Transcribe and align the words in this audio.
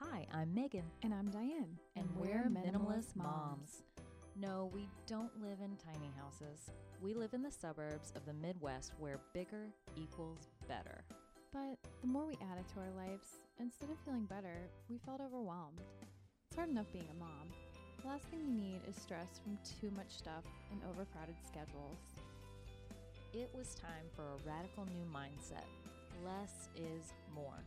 Hi, 0.00 0.26
I'm 0.32 0.54
Megan, 0.54 0.84
And 1.02 1.12
I'm 1.12 1.30
Diane. 1.30 1.76
and, 1.96 2.08
we're 2.16 2.48
minimalist 2.48 3.16
moms. 3.16 3.82
No, 4.36 4.70
we 4.72 4.88
don't 5.08 5.32
live 5.42 5.58
in 5.60 5.76
tiny 5.76 6.10
houses. 6.16 6.70
We 7.02 7.14
live 7.14 7.34
in 7.34 7.42
the 7.42 7.50
suburbs 7.50 8.12
of 8.14 8.24
the 8.24 8.32
Midwest 8.34 8.92
where 8.98 9.18
bigger 9.34 9.66
equals 9.96 10.48
better. 10.68 11.02
But 11.52 11.78
the 12.00 12.06
more 12.06 12.26
we 12.26 12.38
added 12.52 12.68
to 12.74 12.80
our 12.80 13.06
lives, 13.06 13.40
instead 13.58 13.90
of 13.90 13.96
feeling 14.04 14.26
better, 14.26 14.68
we 14.88 14.98
felt 15.04 15.20
overwhelmed. 15.20 15.80
It's 16.46 16.56
hard 16.56 16.70
enough 16.70 16.92
being 16.92 17.08
a 17.10 17.18
mom. 17.18 17.50
The 18.02 18.08
last 18.08 18.24
thing 18.26 18.40
we 18.46 18.52
need 18.52 18.80
is 18.88 18.94
stress 18.94 19.40
from 19.42 19.58
too 19.80 19.90
much 19.96 20.10
stuff 20.16 20.44
and 20.70 20.80
overcrowded 20.84 21.36
schedules. 21.44 21.98
It 23.32 23.50
was 23.52 23.74
time 23.74 24.06
for 24.14 24.22
a 24.22 24.48
radical 24.48 24.86
new 24.86 25.04
mindset. 25.12 25.66
Less 26.24 26.68
is 26.76 27.12
more. 27.34 27.64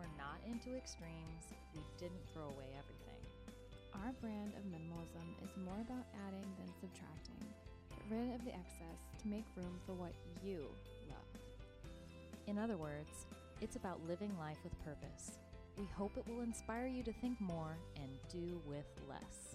We're 0.00 0.16
not 0.16 0.40
into 0.48 0.74
extremes. 0.78 1.52
We 1.74 1.82
didn't 1.98 2.24
throw 2.32 2.44
away 2.44 2.72
everything. 2.72 3.20
Our 3.92 4.12
brand 4.22 4.54
of 4.56 4.64
minimalism 4.64 5.28
is 5.44 5.50
more 5.62 5.76
about 5.82 6.06
adding 6.26 6.48
than 6.56 6.72
subtracting. 6.80 7.44
Get 7.90 8.00
rid 8.08 8.34
of 8.34 8.42
the 8.46 8.54
excess 8.54 8.96
to 9.20 9.28
make 9.28 9.44
room 9.56 9.78
for 9.84 9.92
what 9.92 10.14
you 10.42 10.64
love. 11.06 11.42
In 12.46 12.58
other 12.58 12.78
words, 12.78 13.26
it's 13.60 13.76
about 13.76 14.00
living 14.08 14.32
life 14.38 14.56
with 14.64 14.72
purpose. 14.82 15.36
We 15.76 15.84
hope 15.94 16.16
it 16.16 16.26
will 16.26 16.40
inspire 16.40 16.86
you 16.86 17.02
to 17.02 17.12
think 17.12 17.38
more 17.38 17.76
and 17.96 18.08
do 18.32 18.58
with 18.66 18.86
less. 19.06 19.49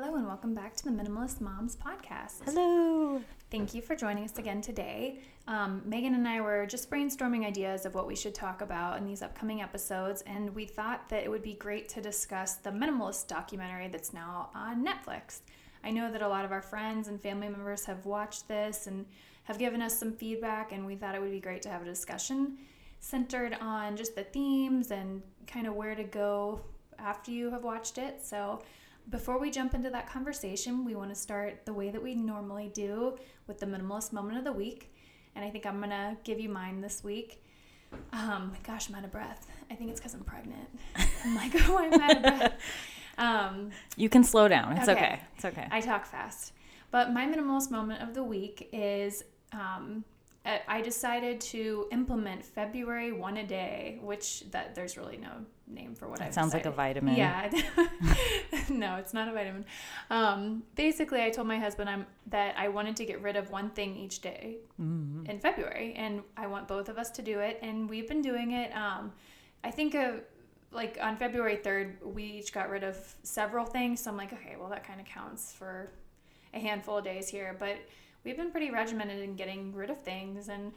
Hello, 0.00 0.14
and 0.14 0.28
welcome 0.28 0.54
back 0.54 0.76
to 0.76 0.84
the 0.84 0.90
Minimalist 0.90 1.40
Moms 1.40 1.74
podcast. 1.74 2.44
Hello. 2.44 3.20
Thank 3.50 3.74
you 3.74 3.82
for 3.82 3.96
joining 3.96 4.22
us 4.22 4.38
again 4.38 4.60
today. 4.60 5.18
Um, 5.48 5.82
Megan 5.84 6.14
and 6.14 6.28
I 6.28 6.40
were 6.40 6.66
just 6.66 6.88
brainstorming 6.88 7.44
ideas 7.44 7.84
of 7.84 7.96
what 7.96 8.06
we 8.06 8.14
should 8.14 8.32
talk 8.32 8.60
about 8.60 8.98
in 8.98 9.04
these 9.04 9.22
upcoming 9.22 9.60
episodes, 9.60 10.22
and 10.22 10.54
we 10.54 10.66
thought 10.66 11.08
that 11.08 11.24
it 11.24 11.28
would 11.28 11.42
be 11.42 11.54
great 11.54 11.88
to 11.88 12.00
discuss 12.00 12.54
the 12.54 12.70
Minimalist 12.70 13.26
documentary 13.26 13.88
that's 13.88 14.12
now 14.12 14.50
on 14.54 14.86
Netflix. 14.86 15.40
I 15.82 15.90
know 15.90 16.12
that 16.12 16.22
a 16.22 16.28
lot 16.28 16.44
of 16.44 16.52
our 16.52 16.62
friends 16.62 17.08
and 17.08 17.20
family 17.20 17.48
members 17.48 17.84
have 17.86 18.06
watched 18.06 18.46
this 18.46 18.86
and 18.86 19.04
have 19.42 19.58
given 19.58 19.82
us 19.82 19.98
some 19.98 20.12
feedback, 20.12 20.70
and 20.70 20.86
we 20.86 20.94
thought 20.94 21.16
it 21.16 21.20
would 21.20 21.32
be 21.32 21.40
great 21.40 21.62
to 21.62 21.70
have 21.70 21.82
a 21.82 21.86
discussion 21.86 22.56
centered 23.00 23.58
on 23.60 23.96
just 23.96 24.14
the 24.14 24.22
themes 24.22 24.92
and 24.92 25.22
kind 25.48 25.66
of 25.66 25.74
where 25.74 25.96
to 25.96 26.04
go 26.04 26.60
after 27.00 27.32
you 27.32 27.50
have 27.50 27.64
watched 27.64 27.98
it. 27.98 28.24
So, 28.24 28.62
before 29.10 29.38
we 29.38 29.50
jump 29.50 29.74
into 29.74 29.90
that 29.90 30.08
conversation, 30.08 30.84
we 30.84 30.94
want 30.94 31.10
to 31.10 31.14
start 31.14 31.64
the 31.64 31.72
way 31.72 31.90
that 31.90 32.02
we 32.02 32.14
normally 32.14 32.70
do 32.74 33.16
with 33.46 33.58
the 33.58 33.66
minimalist 33.66 34.12
moment 34.12 34.38
of 34.38 34.44
the 34.44 34.52
week. 34.52 34.92
And 35.34 35.44
I 35.44 35.50
think 35.50 35.66
I'm 35.66 35.78
going 35.78 35.90
to 35.90 36.16
give 36.24 36.40
you 36.40 36.48
mine 36.48 36.80
this 36.80 37.02
week. 37.02 37.42
Um, 38.12 38.52
gosh, 38.66 38.88
I'm 38.88 38.96
out 38.96 39.04
of 39.04 39.12
breath. 39.12 39.46
I 39.70 39.74
think 39.74 39.90
it's 39.90 40.00
because 40.00 40.14
I'm 40.14 40.24
pregnant. 40.24 40.68
I'm 41.24 41.34
like, 41.34 41.52
oh, 41.68 41.78
I'm 41.78 42.00
out 42.00 42.16
of 42.16 42.22
breath. 42.22 42.54
Um, 43.18 43.70
You 43.96 44.08
can 44.08 44.22
slow 44.22 44.46
down. 44.46 44.76
It's 44.78 44.88
okay. 44.88 45.00
Okay. 45.00 45.20
It's 45.34 45.44
okay. 45.44 45.66
I 45.72 45.80
talk 45.80 46.06
fast. 46.06 46.52
But 46.92 47.12
my 47.12 47.26
minimalist 47.26 47.68
moment 47.68 48.00
of 48.00 48.14
the 48.14 48.22
week 48.22 48.68
is 48.72 49.24
um, 49.52 50.04
I 50.46 50.60
I 50.68 50.80
decided 50.82 51.40
to 51.40 51.88
implement 51.90 52.44
February 52.44 53.10
one 53.10 53.38
a 53.38 53.44
day, 53.44 53.98
which 54.02 54.44
that 54.52 54.76
there's 54.76 54.96
really 54.96 55.16
no 55.16 55.30
name 55.70 55.94
for 55.94 56.08
what 56.08 56.20
I've 56.20 56.34
sounds 56.34 56.52
like 56.54 56.66
a 56.66 56.70
vitamin. 56.70 57.16
Yeah. 57.16 57.50
no, 58.70 58.96
it's 58.96 59.12
not 59.14 59.28
a 59.28 59.32
vitamin. 59.32 59.64
Um, 60.10 60.62
basically, 60.74 61.22
I 61.22 61.30
told 61.30 61.46
my 61.46 61.58
husband 61.58 61.88
I'm 61.90 62.06
that 62.28 62.54
I 62.58 62.68
wanted 62.68 62.96
to 62.96 63.04
get 63.04 63.20
rid 63.22 63.36
of 63.36 63.50
one 63.50 63.70
thing 63.70 63.96
each 63.96 64.20
day 64.20 64.58
Mhm. 64.80 65.28
in 65.28 65.38
February, 65.40 65.94
and 65.96 66.22
I 66.36 66.46
want 66.46 66.68
both 66.68 66.88
of 66.88 66.98
us 66.98 67.10
to 67.12 67.22
do 67.22 67.40
it, 67.40 67.58
and 67.62 67.88
we've 67.88 68.08
been 68.08 68.22
doing 68.22 68.52
it. 68.52 68.74
Um, 68.74 69.12
I 69.64 69.70
think 69.70 69.94
of 69.94 70.20
like 70.70 70.98
on 71.00 71.16
February 71.16 71.56
third, 71.56 71.96
we 72.04 72.22
each 72.24 72.52
got 72.52 72.68
rid 72.68 72.84
of 72.84 72.96
several 73.22 73.64
things. 73.64 74.00
So 74.02 74.10
I'm 74.10 74.16
like, 74.16 74.32
okay, 74.32 74.56
well 74.58 74.68
that 74.68 74.84
kind 74.84 75.00
of 75.00 75.06
counts 75.06 75.52
for 75.54 75.90
a 76.54 76.58
handful 76.58 76.98
of 76.98 77.04
days 77.04 77.28
here, 77.28 77.56
but 77.58 77.76
we've 78.24 78.36
been 78.36 78.50
pretty 78.50 78.70
regimented 78.70 79.20
in 79.22 79.34
getting 79.36 79.74
rid 79.74 79.90
of 79.90 80.00
things 80.02 80.48
and. 80.48 80.72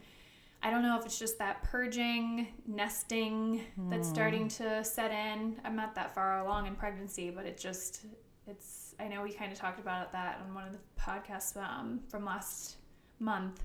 I 0.63 0.69
don't 0.69 0.83
know 0.83 0.97
if 0.99 1.05
it's 1.05 1.17
just 1.17 1.37
that 1.39 1.63
purging, 1.63 2.47
nesting 2.67 3.61
that's 3.89 4.07
starting 4.07 4.47
to 4.49 4.83
set 4.83 5.11
in. 5.11 5.59
I'm 5.65 5.75
not 5.75 5.95
that 5.95 6.13
far 6.13 6.39
along 6.39 6.67
in 6.67 6.75
pregnancy, 6.75 7.31
but 7.31 7.45
it 7.45 7.57
just, 7.57 8.05
it's, 8.47 8.93
I 8.99 9.07
know 9.07 9.23
we 9.23 9.31
kind 9.31 9.51
of 9.51 9.57
talked 9.57 9.79
about 9.79 10.11
that 10.11 10.39
on 10.47 10.53
one 10.53 10.65
of 10.65 10.71
the 10.73 10.77
podcasts 10.99 11.57
um, 11.57 12.01
from 12.09 12.25
last 12.25 12.75
month. 13.19 13.63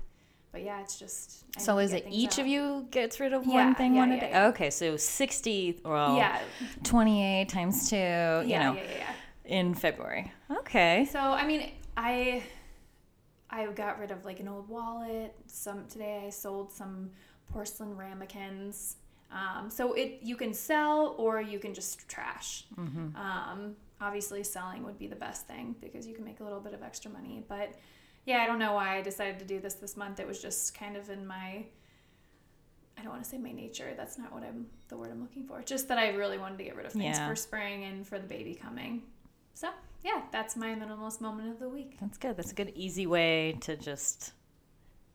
But 0.51 0.63
yeah, 0.63 0.81
it's 0.81 0.97
just. 0.97 1.43
I 1.55 1.59
So 1.61 1.77
is 1.77 1.93
it 1.93 2.05
each 2.09 2.33
out. 2.33 2.39
of 2.39 2.47
you 2.47 2.87
gets 2.89 3.19
rid 3.19 3.33
of 3.33 3.45
Yeah, 3.45 3.65
one 3.65 3.75
thing 3.75 3.93
yeah, 3.93 3.99
one 3.99 4.11
a 4.13 4.19
day? 4.19 4.29
yeah. 4.31 4.47
Okay, 4.47 4.69
so 4.71 4.97
60, 4.97 5.81
well, 5.85 6.15
Yeah. 6.17 6.39
28 6.83 7.47
times 7.49 7.89
2, 7.89 7.95
you 7.95 8.01
yeah, 8.01 8.41
know, 8.43 8.73
yeah, 8.73 8.73
yeah, 8.73 8.97
yeah. 8.97 9.13
in 9.57 9.75
February. 9.75 10.31
Okay. 10.59 11.05
So 11.11 11.19
I 11.19 11.45
mean, 11.45 11.69
I 11.95 12.41
I 13.57 13.65
got 13.71 13.99
rid 13.99 14.11
of 14.11 14.23
like 14.23 14.39
an 14.39 14.47
old 14.47 14.69
wallet. 14.69 15.35
Some 15.47 15.85
today 15.87 16.23
I 16.27 16.29
sold 16.29 16.71
some 16.71 17.09
porcelain 17.51 17.97
ramekins. 17.97 18.97
Um, 19.31 19.69
so 19.69 19.93
it 19.93 20.19
you 20.21 20.35
can 20.35 20.53
sell 20.53 21.15
or 21.17 21.41
you 21.41 21.59
can 21.59 21.73
just 21.73 22.07
trash. 22.07 22.65
Mm-hmm. 22.77 23.15
Um, 23.15 23.75
obviously, 23.99 24.43
selling 24.43 24.83
would 24.83 24.99
be 24.99 25.07
the 25.07 25.15
best 25.15 25.47
thing 25.47 25.75
because 25.81 26.05
you 26.07 26.13
can 26.13 26.23
make 26.23 26.39
a 26.39 26.43
little 26.43 26.59
bit 26.61 26.73
of 26.73 26.83
extra 26.83 27.09
money. 27.11 27.43
But 27.47 27.73
yeah, 28.25 28.37
I 28.39 28.45
don't 28.45 28.59
know 28.59 28.73
why 28.73 28.97
I 28.97 29.01
decided 29.01 29.39
to 29.39 29.45
do 29.45 29.59
this 29.59 29.73
this 29.73 29.97
month. 29.97 30.19
It 30.19 30.27
was 30.27 30.41
just 30.41 30.77
kind 30.77 30.95
of 30.95 31.09
in 31.09 31.25
my 31.25 31.65
I 32.97 33.01
don't 33.03 33.11
want 33.11 33.23
to 33.23 33.29
say 33.29 33.37
my 33.37 33.51
nature. 33.51 33.93
That's 33.97 34.17
not 34.17 34.31
what 34.33 34.43
I'm 34.43 34.67
the 34.87 34.97
word 34.97 35.09
I'm 35.11 35.21
looking 35.21 35.45
for. 35.45 35.61
Just 35.61 35.87
that 35.87 35.97
I 35.97 36.09
really 36.09 36.37
wanted 36.37 36.57
to 36.59 36.63
get 36.63 36.75
rid 36.75 36.85
of 36.85 36.93
things 36.93 37.17
Yeah. 37.17 37.27
for 37.27 37.35
spring 37.35 37.83
and 37.83 38.07
for 38.07 38.19
the 38.19 38.27
baby 38.27 38.53
coming. 38.55 39.03
So 39.53 39.69
yeah, 40.03 40.21
that's 40.31 40.55
my 40.55 40.75
minimalist 40.75 41.21
moment 41.21 41.49
of 41.49 41.59
the 41.59 41.69
week. 41.69 41.97
That's 41.99 42.17
good. 42.17 42.37
That's 42.37 42.51
a 42.51 42.55
good, 42.55 42.71
easy 42.75 43.07
way 43.07 43.57
to 43.61 43.75
just. 43.75 44.33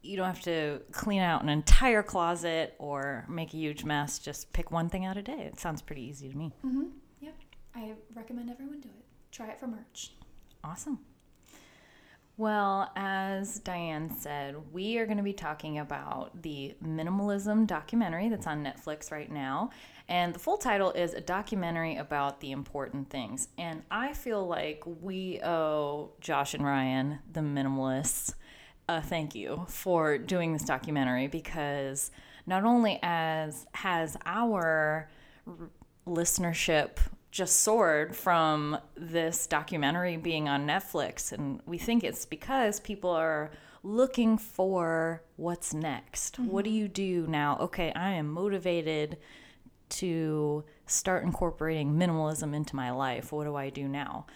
You 0.03 0.17
don't 0.17 0.27
have 0.27 0.43
to 0.43 0.81
clean 0.91 1.21
out 1.21 1.43
an 1.43 1.49
entire 1.49 2.03
closet 2.03 2.75
or 2.79 3.25
make 3.29 3.55
a 3.55 3.57
huge 3.57 3.85
mess. 3.85 4.19
Just 4.19 4.53
pick 4.53 4.73
one 4.73 4.89
thing 4.89 5.05
out 5.05 5.17
a 5.17 5.23
day. 5.23 5.43
It 5.43 5.61
sounds 5.61 5.81
pretty 5.81 6.03
easy 6.03 6.29
to 6.29 6.37
me. 6.37 6.53
Mm-hmm. 6.67 6.87
Yep, 7.21 7.35
I 7.77 7.93
recommend 8.13 8.51
everyone 8.51 8.81
do 8.81 8.89
it. 8.89 9.05
Try 9.31 9.49
it 9.49 9.61
for 9.61 9.69
merch. 9.69 10.11
Awesome. 10.65 10.99
Well, 12.43 12.91
as 12.97 13.61
Diane 13.61 14.11
said, 14.19 14.57
we 14.73 14.99
are 14.99 15.07
going 15.07 15.19
to 15.19 15.23
be 15.23 15.33
talking 15.33 15.79
about 15.79 16.43
the 16.43 16.75
minimalism 16.85 17.69
documentary 17.69 18.29
that's 18.31 18.49
on 18.49 18.65
Netflix 18.65 19.13
right 19.13 19.31
now. 19.31 19.71
And 20.09 20.35
the 20.35 20.41
full 20.41 20.57
title 20.57 20.91
is 20.91 21.15
A 21.15 21.21
Documentary 21.21 21.99
About 21.99 22.41
the 22.41 22.51
Important 22.51 23.09
Things. 23.11 23.47
And 23.59 23.85
I 23.93 24.13
feel 24.13 24.45
like 24.45 24.83
we 24.85 25.39
owe 25.45 26.15
Josh 26.21 26.53
and 26.55 26.65
Ryan, 26.65 27.21
the 27.33 27.43
minimalists, 27.43 28.35
a 28.89 29.01
thank 29.01 29.37
you 29.37 29.65
for 29.69 30.19
doing 30.19 30.53
this 30.53 30.65
documentary 30.65 31.29
because 31.29 32.11
not 32.45 32.65
only 32.65 32.99
as 33.05 33.69
has 33.73 34.17
our 34.27 35.09
listenership 36.09 36.97
just 37.33 37.61
soared 37.61 38.15
from 38.15 38.79
this 38.95 39.47
documentary 39.47 40.19
being 40.19 40.49
on 40.49 40.67
Netflix. 40.67 41.33
And 41.33 41.61
we 41.67 41.79
think 41.79 42.05
it's 42.05 42.27
because 42.27 42.79
people 42.79 43.11
are 43.11 43.51
looking 43.83 44.39
for 44.39 45.25
what's 45.37 45.75
next. 45.75 46.39
What 46.39 46.65
do 46.65 46.71
you 46.71 46.87
do 46.87 47.27
now? 47.27 47.57
Okay, 47.59 47.91
I 47.95 48.11
am 48.13 48.31
motivated 48.31 49.17
to 49.89 50.65
start 50.87 51.25
incorporating 51.25 51.95
minimalism 51.95 52.55
into 52.55 52.77
my 52.77 52.91
life. 52.91 53.33
What 53.33 53.45
do 53.45 53.57
I 53.57 53.71
do 53.71 53.89
now? 53.89 54.27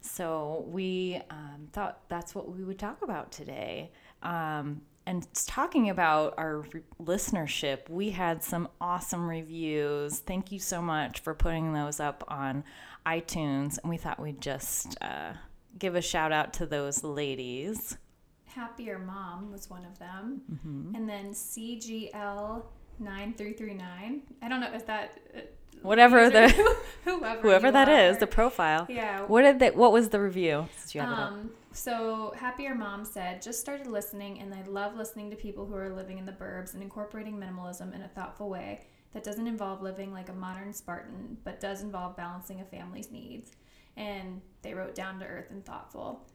So 0.00 0.64
we 0.68 1.20
um, 1.30 1.68
thought 1.72 2.00
that's 2.08 2.34
what 2.34 2.54
we 2.54 2.62
would 2.62 2.78
talk 2.78 3.02
about 3.02 3.32
today. 3.32 3.90
Um, 4.22 4.82
and 5.06 5.26
talking 5.46 5.90
about 5.90 6.34
our 6.38 6.64
listenership, 7.02 7.88
we 7.88 8.10
had 8.10 8.42
some 8.42 8.68
awesome 8.80 9.28
reviews. 9.28 10.18
Thank 10.20 10.50
you 10.52 10.58
so 10.58 10.80
much 10.80 11.20
for 11.20 11.34
putting 11.34 11.72
those 11.74 12.00
up 12.00 12.24
on 12.28 12.64
iTunes. 13.06 13.78
And 13.82 13.90
we 13.90 13.96
thought 13.96 14.18
we'd 14.20 14.40
just 14.40 14.96
uh, 15.02 15.34
give 15.78 15.94
a 15.94 16.00
shout 16.00 16.32
out 16.32 16.52
to 16.54 16.66
those 16.66 17.04
ladies. 17.04 17.98
Happier 18.46 18.98
Mom 18.98 19.50
was 19.52 19.68
one 19.68 19.84
of 19.84 19.98
them, 19.98 20.40
Mm-hmm. 20.52 20.94
and 20.94 21.08
then 21.08 21.34
CGL 21.34 22.62
nine 23.00 23.34
three 23.34 23.52
three 23.52 23.74
nine. 23.74 24.22
I 24.42 24.48
don't 24.48 24.60
know 24.60 24.70
if 24.72 24.86
that 24.86 25.18
uh, 25.36 25.40
Whatever 25.82 26.30
the 26.30 26.48
whoever 27.04 27.40
whoever 27.42 27.70
that 27.72 27.88
is, 27.88 28.16
are. 28.16 28.20
the 28.20 28.26
profile. 28.28 28.86
yeah. 28.88 29.22
What 29.26 29.42
did 29.42 29.58
they? 29.58 29.70
What 29.72 29.92
was 29.92 30.08
the 30.10 30.20
review? 30.20 30.68
Since 30.78 30.94
you 30.94 31.00
have 31.02 31.10
it 31.10 31.18
up. 31.18 31.32
Um, 31.32 31.50
so 31.74 32.32
Happier 32.36 32.74
Mom 32.74 33.04
said, 33.04 33.42
just 33.42 33.60
started 33.60 33.86
listening 33.86 34.40
and 34.40 34.54
I 34.54 34.62
love 34.62 34.96
listening 34.96 35.28
to 35.30 35.36
people 35.36 35.66
who 35.66 35.74
are 35.74 35.90
living 35.90 36.18
in 36.18 36.24
the 36.24 36.32
burbs 36.32 36.72
and 36.74 36.82
incorporating 36.82 37.36
minimalism 37.36 37.94
in 37.94 38.02
a 38.02 38.08
thoughtful 38.08 38.48
way 38.48 38.86
that 39.12 39.24
doesn't 39.24 39.46
involve 39.46 39.82
living 39.82 40.12
like 40.12 40.28
a 40.28 40.32
modern 40.32 40.72
Spartan, 40.72 41.36
but 41.44 41.60
does 41.60 41.82
involve 41.82 42.16
balancing 42.16 42.60
a 42.60 42.64
family's 42.64 43.10
needs. 43.10 43.52
and 43.96 44.40
they 44.62 44.74
wrote 44.74 44.94
down 44.94 45.18
to 45.20 45.26
earth 45.26 45.50
and 45.50 45.64
thoughtful. 45.64 46.26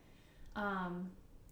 Um, 0.55 1.09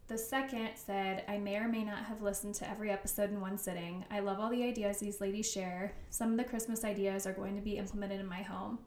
the 0.08 0.18
second 0.18 0.70
said, 0.76 1.24
I 1.28 1.38
may 1.38 1.58
or 1.58 1.68
may 1.68 1.84
not 1.84 2.06
have 2.06 2.22
listened 2.22 2.56
to 2.56 2.70
every 2.70 2.92
episode 2.92 3.30
in 3.30 3.42
one 3.42 3.58
sitting. 3.58 4.06
I 4.10 4.22
love 4.22 4.40
all 4.40 4.50
the 4.50 4.64
ideas 4.64 5.00
these 5.00 5.20
ladies 5.20 5.52
share. 5.52 5.96
Some 6.10 6.32
of 6.32 6.38
the 6.38 6.46
Christmas 6.46 6.86
ideas 6.86 7.28
are 7.28 7.34
going 7.34 7.56
to 7.56 7.62
be 7.62 7.78
implemented 7.78 8.22
in 8.22 8.26
my 8.28 8.42
home. 8.42 8.80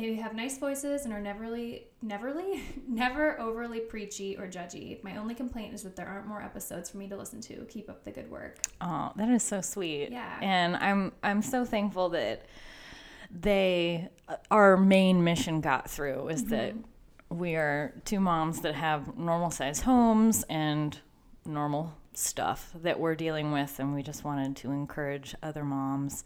They 0.00 0.14
have 0.14 0.34
nice 0.34 0.56
voices 0.56 1.04
and 1.04 1.12
are 1.12 1.20
neverly, 1.20 1.88
neverly, 2.00 2.62
never 2.88 3.38
overly 3.38 3.80
preachy 3.80 4.36
or 4.36 4.46
judgy. 4.46 5.02
My 5.04 5.16
only 5.16 5.34
complaint 5.34 5.74
is 5.74 5.82
that 5.82 5.94
there 5.94 6.06
aren't 6.06 6.26
more 6.26 6.40
episodes 6.40 6.88
for 6.88 6.96
me 6.96 7.06
to 7.08 7.16
listen 7.16 7.40
to. 7.42 7.66
Keep 7.66 7.90
up 7.90 8.04
the 8.04 8.10
good 8.10 8.30
work. 8.30 8.58
Oh, 8.80 9.12
that 9.16 9.28
is 9.28 9.42
so 9.42 9.60
sweet. 9.60 10.10
Yeah. 10.10 10.38
And 10.40 10.76
I'm 10.76 11.12
I'm 11.22 11.42
so 11.42 11.66
thankful 11.66 12.08
that 12.10 12.46
they 13.30 14.08
uh, 14.26 14.36
our 14.50 14.78
main 14.78 15.22
mission 15.22 15.60
got 15.60 15.90
through 15.90 16.28
is 16.28 16.46
that 16.46 16.74
mm-hmm. 16.74 17.38
we 17.38 17.56
are 17.56 17.92
two 18.06 18.20
moms 18.20 18.62
that 18.62 18.74
have 18.74 19.18
normal 19.18 19.50
sized 19.50 19.82
homes 19.82 20.44
and 20.48 20.98
normal 21.44 21.94
stuff 22.14 22.72
that 22.82 22.98
we're 22.98 23.14
dealing 23.14 23.52
with 23.52 23.78
and 23.78 23.94
we 23.94 24.02
just 24.02 24.24
wanted 24.24 24.56
to 24.56 24.72
encourage 24.72 25.34
other 25.42 25.64
moms 25.64 26.24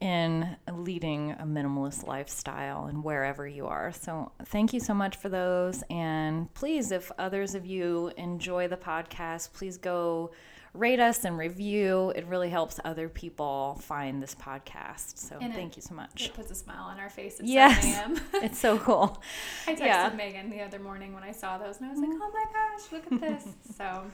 in 0.00 0.56
leading 0.72 1.32
a 1.32 1.44
minimalist 1.44 2.06
lifestyle 2.06 2.86
and 2.86 3.02
wherever 3.02 3.46
you 3.48 3.66
are. 3.66 3.92
So, 3.92 4.30
thank 4.46 4.72
you 4.72 4.80
so 4.80 4.94
much 4.94 5.16
for 5.16 5.28
those. 5.28 5.82
And 5.90 6.52
please, 6.54 6.92
if 6.92 7.10
others 7.18 7.54
of 7.54 7.66
you 7.66 8.12
enjoy 8.16 8.68
the 8.68 8.76
podcast, 8.76 9.52
please 9.54 9.76
go 9.76 10.30
rate 10.74 11.00
us 11.00 11.24
and 11.24 11.36
review. 11.36 12.12
It 12.14 12.26
really 12.26 12.50
helps 12.50 12.78
other 12.84 13.08
people 13.08 13.80
find 13.82 14.22
this 14.22 14.34
podcast. 14.36 15.18
So, 15.18 15.36
And 15.40 15.52
it- 15.52 15.56
thank 15.56 15.74
you 15.76 15.82
so 15.82 15.94
much. 15.94 16.26
It 16.26 16.34
puts 16.34 16.50
a 16.52 16.54
smile 16.54 16.84
on 16.84 17.00
our 17.00 17.10
face 17.10 17.40
at 17.40 17.46
Yes. 17.46 17.82
7 17.82 18.16
a.m. 18.16 18.20
It's 18.44 18.58
so 18.58 18.78
cool. 18.78 19.20
I 19.66 19.74
texted 19.74 19.80
Yeah. 19.80 20.12
Megan 20.16 20.50
the 20.50 20.60
other 20.60 20.78
morning 20.78 21.12
when 21.14 21.24
I 21.24 21.32
saw 21.32 21.58
those, 21.58 21.78
and 21.78 21.86
I 21.86 21.90
was 21.90 21.98
like, 21.98 22.10
"Oh 22.12 22.30
my 22.32 22.44
gosh, 22.52 22.92
look 22.92 23.12
at 23.12 23.20
this!" 23.20 23.48
So, 23.76 24.04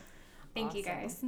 thank 0.54 0.75
you 0.75 0.82
guys. 0.82 1.22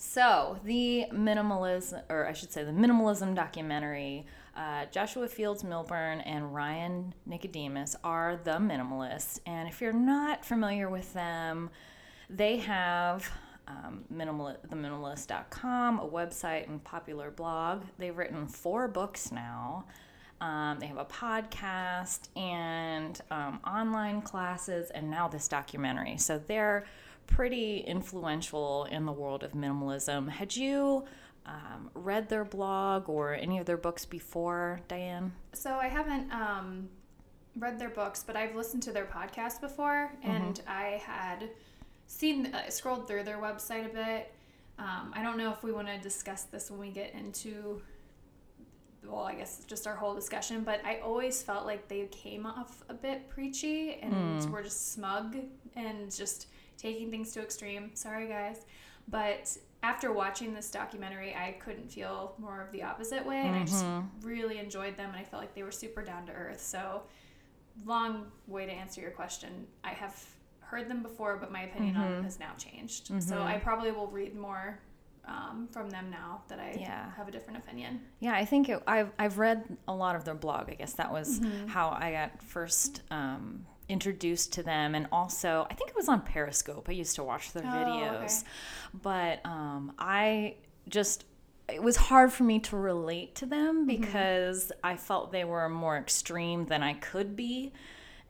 So, 0.00 0.60
the 0.62 1.06
minimalism, 1.12 2.04
or 2.08 2.28
I 2.28 2.32
should 2.32 2.52
say, 2.52 2.62
the 2.62 2.70
minimalism 2.70 3.34
documentary, 3.34 4.26
uh, 4.56 4.84
Joshua 4.92 5.26
Fields 5.26 5.64
Millburn 5.64 6.22
and 6.24 6.54
Ryan 6.54 7.12
Nicodemus 7.26 7.96
are 8.04 8.38
the 8.44 8.52
minimalists. 8.52 9.40
And 9.44 9.68
if 9.68 9.80
you're 9.80 9.92
not 9.92 10.44
familiar 10.44 10.88
with 10.88 11.12
them, 11.14 11.70
they 12.30 12.58
have 12.58 13.28
um, 13.66 14.04
minimal, 14.08 14.56
theminimalist.com, 14.68 15.98
a 15.98 16.06
website 16.06 16.68
and 16.68 16.82
popular 16.84 17.32
blog. 17.32 17.82
They've 17.98 18.16
written 18.16 18.46
four 18.46 18.86
books 18.86 19.32
now. 19.32 19.84
Um, 20.40 20.78
they 20.78 20.86
have 20.86 20.98
a 20.98 21.06
podcast 21.06 22.28
and 22.36 23.20
um, 23.32 23.58
online 23.66 24.22
classes, 24.22 24.90
and 24.90 25.10
now 25.10 25.26
this 25.26 25.48
documentary. 25.48 26.18
So 26.18 26.40
they're 26.46 26.86
pretty 27.28 27.78
influential 27.78 28.84
in 28.90 29.06
the 29.06 29.12
world 29.12 29.44
of 29.44 29.52
minimalism. 29.52 30.28
Had 30.28 30.56
you 30.56 31.04
um, 31.46 31.90
read 31.94 32.28
their 32.28 32.44
blog 32.44 33.08
or 33.08 33.34
any 33.34 33.58
of 33.58 33.66
their 33.66 33.76
books 33.76 34.04
before, 34.04 34.80
Diane? 34.88 35.32
So 35.52 35.74
I 35.74 35.86
haven't 35.86 36.32
um, 36.32 36.88
read 37.56 37.78
their 37.78 37.90
books, 37.90 38.24
but 38.26 38.34
I've 38.34 38.56
listened 38.56 38.82
to 38.84 38.92
their 38.92 39.06
podcast 39.06 39.60
before, 39.60 40.12
and 40.22 40.60
I 40.66 41.00
had 41.04 41.50
seen, 42.06 42.46
uh, 42.46 42.68
scrolled 42.70 43.06
through 43.06 43.22
their 43.24 43.38
website 43.38 43.86
a 43.86 43.94
bit. 43.94 44.34
Um, 44.78 45.12
I 45.14 45.22
don't 45.22 45.38
know 45.38 45.52
if 45.52 45.62
we 45.62 45.72
want 45.72 45.88
to 45.88 45.98
discuss 45.98 46.44
this 46.44 46.70
when 46.70 46.80
we 46.80 46.90
get 46.90 47.14
into, 47.14 47.82
well, 49.06 49.24
I 49.24 49.34
guess 49.34 49.64
just 49.66 49.86
our 49.86 49.96
whole 49.96 50.14
discussion, 50.14 50.62
but 50.64 50.80
I 50.84 50.98
always 50.98 51.42
felt 51.42 51.66
like 51.66 51.88
they 51.88 52.06
came 52.06 52.46
off 52.46 52.82
a 52.88 52.94
bit 52.94 53.28
preachy 53.28 53.94
and 54.02 54.50
were 54.50 54.62
just 54.62 54.92
smug 54.92 55.36
and 55.76 56.14
just 56.14 56.46
taking 56.78 57.10
things 57.10 57.32
to 57.32 57.42
extreme. 57.42 57.90
Sorry, 57.94 58.26
guys. 58.28 58.64
But 59.08 59.54
after 59.82 60.12
watching 60.12 60.54
this 60.54 60.70
documentary, 60.70 61.34
I 61.34 61.52
couldn't 61.60 61.90
feel 61.90 62.34
more 62.38 62.62
of 62.62 62.72
the 62.72 62.82
opposite 62.82 63.24
way, 63.26 63.40
and 63.40 63.54
I 63.54 63.64
just 63.64 63.84
really 64.22 64.58
enjoyed 64.58 64.96
them, 64.96 65.10
and 65.10 65.18
I 65.18 65.24
felt 65.24 65.42
like 65.42 65.54
they 65.54 65.62
were 65.62 65.70
super 65.70 66.02
down 66.02 66.26
to 66.26 66.32
earth. 66.32 66.60
So, 66.60 67.02
long 67.84 68.26
way 68.46 68.66
to 68.66 68.72
answer 68.72 69.00
your 69.00 69.10
question. 69.10 69.66
I 69.84 69.90
have 69.90 70.22
heard 70.60 70.88
them 70.88 71.02
before, 71.02 71.36
but 71.36 71.50
my 71.52 71.62
opinion 71.62 71.96
on 71.96 72.10
them 72.12 72.24
has 72.24 72.38
now 72.38 72.52
changed. 72.58 73.10
So, 73.22 73.40
I 73.42 73.58
probably 73.58 73.92
will 73.92 74.08
read 74.08 74.34
more 74.36 74.78
um, 75.26 75.68
from 75.70 75.90
them 75.90 76.10
now 76.10 76.42
that 76.48 76.58
I 76.58 76.76
Yeah. 76.80 77.10
have 77.12 77.28
a 77.28 77.30
different 77.30 77.58
opinion. 77.58 78.00
Yeah, 78.20 78.32
I 78.34 78.44
think 78.44 78.68
it, 78.70 78.82
I've 78.86 79.10
I've 79.18 79.38
read 79.38 79.62
a 79.86 79.94
lot 79.94 80.16
of 80.16 80.24
their 80.24 80.34
blog. 80.34 80.70
I 80.70 80.74
guess 80.74 80.94
that 80.94 81.12
was 81.12 81.40
how 81.66 81.90
I 81.90 82.12
got 82.12 82.42
first 82.42 83.02
um, 83.10 83.64
introduced 83.88 84.52
to 84.54 84.62
them, 84.62 84.94
and 84.94 85.06
also 85.10 85.66
I 85.70 85.74
think 85.74 85.90
it 85.90 85.96
was 85.96 86.08
on 86.08 86.22
Periscope. 86.22 86.88
I 86.88 86.92
used 86.92 87.16
to 87.16 87.24
watch 87.24 87.52
their 87.52 87.64
Oh, 87.64 87.68
videos, 87.68 88.44
but 88.94 89.44
um, 89.44 89.92
I 89.98 90.56
just 90.88 91.24
it 91.68 91.82
was 91.82 91.96
hard 91.96 92.32
for 92.32 92.44
me 92.44 92.58
to 92.60 92.76
relate 92.76 93.34
to 93.36 93.46
them 93.46 93.86
because 93.86 94.72
I 94.82 94.96
felt 94.96 95.32
they 95.32 95.44
were 95.44 95.68
more 95.68 95.98
extreme 95.98 96.64
than 96.66 96.82
I 96.82 96.94
could 96.94 97.36
be 97.36 97.72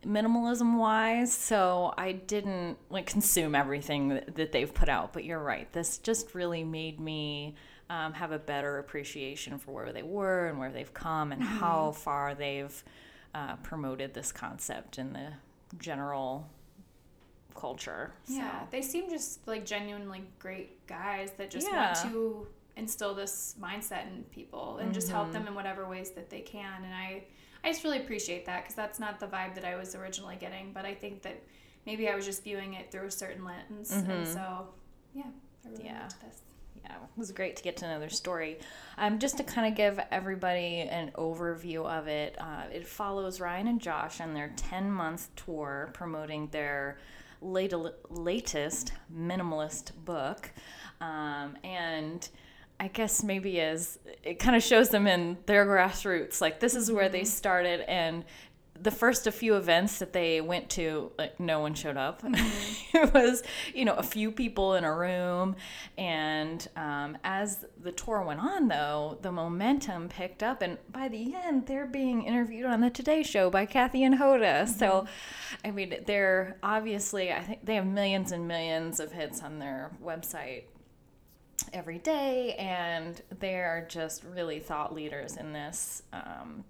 minimalism 0.05 0.79
wise. 0.79 1.33
So 1.33 1.93
i 1.97 2.13
didn't 2.13 2.79
like 2.91 3.07
consume 3.07 3.55
everything 3.55 4.09
that, 4.09 4.37
that 4.37 4.53
they've 4.53 4.73
put 4.73 4.89
out. 4.89 5.13
But 5.13 5.25
you're 5.25 5.43
right. 5.43 5.71
This 5.73 5.99
just 5.99 6.35
really 6.35 6.65
made 6.65 7.01
me 7.01 7.55
um, 7.91 8.13
have 8.13 8.33
a 8.33 8.39
better 8.39 8.79
appreciation 8.79 9.59
for 9.59 9.73
where 9.73 9.93
they 9.93 10.03
were 10.03 10.49
and 10.49 10.59
where 10.59 10.71
they've 10.71 10.93
come 10.93 11.33
and 11.33 11.43
how 11.43 11.93
far 11.93 12.35
they've 12.35 12.85
uh, 13.35 13.57
promoted 13.57 14.15
this 14.15 14.33
concept 14.33 14.99
in 14.99 15.13
the 15.13 15.33
general 15.79 16.49
culture 17.55 18.13
so. 18.25 18.35
Yeah, 18.35 18.61
they 18.71 18.83
seem 18.83 19.11
just 19.11 19.47
like 19.47 19.67
genuinely 19.67 20.23
great 20.39 20.87
guys 20.87 21.33
that 21.39 21.51
just 21.51 21.67
Yeah. 21.67 21.87
want 21.87 22.13
to 22.13 22.47
instill 22.77 23.15
this 23.15 23.57
mindset 23.61 24.07
in 24.07 24.23
people 24.31 24.79
and 24.79 24.95
just 24.95 25.09
help 25.11 25.25
mm-hmm. 25.25 25.33
them 25.33 25.49
in 25.49 25.55
whatever 25.55 25.89
ways 25.89 26.13
that 26.13 26.31
they 26.31 26.41
can. 26.41 26.85
And 26.85 26.95
I, 26.95 27.25
I 27.65 27.73
just 27.73 27.83
really 27.83 27.99
appreciate 27.99 28.47
that 28.47 28.63
because 28.63 28.77
that's 28.77 29.01
not 29.01 29.19
the 29.19 29.27
vibe 29.27 29.57
that 29.57 29.65
I 29.65 29.75
was 29.75 29.97
originally 29.97 30.37
getting. 30.37 30.73
But 30.73 30.85
I 30.85 30.95
think 30.95 31.23
that 31.23 31.43
maybe 31.87 32.09
I 32.09 32.15
was 32.15 32.25
just 32.25 32.45
viewing 32.45 32.75
it 32.75 32.93
through 32.93 33.07
a 33.07 33.11
certain 33.11 33.45
lens, 33.45 33.91
and 33.91 34.07
mm-hmm. 34.07 34.33
so 34.33 34.69
yeah, 35.15 35.25
I 35.65 35.69
really 35.71 35.85
Yeah. 35.87 36.03
liked 36.03 36.21
this. 36.21 36.43
Yeah, 36.89 36.97
it 36.97 37.19
was 37.19 37.33
great 37.33 37.57
to 37.57 37.63
get 37.63 37.77
to 37.79 37.89
know 37.89 38.01
their 38.01 38.09
story. 38.09 38.59
Um, 38.97 39.19
just 39.19 39.37
to 39.37 39.45
kind 39.45 39.71
of 39.71 39.77
give 39.77 40.01
everybody 40.11 40.81
an 40.81 41.13
overview 41.17 41.85
of 41.87 42.09
it, 42.09 42.37
uh, 42.41 42.65
it 42.73 42.87
follows 42.87 43.41
Ryan 43.41 43.69
and 43.69 43.81
Josh 43.81 44.21
on 44.21 44.35
their 44.35 44.53
10 44.57 44.91
month 44.91 45.29
tour 45.37 45.91
promoting 45.93 46.49
their 46.49 46.99
late, 47.41 47.75
latest 48.11 48.93
minimalist 49.15 49.93
book. 50.05 50.51
Um, 51.01 51.57
and 51.63 52.29
I 52.81 52.89
guess 52.89 53.23
maybe 53.23 53.61
as 53.61 53.99
it 54.23 54.39
kind 54.39 54.57
of 54.57 54.63
shows 54.63 54.89
them 54.89 55.07
in 55.07 55.37
their 55.47 55.67
grassroots, 55.67 56.41
like 56.41 56.61
this 56.61 56.75
is 56.75 56.91
where 56.91 57.09
they 57.09 57.25
started, 57.25 57.81
and 57.89 58.25
the 58.81 58.91
first 58.91 59.27
a 59.27 59.33
few 59.33 59.57
events 59.57 59.99
that 59.99 60.13
they 60.13 60.41
went 60.41 60.71
to, 60.71 61.11
like 61.19 61.39
no 61.41 61.61
one 61.61 61.75
showed 61.75 61.97
up. 61.97 62.23
it 62.25 63.13
was, 63.13 63.43
you 63.75 63.85
know, 63.85 63.95
a 63.95 64.03
few 64.03 64.31
people 64.31 64.75
in 64.75 64.85
a 64.85 64.95
room, 64.95 65.57
and 65.97 66.67
um, 66.77 67.19
as 67.25 67.65
the 67.81 67.93
tour 67.93 68.23
went 68.23 68.41
on, 68.41 68.69
though, 68.69 69.19
the 69.23 69.33
momentum 69.33 70.09
picked 70.09 70.43
up, 70.43 70.63
and 70.63 70.79
by 70.91 71.09
the 71.09 71.35
end, 71.35 71.67
they're 71.67 71.87
being 71.87 72.23
interviewed 72.23 72.67
on 72.67 72.81
the 72.81 72.91
Today 72.91 73.23
Show 73.23 73.51
by 73.51 73.67
Kathy 73.67 74.05
and 74.05 74.15
Hoda. 74.15 74.69
So, 74.69 75.07
I 75.65 75.71
mean, 75.71 76.03
they're 76.07 76.57
obviously, 76.63 77.33
I 77.33 77.41
think 77.41 77.65
they 77.65 77.75
have 77.75 77.87
millions 77.87 78.33
and 78.33 78.47
millions 78.47 79.01
of 79.01 79.13
hits 79.13 79.43
on 79.43 79.59
their 79.59 79.91
website 80.03 80.65
every 81.73 81.99
day, 81.99 82.55
and 82.55 83.21
they're 83.41 83.87
just 83.89 84.25
really 84.25 84.61
thought 84.61 84.95
leaders 84.95 85.37
in 85.37 85.53
this 85.53 86.03
um, 86.13 86.65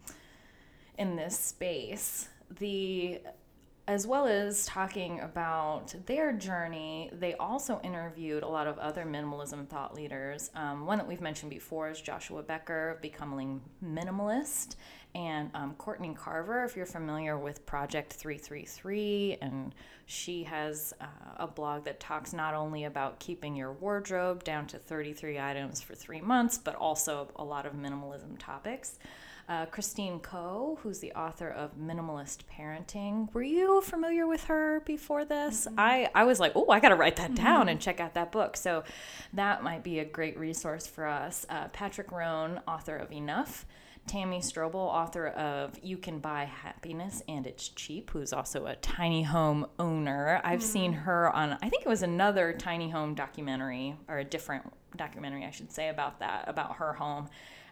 in 0.99 1.17
this 1.17 1.38
space. 1.38 2.28
The 2.59 3.21
as 3.88 4.07
well 4.07 4.26
as 4.26 4.67
talking 4.67 5.19
about 5.21 5.95
their 6.05 6.31
journey, 6.31 7.11
they 7.19 7.33
also 7.37 7.81
interviewed 7.83 8.43
a 8.43 8.47
lot 8.47 8.67
of 8.67 8.76
other 8.76 9.07
minimalism 9.07 9.67
thought 9.67 9.95
leaders. 9.95 10.50
Um, 10.55 10.85
one 10.85 10.99
that 10.99 11.09
we've 11.09 11.23
mentioned 11.23 11.49
before 11.49 11.88
is 11.88 11.99
Joshua 11.99 12.43
Becker 12.43 12.99
Becoming 13.00 13.62
Minimalist, 13.83 14.76
and 15.14 15.50
um, 15.55 15.75
Courtney 15.78 16.12
Carver, 16.14 16.64
if 16.64 16.76
you're 16.76 16.85
familiar 16.85 17.38
with 17.38 17.64
Project 17.64 18.12
333. 18.12 19.38
And 19.40 19.75
she 20.05 20.45
has 20.45 20.93
uh, 21.00 21.07
a 21.38 21.47
blog 21.47 21.85
that 21.87 21.99
talks 21.99 22.35
not 22.35 22.52
only 22.52 22.85
about 22.85 23.19
keeping 23.19 23.57
your 23.57 23.73
wardrobe 23.73 24.45
down 24.45 24.67
to 24.67 24.78
33 24.78 25.38
items 25.38 25.81
for 25.81 25.95
three 25.95 26.21
months, 26.21 26.59
but 26.59 26.75
also 26.75 27.31
a 27.37 27.45
lot 27.45 27.64
of 27.64 27.73
minimalism 27.73 28.38
topics. 28.38 28.99
Uh, 29.49 29.64
Christine 29.64 30.21
Koh, 30.21 30.78
who's 30.83 30.99
the 30.99 31.12
author 31.12 31.49
of 31.49 31.75
Minimalist 31.78 32.40
Parenting. 32.52 33.33
Were 33.33 33.43
you 33.43 33.81
familiar 33.81 34.26
with 34.26 34.45
her 34.45 34.81
before 34.85 35.25
this? 35.25 35.67
Mm-hmm. 35.67 35.81
I, 35.81 36.11
I 36.14 36.25
was 36.25 36.38
like, 36.38 36.52
oh, 36.55 36.69
I 36.69 36.81
got 36.81 36.90
to 36.90 36.97
write 36.97 37.17
that 37.17 37.35
down 37.35 37.61
mm-hmm. 37.61 37.69
and 37.71 37.81
check 37.81 37.99
out 37.99 38.12
that 38.12 38.31
book. 38.31 38.59
So 38.59 38.85
that 39.33 39.62
might 39.62 39.83
be 39.83 40.00
a 40.00 40.05
great 40.05 40.38
resource 40.38 40.87
for 40.87 41.07
us. 41.07 41.47
Uh, 41.49 41.69
Patrick 41.69 42.12
Rhone, 42.12 42.61
author 42.69 42.97
of 42.97 43.11
Enough. 43.11 43.64
Tammy 44.07 44.40
Strobel, 44.40 44.75
author 44.75 45.28
of 45.28 45.78
You 45.83 45.99
Can 45.99 46.19
Buy 46.19 46.45
Happiness 46.45 47.23
and 47.28 47.47
It's 47.47 47.69
Cheap, 47.69 48.11
who's 48.11 48.33
also 48.33 48.67
a 48.67 48.75
tiny 48.76 49.23
home 49.23 49.67
owner. 49.78 50.40
I've 50.45 50.61
mm. 50.61 50.62
seen 50.62 50.93
her 50.95 51.31
on, 51.35 51.59
I 51.62 51.69
think 51.69 51.85
it 51.85 51.88
was 51.88 52.02
another 52.02 52.55
tiny 52.55 52.88
home 52.88 53.14
documentary, 53.14 53.97
or 54.09 54.19
a 54.19 54.25
different 54.25 54.73
documentary, 54.97 55.45
I 55.45 55.50
should 55.50 55.71
say, 55.71 55.90
about 55.90 56.21
that, 56.21 56.45
about 56.49 56.76
her 56.76 56.95
home. 56.95 57.28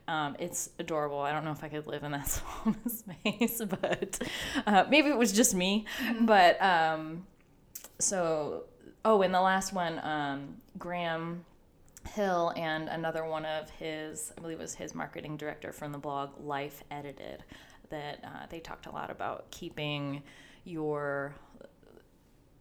Um, 0.09 0.37
it's 0.39 0.71
adorable. 0.79 1.21
I 1.21 1.33
don't 1.33 1.45
know 1.45 1.51
if 1.51 1.65
I 1.65 1.69
could 1.69 1.87
live 1.87 2.05
in 2.05 2.13
that 2.13 2.29
small 2.65 2.75
space, 2.89 3.63
but 3.81 4.19
uh, 4.67 4.85
maybe 4.89 5.09
it 5.09 5.19
was 5.19 5.33
just 5.33 5.55
me. 5.55 5.85
Mm-hmm. 6.01 6.27
But 6.27 6.63
um, 6.63 7.27
so, 7.99 8.65
oh, 9.05 9.23
and 9.23 9.35
the 9.35 9.41
last 9.41 9.73
one, 9.73 9.99
um, 10.05 10.57
Graham 10.79 11.45
Hill 12.07 12.53
and 12.57 12.89
another 12.89 13.25
one 13.25 13.45
of 13.45 13.69
his, 13.71 14.33
I 14.37 14.41
believe 14.41 14.59
it 14.59 14.63
was 14.63 14.75
his 14.75 14.95
marketing 14.95 15.37
director 15.37 15.73
from 15.73 15.93
the 15.93 15.99
blog 15.99 16.31
Life 16.41 16.85
Edited, 16.91 17.43
that 17.91 18.21
uh, 18.25 18.47
they 18.49 18.61
talked 18.61 18.87
a 18.87 18.91
lot 18.91 19.11
about 19.11 19.51
keeping 19.51 20.23
your, 20.65 21.35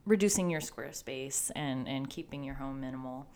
reducing 0.05 0.49
your 0.49 0.61
square 0.61 0.93
space 0.93 1.51
and, 1.55 1.87
and 1.87 2.09
keeping 2.09 2.43
your 2.43 2.55
home 2.55 2.81
minimal. 2.81 3.27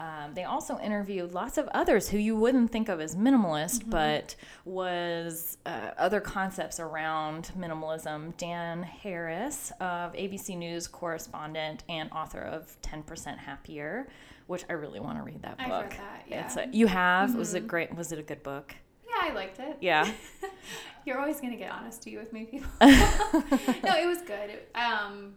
Um, 0.00 0.32
they 0.34 0.44
also 0.44 0.78
interviewed 0.78 1.32
lots 1.32 1.58
of 1.58 1.68
others 1.68 2.08
who 2.08 2.16
you 2.16 2.34
wouldn't 2.34 2.72
think 2.72 2.88
of 2.88 3.00
as 3.00 3.14
minimalist, 3.14 3.80
mm-hmm. 3.80 3.90
but 3.90 4.34
was 4.64 5.58
uh, 5.66 5.90
other 5.98 6.20
concepts 6.20 6.80
around 6.80 7.52
minimalism. 7.56 8.36
Dan 8.38 8.82
Harris 8.82 9.70
of 9.78 10.14
ABC 10.14 10.56
News 10.56 10.88
correspondent 10.88 11.84
and 11.88 12.10
author 12.12 12.40
of 12.40 12.80
10% 12.82 13.38
Happier 13.38 14.08
which 14.46 14.64
I 14.68 14.72
really 14.72 14.98
want 14.98 15.16
to 15.16 15.22
read 15.22 15.42
that 15.42 15.58
book. 15.58 15.66
I've 15.68 15.82
read 15.82 15.90
that. 15.92 16.24
Yeah. 16.26 16.44
It's 16.44 16.56
a, 16.56 16.66
you 16.72 16.88
have? 16.88 17.30
Mm-hmm. 17.30 17.38
Was 17.38 17.54
it 17.54 17.58
mm-hmm. 17.58 17.66
great? 17.68 17.94
Was 17.94 18.10
it 18.10 18.18
a 18.18 18.22
good 18.22 18.42
book? 18.42 18.74
Yeah, 19.08 19.30
I 19.30 19.32
liked 19.32 19.60
it. 19.60 19.76
Yeah. 19.80 20.10
You're 21.06 21.20
always 21.20 21.40
gonna 21.40 21.56
get 21.56 21.70
honesty 21.70 22.16
with 22.16 22.32
me, 22.32 22.46
people. 22.46 22.68
no, 22.80 22.88
it 22.88 24.06
was 24.06 24.22
good. 24.22 24.50
It, 24.50 24.70
um, 24.74 25.34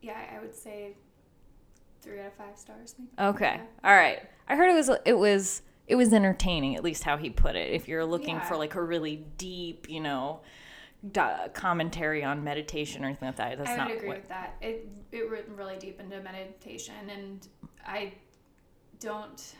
yeah, 0.00 0.20
I 0.32 0.40
would 0.40 0.54
say 0.54 0.94
three 2.04 2.20
out 2.20 2.26
of 2.26 2.34
five 2.34 2.56
stars. 2.56 2.94
Maybe. 2.98 3.10
Okay. 3.18 3.54
Yeah. 3.56 3.88
All 3.90 3.96
right. 3.96 4.20
I 4.48 4.56
heard 4.56 4.70
it 4.70 4.74
was 4.74 4.90
it 5.04 5.18
was 5.18 5.62
it 5.86 5.96
was 5.96 6.12
entertaining, 6.12 6.76
at 6.76 6.84
least 6.84 7.04
how 7.04 7.16
he 7.16 7.30
put 7.30 7.56
it. 7.56 7.72
If 7.72 7.88
you're 7.88 8.04
looking 8.04 8.36
yeah. 8.36 8.44
for 8.44 8.56
like 8.56 8.74
a 8.74 8.82
really 8.82 9.24
deep, 9.38 9.88
you 9.88 10.00
know, 10.00 10.40
commentary 11.52 12.24
on 12.24 12.44
meditation 12.44 13.02
or 13.02 13.06
anything 13.06 13.28
like 13.28 13.36
that, 13.36 13.58
that's 13.58 13.70
I 13.70 13.76
not. 13.76 13.86
I 13.86 13.90
would 13.90 13.96
agree 13.96 14.08
what... 14.08 14.18
with 14.18 14.28
that. 14.28 14.54
It 14.60 14.88
it 15.12 15.30
went 15.30 15.48
really 15.48 15.76
deep 15.76 16.00
into 16.00 16.20
meditation 16.20 16.94
and 17.10 17.46
I 17.86 18.14
don't. 19.00 19.54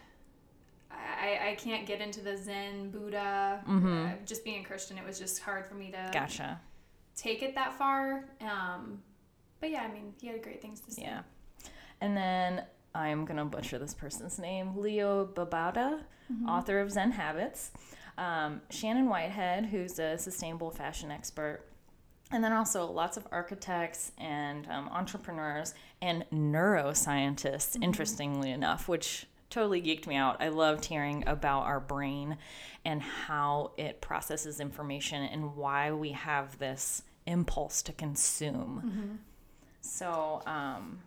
I, 0.90 1.50
I 1.50 1.54
can't 1.56 1.86
get 1.86 2.00
into 2.00 2.20
the 2.20 2.36
Zen 2.36 2.90
Buddha. 2.90 3.64
Mm-hmm. 3.68 4.06
Uh, 4.06 4.10
just 4.24 4.44
being 4.44 4.60
a 4.60 4.64
Christian, 4.64 4.96
it 4.96 5.04
was 5.04 5.18
just 5.18 5.40
hard 5.40 5.66
for 5.66 5.74
me 5.74 5.90
to 5.90 6.10
gotcha 6.12 6.60
take 7.16 7.42
it 7.42 7.54
that 7.54 7.72
far. 7.74 8.24
Um, 8.40 9.02
but 9.60 9.70
yeah, 9.70 9.82
I 9.82 9.92
mean, 9.92 10.14
he 10.20 10.28
had 10.28 10.42
great 10.42 10.60
things 10.60 10.80
to 10.80 10.90
say. 10.90 11.02
Yeah, 11.02 11.22
and 12.04 12.14
then 12.14 12.62
I'm 12.94 13.24
gonna 13.24 13.46
butcher 13.46 13.78
this 13.78 13.94
person's 13.94 14.38
name, 14.38 14.76
Leo 14.76 15.24
Babauta, 15.24 16.00
mm-hmm. 16.30 16.48
author 16.48 16.80
of 16.80 16.92
Zen 16.92 17.12
Habits. 17.12 17.72
Um, 18.18 18.60
Shannon 18.70 19.08
Whitehead, 19.08 19.66
who's 19.66 19.98
a 19.98 20.18
sustainable 20.18 20.70
fashion 20.70 21.10
expert, 21.10 21.62
and 22.30 22.44
then 22.44 22.52
also 22.52 22.84
lots 22.84 23.16
of 23.16 23.26
architects 23.32 24.12
and 24.18 24.68
um, 24.68 24.88
entrepreneurs 24.90 25.74
and 26.02 26.26
neuroscientists, 26.30 27.72
mm-hmm. 27.72 27.82
interestingly 27.82 28.50
enough, 28.50 28.86
which 28.86 29.26
totally 29.48 29.80
geeked 29.80 30.06
me 30.06 30.16
out. 30.16 30.36
I 30.40 30.48
loved 30.48 30.84
hearing 30.84 31.24
about 31.26 31.62
our 31.62 31.80
brain 31.80 32.36
and 32.84 33.00
how 33.00 33.72
it 33.78 34.02
processes 34.02 34.60
information 34.60 35.22
and 35.22 35.56
why 35.56 35.90
we 35.90 36.12
have 36.12 36.58
this 36.58 37.02
impulse 37.26 37.80
to 37.82 37.92
consume. 37.92 38.82
Mm-hmm. 38.84 39.14
So, 39.80 40.42
um, 40.46 40.98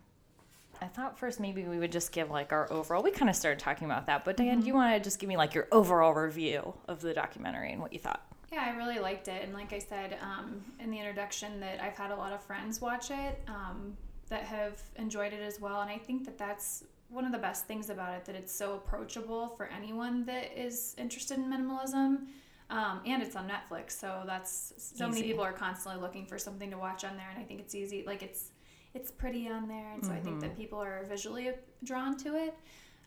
I 0.81 0.87
thought 0.87 1.17
first 1.17 1.39
maybe 1.39 1.63
we 1.63 1.79
would 1.79 1.91
just 1.91 2.11
give 2.11 2.29
like 2.29 2.51
our 2.51 2.71
overall. 2.71 3.03
We 3.03 3.11
kind 3.11 3.29
of 3.29 3.35
started 3.35 3.59
talking 3.59 3.85
about 3.85 4.07
that, 4.07 4.25
but 4.25 4.37
Diane, 4.37 4.53
mm-hmm. 4.53 4.61
do 4.61 4.67
you 4.67 4.73
want 4.73 4.95
to 4.95 4.99
just 5.03 5.19
give 5.19 5.27
me 5.27 5.37
like 5.37 5.53
your 5.53 5.67
overall 5.71 6.13
review 6.13 6.73
of 6.87 7.01
the 7.01 7.13
documentary 7.13 7.71
and 7.71 7.81
what 7.81 7.93
you 7.93 7.99
thought? 7.99 8.21
Yeah, 8.51 8.63
I 8.65 8.77
really 8.77 8.99
liked 8.99 9.27
it. 9.27 9.43
And 9.43 9.53
like 9.53 9.73
I 9.73 9.79
said 9.79 10.17
um, 10.21 10.61
in 10.79 10.89
the 10.89 10.97
introduction, 10.97 11.59
that 11.59 11.81
I've 11.81 11.97
had 11.97 12.11
a 12.11 12.15
lot 12.15 12.31
of 12.31 12.41
friends 12.41 12.79
watch 12.79 13.11
it 13.11 13.41
um, 13.47 13.97
that 14.29 14.43
have 14.43 14.81
enjoyed 14.95 15.33
it 15.33 15.41
as 15.41 15.59
well. 15.59 15.81
And 15.81 15.91
I 15.91 15.97
think 15.97 16.25
that 16.25 16.37
that's 16.37 16.85
one 17.09 17.25
of 17.25 17.31
the 17.31 17.37
best 17.37 17.65
things 17.67 17.89
about 17.89 18.13
it 18.13 18.25
that 18.25 18.35
it's 18.35 18.53
so 18.53 18.75
approachable 18.75 19.49
for 19.49 19.67
anyone 19.67 20.25
that 20.25 20.57
is 20.57 20.95
interested 20.97 21.37
in 21.37 21.45
minimalism. 21.45 22.27
Um, 22.69 22.99
and 23.05 23.23
it's 23.23 23.37
on 23.37 23.49
Netflix, 23.49 23.91
so 23.91 24.23
that's 24.25 24.73
so 24.77 25.07
easy. 25.07 25.13
many 25.13 25.27
people 25.27 25.43
are 25.43 25.53
constantly 25.53 26.01
looking 26.01 26.25
for 26.25 26.37
something 26.37 26.69
to 26.71 26.77
watch 26.77 27.05
on 27.05 27.15
there, 27.15 27.29
and 27.33 27.39
I 27.39 27.45
think 27.45 27.61
it's 27.61 27.73
easy. 27.73 28.03
Like 28.05 28.21
it's 28.21 28.51
it's 28.93 29.11
pretty 29.11 29.47
on 29.47 29.67
there, 29.67 29.91
and 29.93 30.03
so 30.03 30.11
mm-hmm. 30.11 30.19
I 30.19 30.21
think 30.21 30.39
that 30.41 30.51
mm-hmm. 30.51 30.61
people 30.61 30.79
are 30.79 31.05
visually 31.07 31.51
drawn 31.83 32.17
to 32.17 32.35
it. 32.35 32.55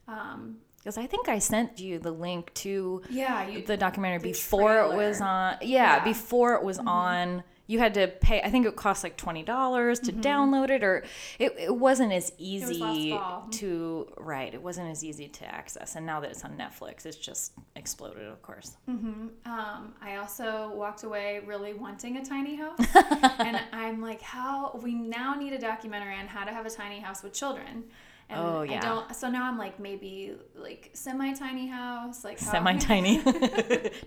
Um, 0.09 0.57
because 0.79 0.97
I 0.97 1.07
think 1.07 1.29
I 1.29 1.39
sent 1.39 1.79
you 1.79 1.99
the 1.99 2.11
link 2.11 2.55
to 2.55 3.03
yeah 3.11 3.47
you, 3.47 3.63
the 3.63 3.77
documentary 3.77 4.19
the 4.19 4.31
before 4.31 4.73
trailer. 4.73 4.95
it 4.95 4.97
was 4.97 5.21
on. 5.21 5.57
Yeah, 5.61 5.97
yeah. 5.97 6.05
before 6.05 6.55
it 6.55 6.63
was 6.63 6.79
mm-hmm. 6.79 6.89
on. 6.89 7.43
You 7.71 7.79
had 7.79 7.95
to 7.95 8.09
pay. 8.09 8.43
I 8.43 8.51
think 8.51 8.67
it 8.67 8.75
cost 8.75 9.05
like 9.05 9.17
twenty 9.17 9.45
dollars 9.45 10.01
to 10.01 10.11
mm-hmm. 10.11 10.23
download 10.23 10.71
it, 10.71 10.83
or 10.83 11.05
it, 11.39 11.55
it 11.57 11.77
wasn't 11.77 12.13
as 12.13 12.33
easy 12.37 13.17
to 13.53 14.13
right. 14.17 14.53
It 14.53 14.61
wasn't 14.61 14.91
as 14.91 15.05
easy 15.05 15.29
to 15.29 15.47
access, 15.47 15.95
and 15.95 16.05
now 16.05 16.19
that 16.19 16.33
it's 16.33 16.45
on 16.45 16.57
Netflix, 16.57 17.07
it's 17.07 17.17
just 17.17 17.53
exploded. 17.77 18.27
Of 18.27 18.43
course. 18.43 18.77
Mm-hmm. 18.89 19.29
Um, 19.49 19.95
I 20.03 20.17
also 20.17 20.73
walked 20.75 21.05
away 21.05 21.43
really 21.47 21.73
wanting 21.73 22.17
a 22.17 22.25
tiny 22.25 22.57
house, 22.57 22.81
and 23.39 23.61
I'm 23.73 24.03
like, 24.03 24.21
how 24.21 24.81
we 24.83 24.93
now 24.93 25.37
need 25.37 25.53
a 25.53 25.59
documentary 25.59 26.17
on 26.17 26.27
how 26.27 26.45
to 26.45 26.51
have 26.51 26.67
a 26.67 26.71
tiny 26.71 26.99
house 26.99 27.23
with 27.23 27.35
children. 27.35 27.85
And 28.31 28.41
oh 28.41 28.63
yeah. 28.63 28.79
I 28.79 28.81
don't. 28.81 29.15
So 29.15 29.31
now 29.31 29.45
I'm 29.45 29.59
like 29.59 29.79
maybe 29.79 30.35
like 30.55 30.91
semi 30.93 31.33
tiny 31.35 31.69
house, 31.69 32.25
like 32.25 32.39
semi 32.41 32.79
tiny, 32.79 33.23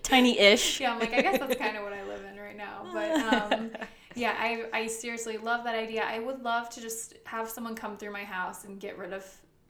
tiny 0.02 0.38
ish. 0.38 0.80
Yeah, 0.80 0.92
I'm 0.92 0.98
like 0.98 1.12
I 1.12 1.22
guess 1.22 1.38
that's 1.38 1.56
kind 1.56 1.76
of 1.76 1.82
what 1.82 1.92
I 1.92 2.02
live 2.04 2.13
right 2.44 2.56
now. 2.56 2.86
But 2.92 3.52
um, 3.52 3.70
yeah, 4.14 4.36
I 4.38 4.66
I 4.72 4.86
seriously 4.86 5.36
love 5.36 5.64
that 5.64 5.74
idea. 5.74 6.04
I 6.04 6.18
would 6.18 6.42
love 6.42 6.70
to 6.70 6.80
just 6.80 7.14
have 7.24 7.48
someone 7.48 7.74
come 7.74 7.96
through 7.96 8.12
my 8.12 8.24
house 8.24 8.64
and 8.64 8.78
get 8.78 8.98
rid 8.98 9.12
of 9.12 9.24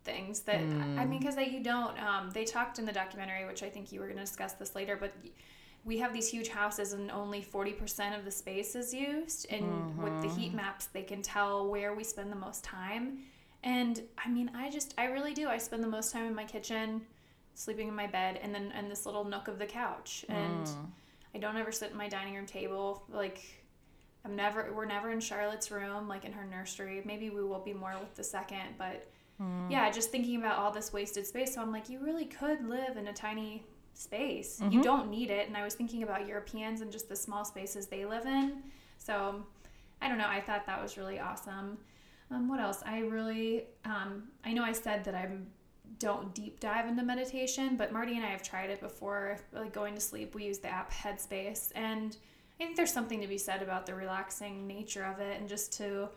things 0.05 0.41
that 0.41 0.61
mm. 0.61 0.99
I 0.99 1.05
mean 1.05 1.21
because 1.21 1.37
they 1.37 1.49
you 1.49 1.63
don't. 1.63 1.99
Um, 2.03 2.31
they 2.31 2.45
talked 2.45 2.79
in 2.79 2.85
the 2.85 2.93
documentary, 2.93 3.47
which 3.47 3.63
I 3.63 3.69
think 3.69 3.93
you 3.93 4.01
were 4.01 4.07
going 4.07 4.19
to 4.19 4.25
discuss 4.25 4.53
this 4.53 4.75
later, 4.75 4.97
but 4.97 5.13
we 5.85 5.99
have 5.99 6.15
these 6.15 6.29
huge 6.29 6.49
houses 6.49 6.95
and 6.95 7.11
only 7.11 7.43
40% 7.43 8.19
of 8.19 8.25
the 8.25 8.31
space 8.31 8.75
is 8.75 8.95
used 8.95 9.47
and 9.51 9.65
mm-hmm. 9.65 10.03
with 10.03 10.23
the 10.23 10.29
heat 10.29 10.49
mm-hmm. 10.49 10.57
maps 10.57 10.87
they 10.87 11.03
can 11.03 11.21
tell 11.21 11.69
where 11.69 11.93
we 11.93 12.03
spend 12.03 12.33
the 12.33 12.37
most 12.37 12.65
time 12.65 13.19
and 13.65 14.03
I 14.19 14.29
mean, 14.29 14.51
I 14.55 14.71
just, 14.71 14.95
I 14.99 15.07
really 15.07 15.33
do. 15.33 15.49
I 15.49 15.57
spend 15.57 15.83
the 15.83 15.89
most 15.89 16.13
time 16.13 16.27
in 16.27 16.35
my 16.35 16.45
kitchen, 16.45 17.01
sleeping 17.55 17.89
in 17.89 17.97
my 17.97 18.07
bed, 18.07 18.39
and 18.43 18.55
then 18.55 18.73
in 18.79 18.91
this 18.91 19.07
little 19.07 19.25
nook 19.25 19.49
of 19.49 19.59
the 19.59 19.65
couch. 19.65 20.25
And 20.29 20.67
mm. 20.67 20.87
I 21.35 21.39
don't 21.39 21.57
ever 21.57 21.73
sit 21.73 21.91
at 21.91 21.97
my 21.97 22.09
dining 22.09 22.35
room 22.35 22.47
table. 22.47 23.05
Like, 23.13 23.41
I'm 24.25 24.37
never, 24.37 24.73
we're 24.73 24.87
never 24.87 25.11
in 25.11 25.21
Charlotte's 25.21 25.71
room, 25.71 26.09
like 26.09 26.25
in 26.25 26.33
her 26.33 26.47
nursery. 26.47 27.03
Maybe 27.05 27.31
we 27.31 27.43
will 27.43 27.61
be 27.61 27.75
more 27.75 27.95
with 28.01 28.15
the 28.15 28.25
second, 28.25 28.77
but 28.79 29.07
mm. 29.41 29.71
yeah, 29.71 29.91
just 29.91 30.11
thinking 30.11 30.37
about 30.37 30.59
all 30.59 30.71
this 30.71 30.93
wasted 30.93 31.27
space. 31.27 31.55
So 31.55 31.61
I'm 31.61 31.73
like, 31.73 31.89
you 31.89 31.99
really 31.99 32.25
could 32.27 32.67
live 32.67 32.97
in 32.97 33.09
a 33.09 33.13
tiny 33.13 33.65
space. 33.93 34.61
Mm-hmm. 34.61 34.73
You 34.73 34.83
don't 34.83 35.11
need 35.11 35.31
it. 35.31 35.49
And 35.49 35.57
I 35.57 35.65
was 35.65 35.75
thinking 35.75 36.03
about 36.03 36.27
Europeans 36.27 36.81
and 36.81 36.91
just 36.91 37.09
the 37.09 37.17
small 37.17 37.45
spaces 37.45 37.87
they 37.87 38.05
live 38.05 38.27
in. 38.27 38.63
So 38.99 39.45
I 40.01 40.09
don't 40.09 40.19
know. 40.19 40.29
I 40.29 40.41
thought 40.41 40.67
that 40.67 40.83
was 40.83 40.97
really 40.97 41.19
awesome. 41.19 41.79
Um, 42.31 42.49
what 42.49 42.61
else? 42.61 42.83
I 42.87 43.01
really, 43.01 43.65
um, 43.85 44.25
I 44.45 44.53
know 44.53 44.65
I 44.65 44.73
said 44.73 45.05
that 45.05 45.15
I 45.15 45.29
don't 45.99 46.35
deep 46.35 46.61
dive 46.61 46.87
into 46.87 47.03
meditation, 47.03 47.77
but 47.77 47.93
Marty 47.93 48.17
and 48.17 48.25
I 48.25 48.29
have 48.31 48.43
tried 48.43 48.71
it 48.71 48.81
before. 48.81 49.39
Like 49.53 49.73
going 49.73 49.95
to 49.95 50.01
sleep, 50.01 50.35
we 50.35 50.45
use 50.45 50.59
the 50.59 50.69
app 50.69 50.93
Headspace, 50.93 51.73
and 51.75 52.17
I 52.59 52.65
think 52.65 52.77
there's 52.77 52.93
something 52.93 53.21
to 53.21 53.27
be 53.27 53.39
said 53.39 53.63
about 53.63 53.87
the 53.87 53.95
relaxing 53.95 54.67
nature 54.67 55.05
of 55.05 55.21
it, 55.21 55.39
and 55.41 55.49
just 55.49 55.73
to 55.75 56.09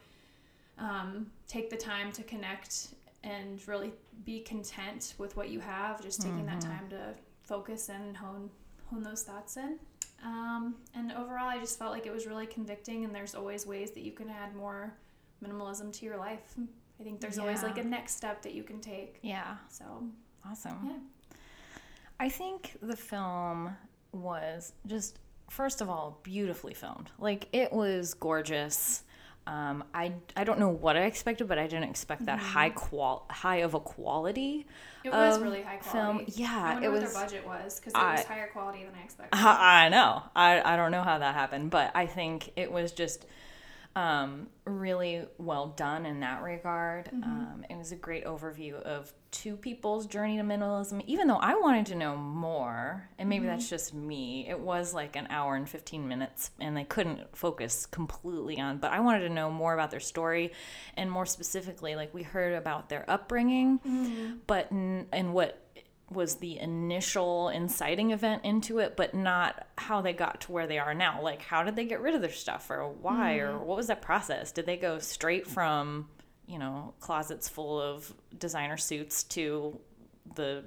um, 0.78 1.28
take 1.48 1.70
the 1.70 1.78
time 1.78 2.12
to 2.14 2.24
connect 2.24 2.90
and 3.24 3.66
really 3.68 3.92
be 4.26 4.40
content 4.42 5.14
with 5.18 5.36
what 5.36 5.50
you 5.50 5.60
have. 5.60 6.02
Just 6.02 6.22
taking 6.22 6.46
mm-hmm. 6.46 6.60
that 6.60 6.62
time 6.62 6.88
to 6.90 7.14
focus 7.44 7.90
and 7.90 8.16
hone 8.16 8.50
hone 8.90 9.04
those 9.04 9.24
thoughts 9.24 9.58
in. 9.58 9.78
Um, 10.24 10.76
and 10.96 11.12
overall, 11.12 11.48
I 11.48 11.60
just 11.60 11.78
felt 11.78 11.92
like 11.92 12.06
it 12.06 12.14
was 12.14 12.26
really 12.26 12.48
convicting, 12.48 13.06
and 13.06 13.14
there's 13.14 13.36
always 13.36 13.66
ways 13.66 13.92
that 13.92 14.02
you 14.02 14.12
can 14.12 14.30
add 14.30 14.56
more 14.56 14.94
minimalism 15.44 15.94
to 15.94 16.06
your 16.06 16.18
life. 16.18 16.56
I 17.00 17.04
think 17.04 17.20
there's 17.22 17.38
yeah. 17.38 17.44
always 17.44 17.64
like 17.64 17.78
a 17.78 17.84
next 17.84 18.16
step 18.16 18.42
that 18.44 18.54
you 18.54 18.64
can 18.64 18.80
take. 18.80 19.20
Yeah. 19.22 19.58
So 19.70 19.86
awesome. 20.50 20.80
Yeah. 20.86 21.38
I 22.20 22.30
think 22.30 22.76
the 22.82 22.96
film 22.98 23.76
was 24.12 24.74
just 24.88 25.20
first 25.50 25.82
of 25.82 25.90
all 25.90 26.20
beautifully 26.24 26.74
filmed. 26.74 27.12
Like 27.20 27.48
it 27.54 27.72
was 27.72 28.14
gorgeous. 28.16 29.04
Um, 29.46 29.86
I 29.94 30.12
I 30.36 30.44
don't 30.44 30.60
know 30.60 30.68
what 30.70 30.98
I 30.98 31.04
expected, 31.04 31.48
but 31.48 31.58
I 31.58 31.68
didn't 31.68 31.90
expect 31.90 32.26
that 32.26 32.40
Mm-hmm. 32.40 32.48
high 32.50 32.70
qual 32.72 33.26
high 33.30 33.58
of 33.58 33.76
a 33.76 33.80
quality. 33.80 34.66
It 35.06 35.12
was 35.12 35.38
of 35.38 35.44
really 35.44 35.62
high 35.62 35.78
film. 35.80 36.16
quality. 36.18 36.34
Yeah, 36.36 36.64
I 36.66 36.74
wonder 36.74 36.88
it 36.88 36.92
what 36.92 37.02
was. 37.04 37.14
their 37.14 37.24
budget 37.24 37.48
was 37.48 37.80
because 37.80 37.94
it 37.94 37.98
was 37.98 38.26
higher 38.26 38.48
quality 38.52 38.84
than 38.84 38.94
I 39.00 39.04
expected. 39.06 39.38
I 39.40 39.88
know. 39.90 40.24
I, 40.36 40.74
I 40.74 40.76
don't 40.76 40.92
know 40.92 41.04
how 41.04 41.20
that 41.20 41.34
happened, 41.34 41.70
but 41.70 41.92
I 41.96 42.08
think 42.08 42.52
it 42.58 42.72
was 42.72 42.92
just 42.92 43.26
um, 43.98 44.48
really 44.66 45.26
well 45.40 45.68
done 45.76 46.06
in 46.06 46.20
that 46.20 46.44
regard. 46.44 47.10
Um, 47.24 47.66
it 47.70 47.76
was 47.78 47.92
a 47.92 47.96
great 47.96 48.26
overview 48.26 48.76
of 48.84 49.12
two 49.32 49.58
people's 49.58 50.06
journey 50.06 50.38
to 50.38 50.44
minimalism, 50.44 51.04
even 51.08 51.28
though 51.28 51.38
I 51.38 51.56
wanted 51.56 51.88
to 51.88 51.96
know 51.96 52.16
more, 52.16 53.10
and 53.18 53.28
maybe 53.28 53.46
that's 53.48 53.70
just 53.70 53.94
me. 53.94 54.48
It 54.48 54.60
was 54.60 54.94
like 54.94 55.16
an 55.16 55.28
hour 55.30 55.56
and 55.56 55.68
15 55.68 56.08
minutes, 56.08 56.52
and 56.60 56.78
they 56.78 56.84
couldn't 56.84 57.36
focus 57.36 57.86
completely 57.88 58.60
on, 58.60 58.78
but 58.78 58.92
I 58.92 59.00
wanted 59.00 59.22
to 59.28 59.30
know 59.30 59.50
more 59.50 59.74
about 59.74 59.90
their 59.92 60.00
story, 60.00 60.52
and 60.96 61.10
more 61.12 61.26
specifically, 61.26 61.96
like 61.96 62.14
we 62.14 62.24
heard 62.24 62.54
about 62.54 62.90
their 62.90 63.04
upbringing, 63.10 64.40
but 64.48 64.68
n- 64.72 65.08
and 65.12 65.34
what 65.34 65.60
was 66.10 66.36
the 66.36 66.58
initial 66.60 67.50
inciting 67.50 68.12
event 68.12 68.46
into 68.46 68.80
it, 68.80 68.96
but 68.96 69.14
not 69.14 69.68
how 69.78 70.02
they 70.02 70.14
got 70.14 70.42
to 70.42 70.52
where 70.52 70.66
they 70.66 70.80
are 70.80 70.94
now. 70.94 71.22
Like, 71.22 71.42
how 71.42 71.64
did 71.64 71.76
they 71.76 71.86
get 71.86 72.00
rid 72.02 72.16
of 72.16 72.22
their 72.22 72.32
stuff, 72.32 72.70
or 72.70 72.90
why, 72.90 73.36
or 73.36 73.54
mm-hmm. 73.54 73.66
what 73.66 73.78
was 73.78 73.88
that 73.88 74.02
process? 74.02 74.52
Did 74.52 74.66
they 74.66 74.78
go 74.78 75.00
straight 75.00 75.48
from, 75.48 76.08
you 76.48 76.60
know, 76.60 76.94
closets 77.00 77.50
full 77.50 77.82
of 77.82 78.14
designer 78.38 78.78
suits 78.78 79.24
to 79.26 79.80
the 80.36 80.64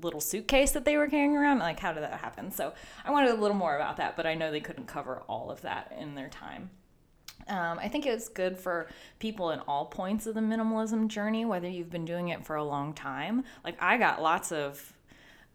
little 0.00 0.20
suitcase 0.20 0.72
that 0.72 0.86
they 0.86 0.96
were 0.96 1.08
carrying 1.08 1.36
around? 1.36 1.58
Like, 1.58 1.78
how 1.78 1.92
did 1.92 2.02
that 2.02 2.20
happen? 2.20 2.50
So, 2.50 2.72
I 3.04 3.10
wanted 3.10 3.30
a 3.30 3.34
little 3.34 3.56
more 3.56 3.76
about 3.76 3.98
that, 3.98 4.16
but 4.16 4.26
I 4.26 4.34
know 4.34 4.50
they 4.50 4.60
couldn't 4.60 4.86
cover 4.86 5.22
all 5.28 5.50
of 5.50 5.60
that 5.62 5.94
in 5.98 6.14
their 6.14 6.28
time. 6.28 6.70
Um, 7.46 7.78
I 7.78 7.88
think 7.88 8.04
it's 8.04 8.28
good 8.28 8.58
for 8.58 8.88
people 9.18 9.50
in 9.52 9.60
all 9.60 9.86
points 9.86 10.26
of 10.26 10.34
the 10.34 10.40
minimalism 10.40 11.08
journey, 11.08 11.44
whether 11.44 11.68
you've 11.68 11.90
been 11.90 12.04
doing 12.04 12.28
it 12.28 12.44
for 12.44 12.56
a 12.56 12.64
long 12.64 12.92
time. 12.92 13.44
Like, 13.64 13.76
I 13.80 13.96
got 13.96 14.20
lots 14.20 14.52
of 14.52 14.92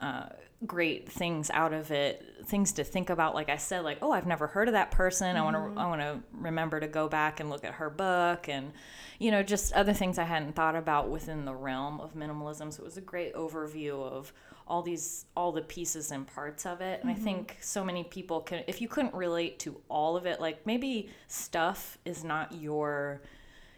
uh, 0.02 0.30
great 0.66 1.10
things 1.10 1.52
out 1.52 1.74
of 1.74 1.92
it, 1.92 2.26
things 2.46 2.72
to 2.74 2.84
think 2.84 3.10
about. 3.10 3.36
Like 3.36 3.50
I 3.50 3.58
said, 3.58 3.84
like, 3.84 4.00
oh, 4.02 4.12
I've 4.12 4.26
never 4.26 4.48
heard 4.48 4.68
of 4.68 4.74
that 4.74 4.92
person. 4.92 5.36
I 5.36 5.42
want 5.42 5.56
to, 5.56 5.80
I 5.80 5.86
want 5.88 6.02
to 6.02 6.20
remember 6.34 6.80
to 6.80 6.88
go 6.88 7.08
back 7.08 7.40
and 7.40 7.50
look 7.50 7.64
at 7.64 7.76
her 7.76 7.90
book, 7.90 8.50
and 8.50 8.72
you 9.20 9.32
know, 9.32 9.44
just 9.44 9.74
other 9.74 9.94
things 9.94 10.18
I 10.18 10.24
hadn't 10.24 10.56
thought 10.56 10.76
about 10.76 11.10
within 11.10 11.46
the 11.46 11.54
realm 11.54 12.00
of 12.02 12.16
minimalism. 12.16 12.74
So 12.74 12.82
it 12.82 12.86
was 12.86 12.98
a 12.98 13.02
great 13.02 13.34
overview 13.36 14.02
of 14.02 14.34
all 14.68 14.82
these 14.82 15.26
all 15.36 15.52
the 15.52 15.62
pieces 15.62 16.12
and 16.12 16.28
parts 16.28 16.66
of 16.66 16.82
it. 16.82 17.02
And 17.02 17.10
i 17.10 17.14
mm-hmm. 17.14 17.24
think 17.24 17.58
so 17.62 17.84
many 17.84 18.04
people 18.04 18.42
can 18.42 18.64
if 18.68 18.82
you 18.82 18.88
couldn't 18.88 19.14
relate 19.14 19.60
to 19.60 19.80
all 19.90 20.16
of 20.16 20.26
it 20.26 20.40
like 20.40 20.66
maybe 20.66 21.10
stuff 21.28 21.98
is 22.06 22.24
not 22.24 22.54
your 22.54 23.22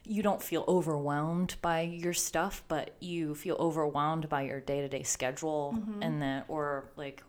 you 0.08 0.22
don't 0.22 0.42
feel 0.42 0.64
overwhelmed 0.68 1.56
by 1.62 1.82
your 1.82 2.14
stuff 2.14 2.64
but 2.68 2.96
you 3.00 3.34
feel 3.34 3.56
overwhelmed 3.60 4.30
by 4.30 4.44
your 4.44 4.60
day-to-day 4.60 5.04
schedule 5.04 5.76
mm-hmm. 5.78 6.04
and 6.04 6.22
then 6.22 6.44
or 6.48 6.92
like 6.96 7.24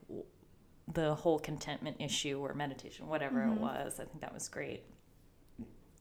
the 0.92 1.14
whole 1.14 1.38
contentment 1.38 1.96
issue 1.98 2.38
or 2.38 2.54
meditation 2.54 3.06
whatever 3.08 3.42
it 3.42 3.46
mm-hmm. 3.46 3.60
was. 3.60 3.98
I 3.98 4.04
think 4.04 4.20
that 4.20 4.32
was 4.32 4.48
great. 4.48 4.84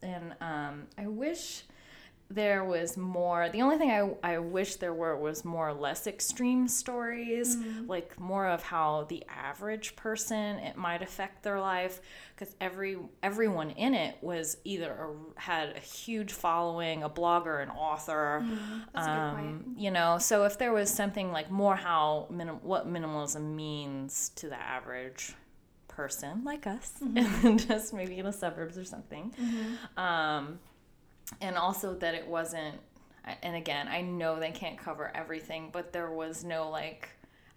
And 0.03 0.35
um, 0.41 0.87
i 0.97 1.07
wish 1.07 1.63
there 2.29 2.63
was 2.63 2.97
more 2.97 3.49
the 3.49 3.61
only 3.61 3.77
thing 3.77 3.91
I, 3.91 4.33
I 4.33 4.39
wish 4.39 4.77
there 4.77 4.93
were 4.95 5.15
was 5.15 5.45
more 5.45 5.71
less 5.73 6.07
extreme 6.07 6.67
stories 6.67 7.55
like 7.87 8.19
more 8.19 8.47
of 8.47 8.63
how 8.63 9.05
the 9.09 9.23
average 9.29 9.95
person 9.95 10.57
it 10.57 10.75
might 10.75 11.03
affect 11.03 11.43
their 11.43 11.59
life 11.59 12.01
because 12.35 12.55
every 12.59 12.97
everyone 13.21 13.69
in 13.71 13.93
it 13.93 14.17
was 14.21 14.57
either 14.63 14.91
a, 14.91 15.39
had 15.39 15.75
a 15.75 15.79
huge 15.79 16.31
following 16.31 17.03
a 17.03 17.09
blogger 17.09 17.61
an 17.61 17.69
author 17.69 18.43
That's 18.93 19.05
a 19.07 19.09
good 19.09 19.17
um, 19.17 19.35
point. 19.35 19.79
you 19.79 19.91
know 19.91 20.17
so 20.17 20.45
if 20.45 20.57
there 20.57 20.73
was 20.73 20.89
something 20.89 21.31
like 21.31 21.51
more 21.51 21.75
how 21.75 22.25
minim- 22.31 22.63
what 22.63 22.91
minimalism 22.91 23.53
means 23.55 24.29
to 24.37 24.49
the 24.49 24.59
average 24.59 25.33
person 25.87 26.43
like 26.43 26.65
us 26.65 26.91
just 27.67 27.93
maybe 27.93 28.17
in 28.17 28.25
the 28.25 28.33
suburbs 28.33 28.77
or 28.79 28.83
something 28.83 29.31
um, 29.95 30.59
and 31.41 31.57
also 31.57 31.93
that 31.95 32.13
it 32.13 32.27
wasn't 32.27 32.75
and 33.41 33.55
again 33.55 33.87
i 33.87 34.01
know 34.01 34.39
they 34.39 34.51
can't 34.51 34.77
cover 34.77 35.11
everything 35.15 35.69
but 35.71 35.91
there 35.91 36.11
was 36.11 36.43
no 36.43 36.69
like 36.69 37.09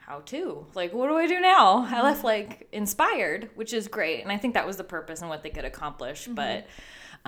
how 0.08 0.20
to. 0.20 0.66
Like 0.74 0.94
what 0.94 1.08
do 1.08 1.16
i 1.16 1.26
do 1.26 1.38
now? 1.38 1.82
I 1.82 1.84
mm-hmm. 1.84 2.02
left 2.02 2.24
like 2.24 2.68
inspired 2.72 3.50
which 3.54 3.74
is 3.74 3.88
great 3.88 4.22
and 4.22 4.32
i 4.32 4.38
think 4.38 4.54
that 4.54 4.66
was 4.66 4.78
the 4.78 4.84
purpose 4.84 5.20
and 5.20 5.28
what 5.28 5.42
they 5.42 5.50
could 5.50 5.66
accomplish 5.66 6.24
mm-hmm. 6.24 6.34
but 6.34 6.66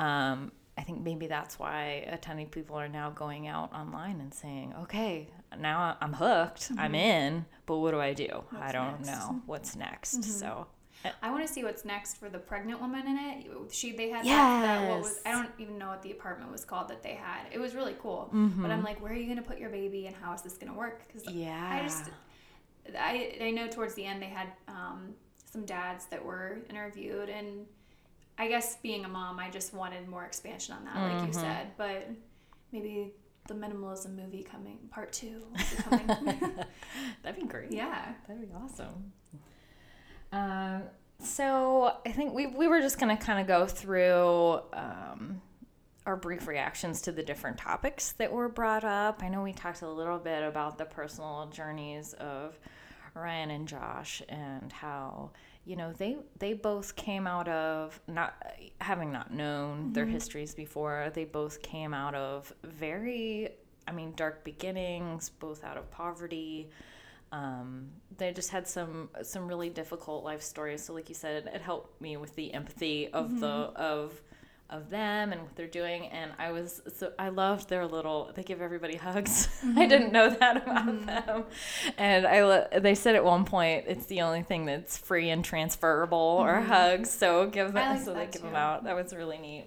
um 0.03 0.51
i 0.79 0.83
think 0.83 1.03
maybe 1.03 1.27
that's 1.27 1.59
why 1.59 2.07
a 2.11 2.17
ton 2.17 2.39
of 2.39 2.51
people 2.51 2.77
are 2.77 2.89
now 2.89 3.11
going 3.11 3.47
out 3.47 3.73
online 3.75 4.21
and 4.21 4.33
saying 4.33 4.73
okay 4.81 5.29
now 5.59 5.97
i'm 6.01 6.15
hooked. 6.15 6.71
I'm 6.79 6.93
mm-hmm. 6.93 6.95
in 6.95 7.45
but 7.67 7.77
what 7.79 7.91
do 7.91 8.01
i 8.01 8.15
do? 8.15 8.45
I 8.59 8.73
don't 8.73 9.05
next? 9.05 9.09
know 9.09 9.43
what's 9.45 9.77
next. 9.77 10.25
So 10.25 10.67
I 11.23 11.31
want 11.31 11.47
to 11.47 11.53
see 11.53 11.65
what's 11.65 11.85
next 11.85 12.17
for 12.19 12.29
the 12.29 12.39
pregnant 12.39 12.81
woman 12.81 13.07
in 13.07 13.17
it. 13.17 13.73
She 13.73 13.93
they 13.93 14.11
had 14.11 14.25
that, 14.27 14.63
that 14.63 14.89
what 14.91 15.01
was 15.01 15.21
I 15.25 15.33
don't 15.33 15.51
even 15.59 15.79
know 15.79 15.89
what 15.89 16.03
the 16.03 16.11
apartment 16.13 16.53
was 16.53 16.65
called 16.65 16.89
that 16.89 17.03
they 17.03 17.15
had. 17.15 17.47
It 17.53 17.59
was 17.59 17.75
really 17.75 17.97
cool. 18.01 18.31
Mm-hmm. 18.35 18.61
But 18.63 18.71
I'm 18.71 18.83
like, 18.83 19.01
where 19.03 19.13
are 19.13 19.17
you 19.17 19.25
going 19.25 19.39
to 19.39 19.43
put 19.43 19.59
your 19.59 19.71
baby 19.71 20.07
and 20.07 20.15
how 20.17 20.33
is 20.35 20.43
this 20.43 20.55
going 20.59 20.71
to 20.73 20.79
work? 20.79 21.03
Because 21.07 21.29
yeah 21.33 21.71
I 21.73 21.83
just 21.83 22.11
I 22.99 23.37
I 23.41 23.51
know 23.51 23.67
towards 23.69 23.95
the 23.95 24.05
end 24.05 24.21
they 24.23 24.27
had 24.27 24.49
um, 24.69 25.15
some 25.51 25.65
dads 25.65 26.07
that 26.07 26.25
were 26.25 26.59
interviewed 26.69 27.29
and 27.29 27.67
I 28.39 28.49
guess 28.49 28.77
being 28.77 29.05
a 29.05 29.09
mom 29.09 29.39
I 29.39 29.51
just 29.51 29.73
wanted 29.75 30.09
more 30.09 30.25
expansion 30.25 30.75
on 30.75 30.85
that 30.85 30.97
like 30.97 31.13
Mm-hmm. 31.19 31.27
you 31.29 31.33
said 31.33 31.69
but 31.77 32.09
maybe 32.73 33.13
the 33.49 33.55
minimalism 33.55 34.15
movie 34.17 34.43
coming 34.43 34.79
part 34.91 35.13
two 35.13 35.43
will 35.51 35.57
be 35.97 36.07
coming. 36.07 36.55
that'd 37.23 37.41
be 37.41 37.47
great 37.47 37.73
yeah 37.73 38.13
That'd 38.29 38.43
be 38.49 38.55
awesome. 38.55 39.13
Um, 40.33 40.83
so 41.19 41.97
I 42.07 42.13
think 42.13 42.33
we, 42.33 42.47
we 42.47 42.67
were 42.67 42.81
just 42.81 42.99
going 42.99 43.17
to 43.17 43.23
kind 43.23 43.41
of 43.41 43.47
go 43.47 43.67
through 43.67 44.61
um, 44.73 45.43
our 46.07 46.17
brief 46.17 46.47
reactions 46.47 47.03
to 47.03 47.13
the 47.13 47.23
different 47.23 47.59
topics 47.59 48.13
that 48.13 48.33
were 48.33 48.49
brought 48.49 48.85
up. 48.85 49.23
I 49.23 49.29
know 49.29 49.43
we 49.43 49.53
talked 49.53 49.83
a 49.83 49.91
little 49.91 50.19
bit 50.19 50.43
about 50.43 50.79
the 50.79 50.87
personal 50.87 51.51
journeys 51.53 52.15
of 52.15 52.59
Ryan 53.15 53.51
and 53.51 53.69
Josh 53.69 54.23
and 54.29 54.73
how 54.73 55.31
you 55.65 55.77
know 55.77 55.93
they 55.93 56.17
they 56.39 56.53
both 56.53 56.97
came 56.97 57.27
out 57.27 57.49
of 57.49 58.01
not 58.09 58.35
having 58.81 59.13
not 59.13 59.33
known 59.33 59.93
their 59.93 60.07
histories 60.07 60.55
before 60.55 61.11
they 61.15 61.25
both 61.25 61.61
came 61.63 61.93
out 61.93 62.15
of 62.15 62.53
very 62.65 63.51
i 63.87 63.93
mean 63.93 64.13
dark 64.17 64.43
beginnings 64.43 65.29
both 65.29 65.63
out 65.63 65.77
of 65.77 65.91
poverty 65.91 66.71
um, 67.33 67.89
they 68.17 68.33
just 68.33 68.51
had 68.51 68.67
some 68.67 69.09
some 69.23 69.47
really 69.47 69.71
difficult 69.71 70.25
life 70.25 70.43
stories. 70.43 70.85
So 70.85 70.93
like 70.93 71.09
you 71.09 71.15
said 71.15 71.47
it, 71.47 71.63
helped 71.63 72.01
me 72.01 72.17
with 72.17 72.35
the 72.35 72.53
empathy 72.53 73.09
of 73.09 73.41
the 73.41 73.47
of 73.47 74.21
of 74.69 74.89
them 74.89 75.33
and 75.33 75.43
what 75.43 75.57
they're 75.57 75.67
doing. 75.67 76.07
And 76.07 76.31
i 76.39 76.53
was 76.53 76.81
so 76.97 77.13
i 77.19 77.29
loved 77.29 77.69
their 77.69 77.87
little 77.87 78.31
they 78.35 78.43
give 78.43 78.61
everybody 78.61 78.97
hugs. 78.97 79.49
I 79.77 79.87
didn't 79.87 80.13
know 80.13 80.31
that 80.31 80.57
about 80.59 81.07
them. 81.07 81.45
And 81.99 82.27
i 82.27 82.79
they 82.79 82.95
said 82.95 83.17
at 83.17 83.25
one 83.25 83.45
point 83.45 83.85
it's 83.89 84.07
the 84.07 84.21
only 84.23 84.43
thing 84.43 84.67
that's 84.67 84.97
free 84.97 85.31
and 85.31 85.45
transferable 85.45 86.19
or 86.19 86.61
hugs. 86.61 87.11
So 87.11 87.47
give 87.47 87.73
them 87.73 87.97
like 87.97 88.05
so 88.05 88.15
they 88.15 88.27
give 88.27 88.43
too. 88.43 88.49
them 88.49 88.57
out. 88.57 88.85
That 88.85 88.97
was 88.97 89.15
really 89.15 89.39
neat. 89.39 89.67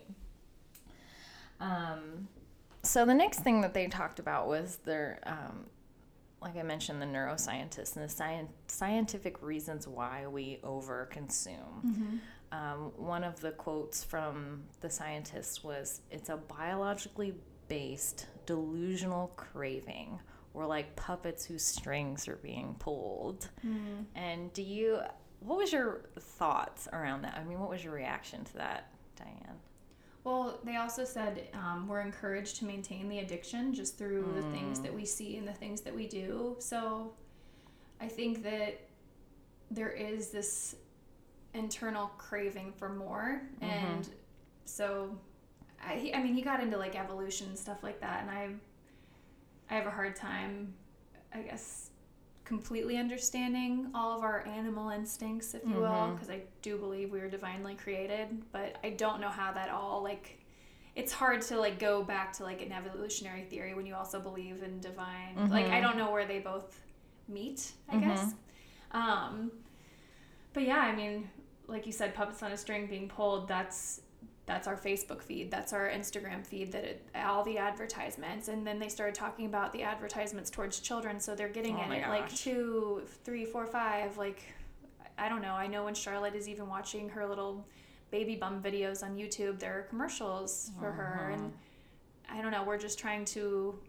Um 1.60 2.28
so 2.84 3.06
the 3.06 3.14
next 3.14 3.40
thing 3.40 3.62
that 3.62 3.74
they 3.74 3.88
talked 3.88 4.20
about 4.20 4.48
was 4.48 4.78
their 4.84 5.20
um, 5.26 5.68
like 6.44 6.58
I 6.58 6.64
mentioned, 6.64 7.02
the 7.02 7.06
neuroscientists 7.06 7.96
and 7.96 8.04
the 8.04 8.10
sci- 8.10 8.48
scientific 8.68 9.42
reasons 9.42 9.88
why 9.88 10.28
we 10.28 10.60
overconsume. 10.64 12.20
Um, 12.52 12.92
one 12.98 13.24
of 13.24 13.40
the 13.40 13.52
quotes 13.52 14.04
from 14.04 14.64
the 14.82 14.90
scientists 14.90 15.64
was 15.64 16.02
It's 16.12 16.30
a 16.30 16.38
biologically 16.38 17.34
based 17.68 18.28
delusional 18.46 19.28
craving. 19.36 20.20
We're 20.54 20.68
like 20.68 20.96
puppets 20.96 21.46
whose 21.46 21.64
strings 21.64 22.28
are 22.28 22.36
being 22.36 22.76
pulled. 22.78 23.50
And 24.16 24.54
do 24.54 24.62
you, 24.62 25.00
what 25.40 25.58
was 25.58 25.72
your 25.74 26.10
thoughts 26.20 26.88
around 26.94 27.24
that? 27.24 27.36
I 27.40 27.44
mean, 27.44 27.60
what 27.60 27.70
was 27.70 27.84
your 27.84 27.94
reaction 27.94 28.44
to 28.44 28.54
that, 28.58 28.92
Diane? 29.18 29.58
Well, 30.24 30.60
they 30.64 30.78
also 30.78 31.04
said 31.04 31.50
um, 31.54 31.88
we're 31.88 32.00
encouraged 32.00 32.58
to 32.58 32.66
maintain 32.66 33.10
the 33.10 33.20
addiction 33.20 33.74
just 33.74 33.98
through 33.98 34.32
the 34.36 34.42
things 34.58 34.80
that 34.80 34.94
we 34.94 35.06
see 35.06 35.38
and 35.38 35.46
the 35.48 35.54
things 35.54 35.82
that 35.82 35.94
we 35.94 36.08
do. 36.08 36.56
So 36.60 37.12
I 38.00 38.08
think 38.08 38.42
that 38.44 38.80
there 39.70 39.90
is 39.92 40.30
this 40.30 40.76
internal 41.54 42.08
craving 42.18 42.74
for 42.78 42.90
more. 42.90 43.42
And 43.62 44.08
so, 44.66 45.18
I, 45.86 46.12
I 46.14 46.24
mean, 46.24 46.34
he 46.34 46.42
got 46.42 46.62
into 46.62 46.78
like 46.78 46.96
evolution 46.96 47.48
and 47.48 47.60
stuff 47.60 47.84
like 47.84 48.00
that. 48.00 48.22
And 48.22 48.32
I, 48.32 48.50
I 49.70 49.76
have 49.76 49.88
a 49.88 49.92
hard 49.92 50.16
time, 50.16 50.74
I 51.34 51.42
guess, 51.42 51.90
completely 52.54 52.98
understanding 52.98 53.88
all 53.96 54.16
of 54.16 54.24
our 54.24 54.46
animal 54.48 54.90
instincts, 54.90 55.56
if 55.56 55.64
you 55.64 55.72
will, 55.80 55.90
Mhm. 55.90 56.14
because 56.14 56.30
I 56.30 56.42
do 56.62 56.78
believe 56.78 57.12
we 57.12 57.20
were 57.20 57.28
divinely 57.30 57.74
created, 57.74 58.28
but 58.52 58.78
I 58.84 58.92
don't 58.92 59.20
know 59.20 59.30
how 59.30 59.52
that 59.54 59.70
all 59.70 60.04
like. 60.04 60.40
It's 60.96 61.12
hard 61.12 61.42
to 61.50 61.58
like 61.58 61.80
go 61.80 62.04
back 62.04 62.32
to 62.34 62.44
like 62.44 62.62
an 62.62 62.72
evolutionary 62.72 63.46
theory 63.46 63.74
when 63.74 63.88
you 63.88 63.96
also 63.96 64.20
believe 64.20 64.62
in 64.62 64.80
divine. 64.80 65.48
Like 65.50 65.66
I 65.66 65.80
Mhm. 65.80 65.82
don't 65.82 65.98
know 65.98 66.12
where 66.12 66.26
they 66.28 66.40
both 66.40 66.80
meet. 67.28 67.72
I 67.90 67.96
Mhm. 67.96 68.02
guess. 68.02 68.36
Um, 68.92 69.52
but 70.54 70.62
yeah, 70.62 70.78
I 70.78 70.96
mean, 70.96 71.32
like 71.66 71.88
you 71.88 71.92
said, 71.92 72.14
puppets 72.14 72.44
on 72.44 72.52
a 72.52 72.58
string 72.58 72.86
being 72.86 73.08
pulled. 73.10 73.48
That's 73.48 74.02
that's 74.46 74.68
our 74.68 74.76
Facebook 74.76 75.22
feed. 75.22 75.50
That's 75.50 75.72
our 75.72 75.88
Instagram 75.90 76.46
feed. 76.46 76.72
That 76.74 76.84
it, 76.84 77.06
all 77.16 77.44
the 77.44 77.58
advertisements, 77.58 78.48
and 78.50 78.66
then 78.68 78.78
they 78.80 78.90
started 78.90 79.16
talking 79.16 79.46
about 79.46 79.72
the 79.74 79.84
advertisements 79.84 80.50
towards 80.50 80.80
children. 80.80 81.20
So 81.20 81.34
they're 81.36 81.48
getting 81.50 81.78
Oh 81.78 81.92
it 81.92 82.00
at 82.00 82.10
like 82.10 82.34
two, 82.36 83.04
three, 83.24 83.46
four, 83.46 83.66
five. 83.66 84.18
Like 84.18 84.44
I 85.18 85.30
don't 85.30 85.42
know. 85.42 85.54
I 85.54 85.68
know 85.68 85.86
when 85.86 85.94
Charlotte 85.94 86.36
is 86.36 86.50
even 86.50 86.68
watching 86.68 87.08
her 87.10 87.26
little 87.28 87.66
baby 88.12 88.36
bum 88.36 88.62
videos 88.62 89.02
on 89.04 89.16
YouTube, 89.16 89.60
there 89.60 89.78
are 89.80 89.82
commercials 89.84 90.72
for 90.80 90.92
her, 90.92 91.32
Uh-huh. 91.32 91.34
and 91.44 91.54
I 92.30 92.42
don't 92.42 92.52
know. 92.52 92.64
We're 92.64 92.78
just 92.78 93.00
trying 93.00 93.26
to 93.26 93.80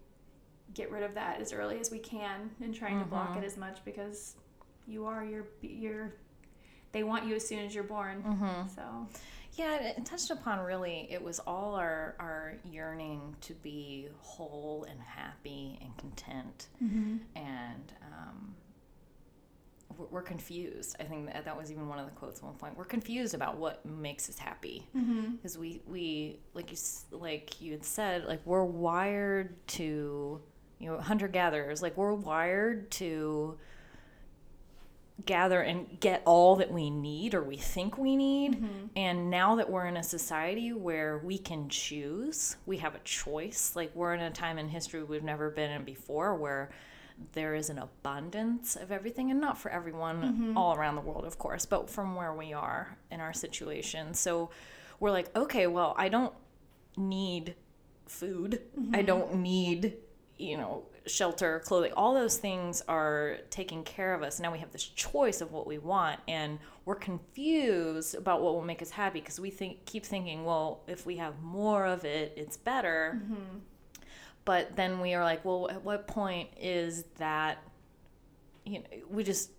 get 0.73 0.90
rid 0.90 1.03
of 1.03 1.14
that 1.14 1.40
as 1.40 1.53
early 1.53 1.79
as 1.81 1.90
we 1.90 1.99
can 1.99 2.51
and 2.62 2.75
trying 2.75 2.99
to 2.99 3.05
block 3.05 3.31
Mhm. 3.35 3.38
it 3.38 3.45
as 3.45 3.57
much 3.57 3.85
because 3.85 4.37
you 4.87 5.07
are 5.07 5.25
your 5.25 5.47
your 5.62 6.12
they 6.93 7.03
want 7.03 7.27
you 7.27 7.35
as 7.35 7.47
soon 7.47 7.59
as 7.61 7.75
you're 7.75 7.85
born. 7.85 8.23
Mm-hmm. 8.23 8.69
So 8.69 9.09
Yeah, 9.57 9.77
it 9.77 10.05
touched 10.05 10.31
upon 10.31 10.61
really, 10.61 11.07
it 11.11 11.23
was 11.23 11.38
all 11.40 11.75
our, 11.77 12.17
our 12.19 12.55
yearning 12.64 13.37
to 13.43 13.55
be 13.55 14.09
whole 14.21 14.85
and 14.90 15.01
happy 15.01 15.79
and 15.81 15.97
content. 15.97 16.67
And 17.37 17.93
um, 18.03 18.55
we're, 19.97 20.07
we're 20.07 20.23
confused. 20.23 20.97
I 20.99 21.05
think 21.05 21.33
that, 21.33 21.45
that 21.45 21.57
was 21.57 21.71
even 21.71 21.88
one 21.88 21.99
of 21.99 22.07
the 22.07 22.12
quotes 22.12 22.38
at 22.38 22.45
one 22.45 22.55
point. 22.55 22.77
We're 22.77 22.85
confused 22.85 23.35
about 23.35 23.57
what 23.57 23.85
makes 23.87 24.29
us 24.29 24.38
happy. 24.38 24.88
mm-hmm. 24.97 25.37
Because 25.37 25.57
we, 25.57 25.83
we, 25.87 26.40
like 26.55 26.73
you, 26.73 26.79
like 27.12 27.61
you 27.61 27.73
had 27.73 27.85
said, 27.85 28.25
like 28.25 28.40
we're 28.45 28.64
wired 28.64 29.55
to, 29.69 30.40
you 30.81 30.90
know, 30.90 30.99
hunter 30.99 31.29
gatherers, 31.29 31.81
like 31.81 31.97
we're 31.97 32.14
wired 32.14 32.90
to 32.93 33.57
gather 35.24 35.61
and 35.61 36.00
get 36.00 36.22
all 36.24 36.57
that 36.57 36.72
we 36.72 36.90
need 36.90 37.35
or 37.35 37.42
we 37.42 37.57
think 37.57 37.96
we 37.96 38.16
need. 38.16 38.55
Mm-hmm. 38.55 38.87
And 38.96 39.31
now 39.31 39.57
that 39.57 39.70
we're 39.70 39.87
in 39.87 39.96
a 39.96 40.03
society 40.03 40.72
where 40.72 41.18
we 41.18 41.38
can 41.38 41.68
choose, 41.68 42.57
we 42.66 42.79
have 42.79 42.94
a 42.94 43.00
choice. 43.00 43.72
Like 43.77 43.94
we're 43.94 44.14
in 44.14 44.20
a 44.20 44.31
time 44.31 44.59
in 44.59 44.68
history 44.68 45.03
we've 45.05 45.22
never 45.22 45.50
been 45.50 45.70
in 45.70 45.85
before 45.85 46.35
where 46.35 46.70
there 47.33 47.55
is 47.55 47.70
an 47.70 47.79
abundance 47.79 48.74
of 48.74 48.90
everything 48.90 49.31
and 49.31 49.40
not 49.40 49.57
for 49.57 49.70
everyone 49.70 50.22
mm-hmm. 50.22 50.59
all 50.59 50.74
around 50.74 50.96
the 50.96 51.00
world 51.00 51.24
of 51.24 51.38
course 51.38 51.64
but 51.64 51.88
from 51.88 52.16
where 52.16 52.35
we 52.35 52.53
are 52.53 52.98
in 53.11 53.20
our 53.20 53.33
situation. 53.33 54.14
So 54.14 54.50
we're 55.00 55.12
like 55.12 55.35
okay 55.37 55.66
well 55.66 55.94
i 55.98 56.09
don't 56.09 56.33
need 56.96 57.55
food. 58.07 58.61
I 58.77 58.81
mm-hmm. 58.98 59.07
don't 59.07 59.35
need 59.37 59.96
you 60.38 60.57
know 60.57 60.83
shelter 61.07 61.61
clothing 61.61 61.92
all 61.97 62.14
those 62.14 62.38
things 62.38 62.83
are 62.88 63.38
taking 63.51 63.85
care 63.85 64.14
of 64.14 64.23
us. 64.23 64.40
Now 64.40 64.51
we 64.51 64.59
have 64.59 64.73
this 64.73 64.85
choice 64.85 65.40
of 65.40 65.53
what 65.53 65.66
we 65.66 65.79
want 65.79 66.20
and 66.27 66.59
we're 66.85 66.94
confused 66.94 68.14
about 68.14 68.42
what 68.42 68.55
will 68.55 68.64
make 68.64 68.83
us 68.83 68.90
happy 68.90 69.20
because 69.20 69.38
we 69.38 69.51
think 69.51 69.85
keep 69.85 70.05
thinking 70.05 70.44
well 70.44 70.83
if 70.87 71.05
we 71.07 71.18
have 71.18 71.42
more 71.42 71.87
of 71.87 72.05
it 72.05 72.33
it's 72.37 72.57
better. 72.57 73.20
Mm-hmm. 73.23 73.59
But 74.44 74.77
then 74.77 75.01
we 75.01 75.14
are 75.14 75.23
like 75.23 75.44
well 75.44 75.68
at 75.70 75.85
what 75.85 76.07
point 76.07 76.49
is 76.59 77.05
that 77.18 77.59
you 78.64 78.79
know 78.79 78.87
we 79.11 79.25
just 79.25 79.51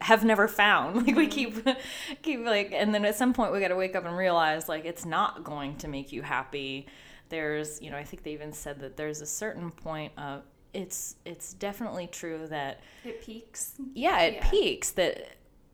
have 0.00 0.24
never 0.24 0.48
found. 0.48 0.96
Like 1.06 1.14
we 1.14 1.28
mm-hmm. 1.28 1.64
keep 1.64 2.22
keep 2.22 2.44
like 2.44 2.72
and 2.72 2.94
then 2.94 3.04
at 3.04 3.16
some 3.16 3.34
point 3.34 3.52
we 3.52 3.60
got 3.60 3.68
to 3.68 3.76
wake 3.76 3.94
up 3.94 4.06
and 4.06 4.16
realize 4.16 4.68
like 4.68 4.86
it's 4.86 5.04
not 5.04 5.44
going 5.44 5.76
to 5.78 5.88
make 5.88 6.10
you 6.10 6.22
happy 6.22 6.86
there's 7.28 7.80
you 7.82 7.90
know 7.90 7.96
i 7.96 8.04
think 8.04 8.22
they 8.22 8.32
even 8.32 8.52
said 8.52 8.78
that 8.80 8.96
there's 8.96 9.20
a 9.20 9.26
certain 9.26 9.70
point 9.70 10.12
of 10.18 10.42
it's 10.74 11.16
it's 11.24 11.54
definitely 11.54 12.06
true 12.06 12.46
that 12.48 12.80
it 13.04 13.22
peaks. 13.22 13.74
yeah 13.94 14.20
it 14.20 14.34
Yeah. 14.34 14.50
peaks 14.50 14.90
that 14.92 15.30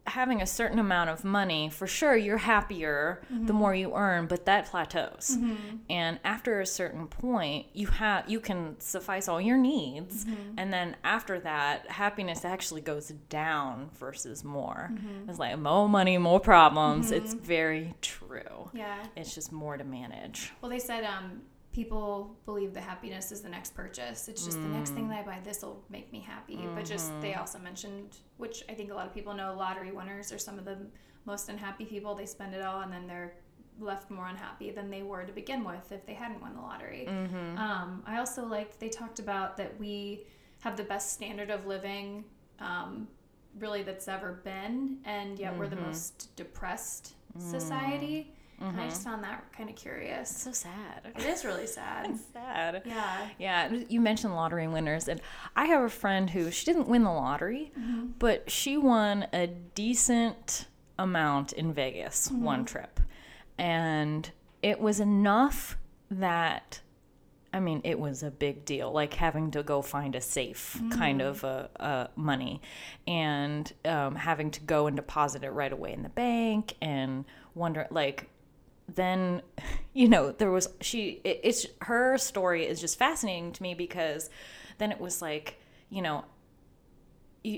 having 0.06 0.42
a 0.42 0.46
certain 0.46 0.78
amount 0.78 1.10
of 1.10 1.24
money 1.24 1.70
for 1.70 1.86
sure 1.86 2.16
you're 2.16 2.38
happier 2.38 3.22
the 3.30 3.36
mm-hmm. 3.36 3.54
more 3.54 3.74
you 3.74 3.94
earn 3.94 4.26
but 4.26 4.44
that 4.46 4.66
plateaus. 4.66 5.36
Mm-hmm. 5.38 5.76
And 5.88 6.18
after 6.24 6.60
a 6.60 6.66
certain 6.66 7.06
point 7.06 7.66
you 7.72 7.86
have 7.86 8.28
you 8.28 8.40
can 8.40 8.78
suffice 8.80 9.28
all 9.28 9.40
your 9.40 9.56
needs 9.56 10.24
mm-hmm. 10.24 10.54
and 10.58 10.72
then 10.72 10.96
after 11.04 11.38
that 11.40 11.88
happiness 11.90 12.44
actually 12.44 12.80
goes 12.80 13.08
down 13.28 13.90
versus 13.98 14.42
more. 14.42 14.90
It's 15.28 15.38
like 15.38 15.56
more 15.58 15.88
money 15.88 16.18
more 16.18 16.40
problems. 16.40 17.10
It's 17.12 17.34
very 17.34 17.94
true. 18.00 18.70
Yeah. 18.74 19.04
it's 19.16 19.34
just 19.34 19.52
more 19.52 19.76
to 19.76 19.84
manage. 19.84 20.52
Well, 20.60 20.70
they 20.70 20.78
said 20.78 21.04
um, 21.04 21.42
people 21.72 22.36
believe 22.44 22.74
that 22.74 22.82
happiness 22.82 23.32
is 23.32 23.40
the 23.40 23.48
next 23.48 23.74
purchase. 23.74 24.28
It's 24.28 24.44
just 24.44 24.60
the 24.60 24.68
next 24.68 24.90
thing 24.90 25.06
mm. 25.06 25.08
that 25.10 25.20
I 25.20 25.22
buy. 25.22 25.40
This 25.42 25.62
will 25.62 25.82
make 25.88 26.12
me 26.12 26.20
happy. 26.20 26.68
But 26.74 26.84
just 26.84 27.08
they 27.20 27.30
mm-hmm. 27.30 27.40
also 27.40 27.58
mentioned, 27.58 28.18
which 28.36 28.62
I 28.68 28.74
think 28.74 28.90
a 28.90 28.94
lot 28.94 29.06
of 29.06 29.14
people 29.14 29.32
know, 29.32 29.54
lottery 29.56 29.90
winners 29.90 30.32
are 30.32 30.38
some 30.38 30.58
of 30.58 30.66
the 30.66 30.76
most 31.24 31.48
unhappy 31.48 31.86
people. 31.86 32.14
They 32.14 32.26
spend 32.26 32.54
it 32.54 32.62
all 32.62 32.82
and 32.82 32.92
then 32.92 33.06
they're 33.06 33.34
left 33.80 34.10
more 34.10 34.26
unhappy 34.26 34.70
than 34.70 34.90
they 34.90 35.02
were 35.02 35.24
to 35.24 35.32
begin 35.32 35.64
with 35.64 35.90
if 35.92 36.04
they 36.04 36.12
hadn't 36.12 36.42
won 36.42 36.54
the 36.54 36.60
lottery. 36.60 37.06
Mm-hmm. 37.08 37.58
Um, 37.58 38.02
I 38.06 38.18
also 38.18 38.44
liked 38.44 38.78
they 38.78 38.90
talked 38.90 39.18
about 39.18 39.56
that 39.56 39.78
we 39.78 40.26
have 40.60 40.76
the 40.76 40.84
best 40.84 41.14
standard 41.14 41.50
of 41.50 41.66
living, 41.66 42.24
um, 42.60 43.08
really 43.58 43.82
that's 43.82 44.08
ever 44.08 44.40
been, 44.44 44.98
and 45.04 45.38
yet 45.38 45.56
we're 45.58 45.68
the 45.68 45.76
mm-hmm. 45.76 45.86
most 45.86 46.34
depressed 46.36 47.14
mm. 47.36 47.42
society. 47.42 48.34
And 48.60 48.80
I 48.80 48.88
just 48.88 49.02
found 49.02 49.24
that 49.24 49.44
kind 49.56 49.68
of 49.68 49.74
curious. 49.74 50.30
so 50.30 50.52
sad 50.52 51.02
It 51.16 51.24
is 51.24 51.44
really 51.44 51.66
sad. 51.66 52.16
sad 52.32 52.82
Yeah. 52.84 53.28
Yeah, 53.38 53.72
you 53.88 54.00
mentioned 54.00 54.34
lottery 54.34 54.68
winners, 54.68 55.08
and 55.08 55.20
I 55.56 55.64
have 55.66 55.82
a 55.82 55.88
friend 55.88 56.30
who 56.30 56.50
she 56.50 56.64
didn't 56.64 56.86
win 56.88 57.02
the 57.02 57.10
lottery, 57.10 57.72
but 58.18 58.50
she 58.50 58.76
won 58.76 59.26
a 59.32 59.48
decent 59.48 60.66
amount 60.98 61.52
in 61.52 61.72
Vegas 61.72 62.30
one 62.30 62.64
trip, 62.64 63.00
and 63.58 64.30
it 64.62 64.80
was 64.80 65.00
enough 65.00 65.76
that. 66.10 66.80
I 67.54 67.60
mean, 67.60 67.82
it 67.84 67.98
was 67.98 68.22
a 68.22 68.30
big 68.30 68.64
deal, 68.64 68.90
like 68.90 69.12
having 69.12 69.50
to 69.50 69.62
go 69.62 69.82
find 69.82 70.14
a 70.14 70.22
safe 70.22 70.80
kind 70.90 71.20
of 71.20 71.44
uh, 71.44 71.68
uh, 71.78 72.06
money, 72.16 72.62
and 73.06 73.70
um, 73.84 74.14
having 74.14 74.50
to 74.52 74.60
go 74.60 74.86
and 74.86 74.96
deposit 74.96 75.44
it 75.44 75.50
right 75.50 75.70
away 75.72 75.92
in 75.92 76.02
the 76.02 76.08
bank, 76.08 76.74
and 76.80 77.26
wonder 77.54 77.86
like 77.90 78.30
then 78.88 79.42
you 79.92 80.08
know 80.08 80.32
there 80.32 80.50
was 80.50 80.68
she 80.80 81.20
it, 81.24 81.40
it's 81.42 81.66
her 81.82 82.16
story 82.18 82.66
is 82.66 82.80
just 82.80 82.98
fascinating 82.98 83.52
to 83.52 83.62
me 83.62 83.74
because 83.74 84.30
then 84.78 84.90
it 84.92 85.00
was 85.00 85.20
like 85.20 85.60
you 85.90 86.02
know 86.02 86.24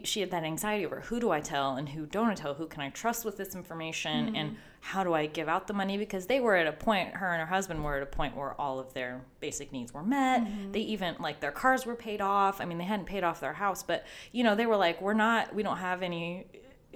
she 0.02 0.20
had 0.20 0.30
that 0.30 0.44
anxiety 0.44 0.86
over 0.86 1.00
who 1.00 1.20
do 1.20 1.30
I 1.30 1.40
tell 1.40 1.76
and 1.76 1.88
who 1.88 2.06
don't 2.06 2.28
I 2.28 2.34
tell? 2.34 2.54
Who 2.54 2.66
can 2.66 2.80
I 2.80 2.88
trust 2.88 3.24
with 3.24 3.36
this 3.36 3.54
information? 3.54 4.26
Mm-hmm. 4.26 4.36
And 4.36 4.56
how 4.80 5.04
do 5.04 5.12
I 5.12 5.26
give 5.26 5.46
out 5.46 5.66
the 5.66 5.74
money? 5.74 5.98
Because 5.98 6.26
they 6.26 6.40
were 6.40 6.56
at 6.56 6.66
a 6.66 6.72
point 6.72 7.14
her 7.16 7.30
and 7.30 7.40
her 7.40 7.46
husband 7.46 7.84
were 7.84 7.96
at 7.96 8.02
a 8.02 8.06
point 8.06 8.34
where 8.34 8.58
all 8.58 8.78
of 8.78 8.94
their 8.94 9.20
basic 9.40 9.72
needs 9.72 9.92
were 9.92 10.02
met. 10.02 10.42
Mm-hmm. 10.42 10.72
They 10.72 10.80
even 10.80 11.16
like 11.20 11.40
their 11.40 11.52
cars 11.52 11.84
were 11.84 11.96
paid 11.96 12.22
off. 12.22 12.62
I 12.62 12.64
mean 12.64 12.78
they 12.78 12.84
hadn't 12.84 13.06
paid 13.06 13.24
off 13.24 13.40
their 13.40 13.52
house 13.52 13.82
but 13.82 14.06
you 14.32 14.42
know 14.42 14.54
they 14.54 14.66
were 14.66 14.76
like 14.76 15.02
we're 15.02 15.12
not 15.12 15.54
we 15.54 15.62
don't 15.62 15.78
have 15.78 16.02
any 16.02 16.46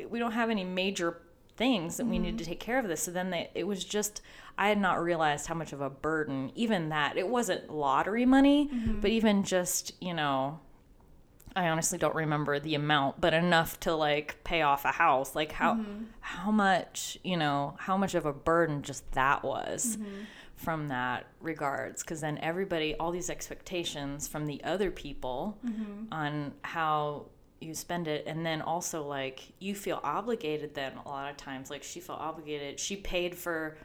we 0.09 0.19
don't 0.19 0.33
have 0.33 0.49
any 0.49 0.65
major 0.65 1.21
things 1.59 1.99
that 1.99 2.07
we 2.07 2.19
need 2.19 2.31
mm-hmm. 2.31 2.39
to 2.39 2.45
take 2.45 2.61
care 2.61 2.79
of 2.79 2.89
this. 2.89 3.03
So 3.03 3.11
then 3.11 3.31
they 3.31 3.51
it 3.55 3.67
was 3.67 3.85
just 3.85 4.23
i 4.57 4.69
had 4.69 4.79
not 4.79 5.03
realized 5.03 5.47
how 5.47 5.55
much 5.55 5.73
of 5.73 5.81
a 5.81 5.91
burden 5.91 6.51
even 6.55 6.89
that 6.89 7.17
it 7.17 7.29
wasn't 7.29 7.71
lottery 7.71 8.27
money 8.27 8.69
mm-hmm. 8.69 9.01
but 9.01 9.11
even 9.11 9.45
just 9.45 9.93
you 10.01 10.13
know 10.13 10.59
i 11.55 11.69
honestly 11.69 11.97
don't 11.97 12.15
remember 12.15 12.59
the 12.59 12.75
amount 12.75 13.21
but 13.21 13.33
enough 13.35 13.79
to 13.81 13.95
like 13.95 14.43
pay 14.45 14.63
off 14.63 14.85
a 14.85 14.93
house. 14.93 15.35
Like 15.35 15.53
how 15.53 15.75
mm-hmm. 15.75 16.05
how 16.21 16.51
much 16.51 17.19
you 17.23 17.37
know 17.37 17.77
how 17.79 17.97
much 17.97 18.15
of 18.15 18.27
a 18.27 18.33
burden 18.33 18.83
just 18.83 19.11
that 19.13 19.45
was 19.45 19.99
from 20.57 20.89
that 20.89 21.27
regards. 21.41 22.03
Because 22.03 22.21
then 22.21 22.39
everybody 22.39 22.95
all 22.97 23.11
these 23.11 23.31
expectations 23.31 24.27
from 24.27 24.47
the 24.47 24.63
other 24.65 24.91
people 24.91 25.59
on 26.11 26.55
how 26.63 27.27
you 27.61 27.75
spend 27.75 28.07
it 28.07 28.25
and 28.27 28.47
then 28.47 28.63
also 28.63 29.03
like 29.03 29.41
you 29.59 29.75
feel 29.75 30.01
obligated 30.05 30.75
then 30.75 30.93
a 31.05 31.09
lot 31.09 31.31
of 31.31 31.37
times 31.37 31.71
like 31.71 31.83
she 31.83 31.99
felt 31.99 32.21
obligated 32.21 32.79
she 32.79 32.95
paid 32.97 33.35
for 33.35 33.77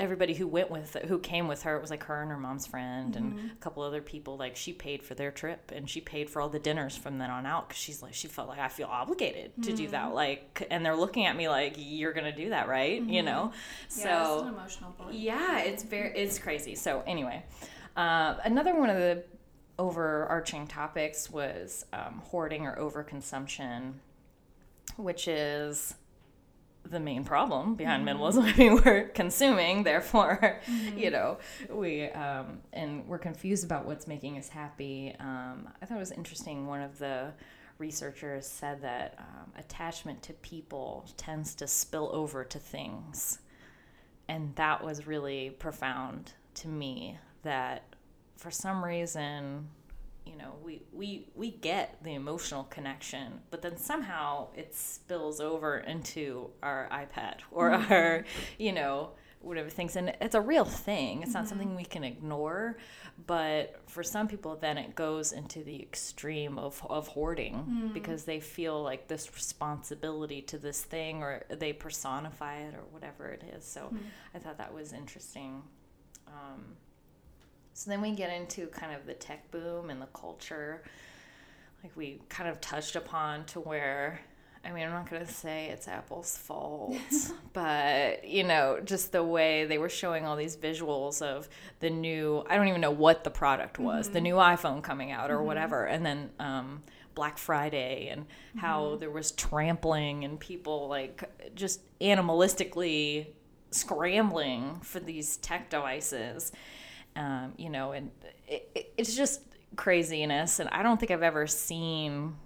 everybody 0.00 0.32
who 0.32 0.46
went 0.46 0.70
with 0.70 0.94
who 1.06 1.18
came 1.18 1.46
with 1.46 1.62
her. 1.62 1.76
It 1.76 1.82
was 1.82 1.90
like 1.90 2.04
her 2.04 2.22
and 2.22 2.30
her 2.30 2.38
mom's 2.38 2.66
friend 2.66 3.14
and 3.14 3.34
mm-hmm. 3.34 3.46
a 3.48 3.56
couple 3.56 3.82
other 3.82 4.00
people 4.00 4.38
like 4.38 4.56
she 4.56 4.72
paid 4.72 5.02
for 5.02 5.14
their 5.14 5.30
trip 5.30 5.70
and 5.74 5.88
she 5.88 6.00
paid 6.00 6.30
for 6.30 6.40
all 6.40 6.48
the 6.48 6.58
dinners 6.58 6.96
from 6.96 7.18
then 7.18 7.30
on 7.30 7.44
out 7.44 7.68
because 7.68 7.80
she's 7.80 8.02
like 8.02 8.14
she 8.14 8.26
felt 8.26 8.48
like 8.48 8.58
i 8.58 8.68
feel 8.68 8.88
obligated 8.88 9.52
to 9.62 9.72
do 9.72 9.86
that 9.88 10.06
mm-hmm. 10.06 10.14
like 10.14 10.66
and 10.70 10.84
they're 10.84 10.96
looking 10.96 11.26
at 11.26 11.36
me 11.36 11.48
like 11.48 11.74
you're 11.76 12.14
gonna 12.14 12.34
do 12.34 12.48
that 12.48 12.66
right? 12.66 13.00
You 13.02 13.06
mm-hmm. 13.06 13.26
know? 13.26 13.52
Yeah, 13.90 14.24
so 14.24 14.34
it's 14.34 14.42
an 14.42 14.54
emotional 14.54 14.94
bullet. 14.96 15.14
yeah, 15.14 15.58
it's 15.60 15.82
very 15.82 16.16
it's 16.16 16.38
crazy. 16.38 16.74
So 16.74 17.02
anyway, 17.06 17.44
uh, 17.96 18.36
another 18.44 18.74
one 18.74 18.88
of 18.88 18.96
the 18.96 19.22
overarching 19.80 20.66
topics 20.66 21.30
was 21.30 21.86
um, 21.92 22.22
hoarding 22.26 22.66
or 22.66 22.76
overconsumption, 22.76 23.94
which 24.96 25.26
is 25.26 25.94
the 26.84 27.00
main 27.00 27.24
problem 27.24 27.74
behind 27.74 28.06
Mm-hmm. 28.06 28.22
minimalism. 28.22 28.44
I 28.54 28.56
mean, 28.56 28.82
we're 28.84 29.08
consuming, 29.08 29.82
therefore, 29.84 30.60
you 30.96 31.10
know, 31.10 31.38
we 31.70 32.04
um, 32.10 32.60
and 32.72 33.06
we're 33.08 33.18
confused 33.18 33.64
about 33.64 33.86
what's 33.86 34.06
making 34.06 34.36
us 34.38 34.48
happy. 34.48 35.14
Um, 35.18 35.68
I 35.80 35.86
thought 35.86 35.96
it 35.96 36.00
was 36.00 36.12
interesting. 36.12 36.66
One 36.66 36.82
of 36.82 36.98
the 36.98 37.32
researchers 37.78 38.46
said 38.46 38.82
that 38.82 39.14
um, 39.18 39.52
attachment 39.58 40.22
to 40.24 40.34
people 40.34 41.08
tends 41.16 41.54
to 41.56 41.66
spill 41.66 42.10
over 42.12 42.44
to 42.44 42.58
things, 42.58 43.38
and 44.28 44.54
that 44.56 44.84
was 44.84 45.06
really 45.06 45.50
profound 45.58 46.32
to 46.56 46.68
me. 46.68 47.18
That 47.42 47.84
for 48.40 48.50
some 48.50 48.84
reason 48.84 49.68
you 50.26 50.36
know 50.36 50.54
we 50.64 50.82
we 50.92 51.26
we 51.34 51.50
get 51.50 52.02
the 52.02 52.14
emotional 52.14 52.64
connection 52.64 53.40
but 53.50 53.62
then 53.62 53.76
somehow 53.76 54.48
it 54.54 54.74
spills 54.74 55.40
over 55.40 55.78
into 55.78 56.50
our 56.62 56.88
ipad 56.92 57.36
or 57.50 57.70
mm-hmm. 57.70 57.92
our 57.92 58.24
you 58.58 58.72
know 58.72 59.10
whatever 59.40 59.70
things. 59.70 59.96
And 59.96 60.14
it's 60.20 60.34
a 60.34 60.40
real 60.40 60.64
thing. 60.64 61.22
It's 61.22 61.32
not 61.32 61.48
something 61.48 61.68
mm-hmm. 61.68 61.78
we 61.78 61.84
can 61.84 62.04
ignore 62.04 62.76
but 63.26 63.80
for 63.86 64.02
some 64.02 64.28
people 64.28 64.56
then 64.56 64.78
it 64.78 64.94
goes 64.94 65.32
into 65.32 65.62
the 65.62 65.82
extreme 65.82 66.58
of, 66.58 66.84
of 66.88 67.08
hoarding 67.08 67.54
mm-hmm. 67.54 67.88
because 67.88 68.24
they 68.24 68.40
feel 68.40 68.82
like 68.82 69.08
this 69.08 69.34
responsibility 69.34 70.40
to 70.40 70.56
this 70.58 70.82
thing 70.82 71.22
or 71.22 71.42
they 71.50 71.72
personify 71.72 72.56
it 72.56 72.74
or 72.74 72.82
whatever 72.90 73.28
it 73.28 73.42
is. 73.56 73.64
So 73.64 73.92
i 74.34 74.38
thought 74.38 74.58
that 74.58 74.72
was 74.72 74.92
interesting. 74.92 75.62
Um, 76.26 76.76
so 77.74 77.90
then 77.90 78.00
we 78.00 78.12
get 78.12 78.30
into 78.30 78.66
kind 78.68 78.94
of 78.94 79.06
the 79.06 79.14
tech 79.14 79.50
boom 79.50 79.90
and 79.90 80.00
the 80.00 80.06
culture. 80.06 80.82
Like 81.82 81.96
we 81.96 82.20
kind 82.28 82.48
of 82.48 82.60
touched 82.60 82.96
upon 82.96 83.46
to 83.46 83.60
where, 83.60 84.20
I 84.64 84.72
mean, 84.72 84.84
I'm 84.84 84.92
not 84.92 85.08
going 85.08 85.24
to 85.24 85.32
say 85.32 85.68
it's 85.68 85.88
Apple's 85.88 86.36
fault, 86.36 86.94
but, 87.52 88.28
you 88.28 88.44
know, 88.44 88.80
just 88.84 89.12
the 89.12 89.24
way 89.24 89.64
they 89.64 89.78
were 89.78 89.88
showing 89.88 90.26
all 90.26 90.36
these 90.36 90.56
visuals 90.56 91.22
of 91.22 91.48
the 91.78 91.88
new, 91.88 92.44
I 92.50 92.56
don't 92.56 92.68
even 92.68 92.82
know 92.82 92.90
what 92.90 93.24
the 93.24 93.30
product 93.30 93.78
was, 93.78 94.08
the 94.08 94.18
mm-hmm. 94.18 94.24
new 94.24 94.34
iPhone 94.34 94.82
coming 94.82 95.10
out 95.10 95.30
or 95.30 95.36
mm-hmm. 95.36 95.46
whatever. 95.46 95.86
And 95.86 96.04
then, 96.04 96.30
um, 96.38 96.82
Black 97.14 97.38
Friday 97.38 98.08
and 98.08 98.26
how 98.56 98.82
mm-hmm. 98.82 99.00
there 99.00 99.10
was 99.10 99.32
trampling 99.32 100.24
and 100.24 100.38
people 100.38 100.88
like 100.88 101.24
just 101.54 101.80
animalistically 102.00 103.26
scrambling 103.72 104.80
for 104.82 105.00
these 105.00 105.36
tech 105.38 105.70
devices 105.70 106.52
um, 107.16 107.52
you 107.56 107.70
know, 107.70 107.92
and 107.92 108.10
it, 108.48 108.70
it, 108.74 108.92
it's 108.96 109.16
just 109.16 109.40
craziness. 109.76 110.60
And 110.60 110.68
I 110.70 110.82
don't 110.82 110.98
think 110.98 111.10
I've 111.10 111.22
ever 111.22 111.46
seen. 111.46 112.36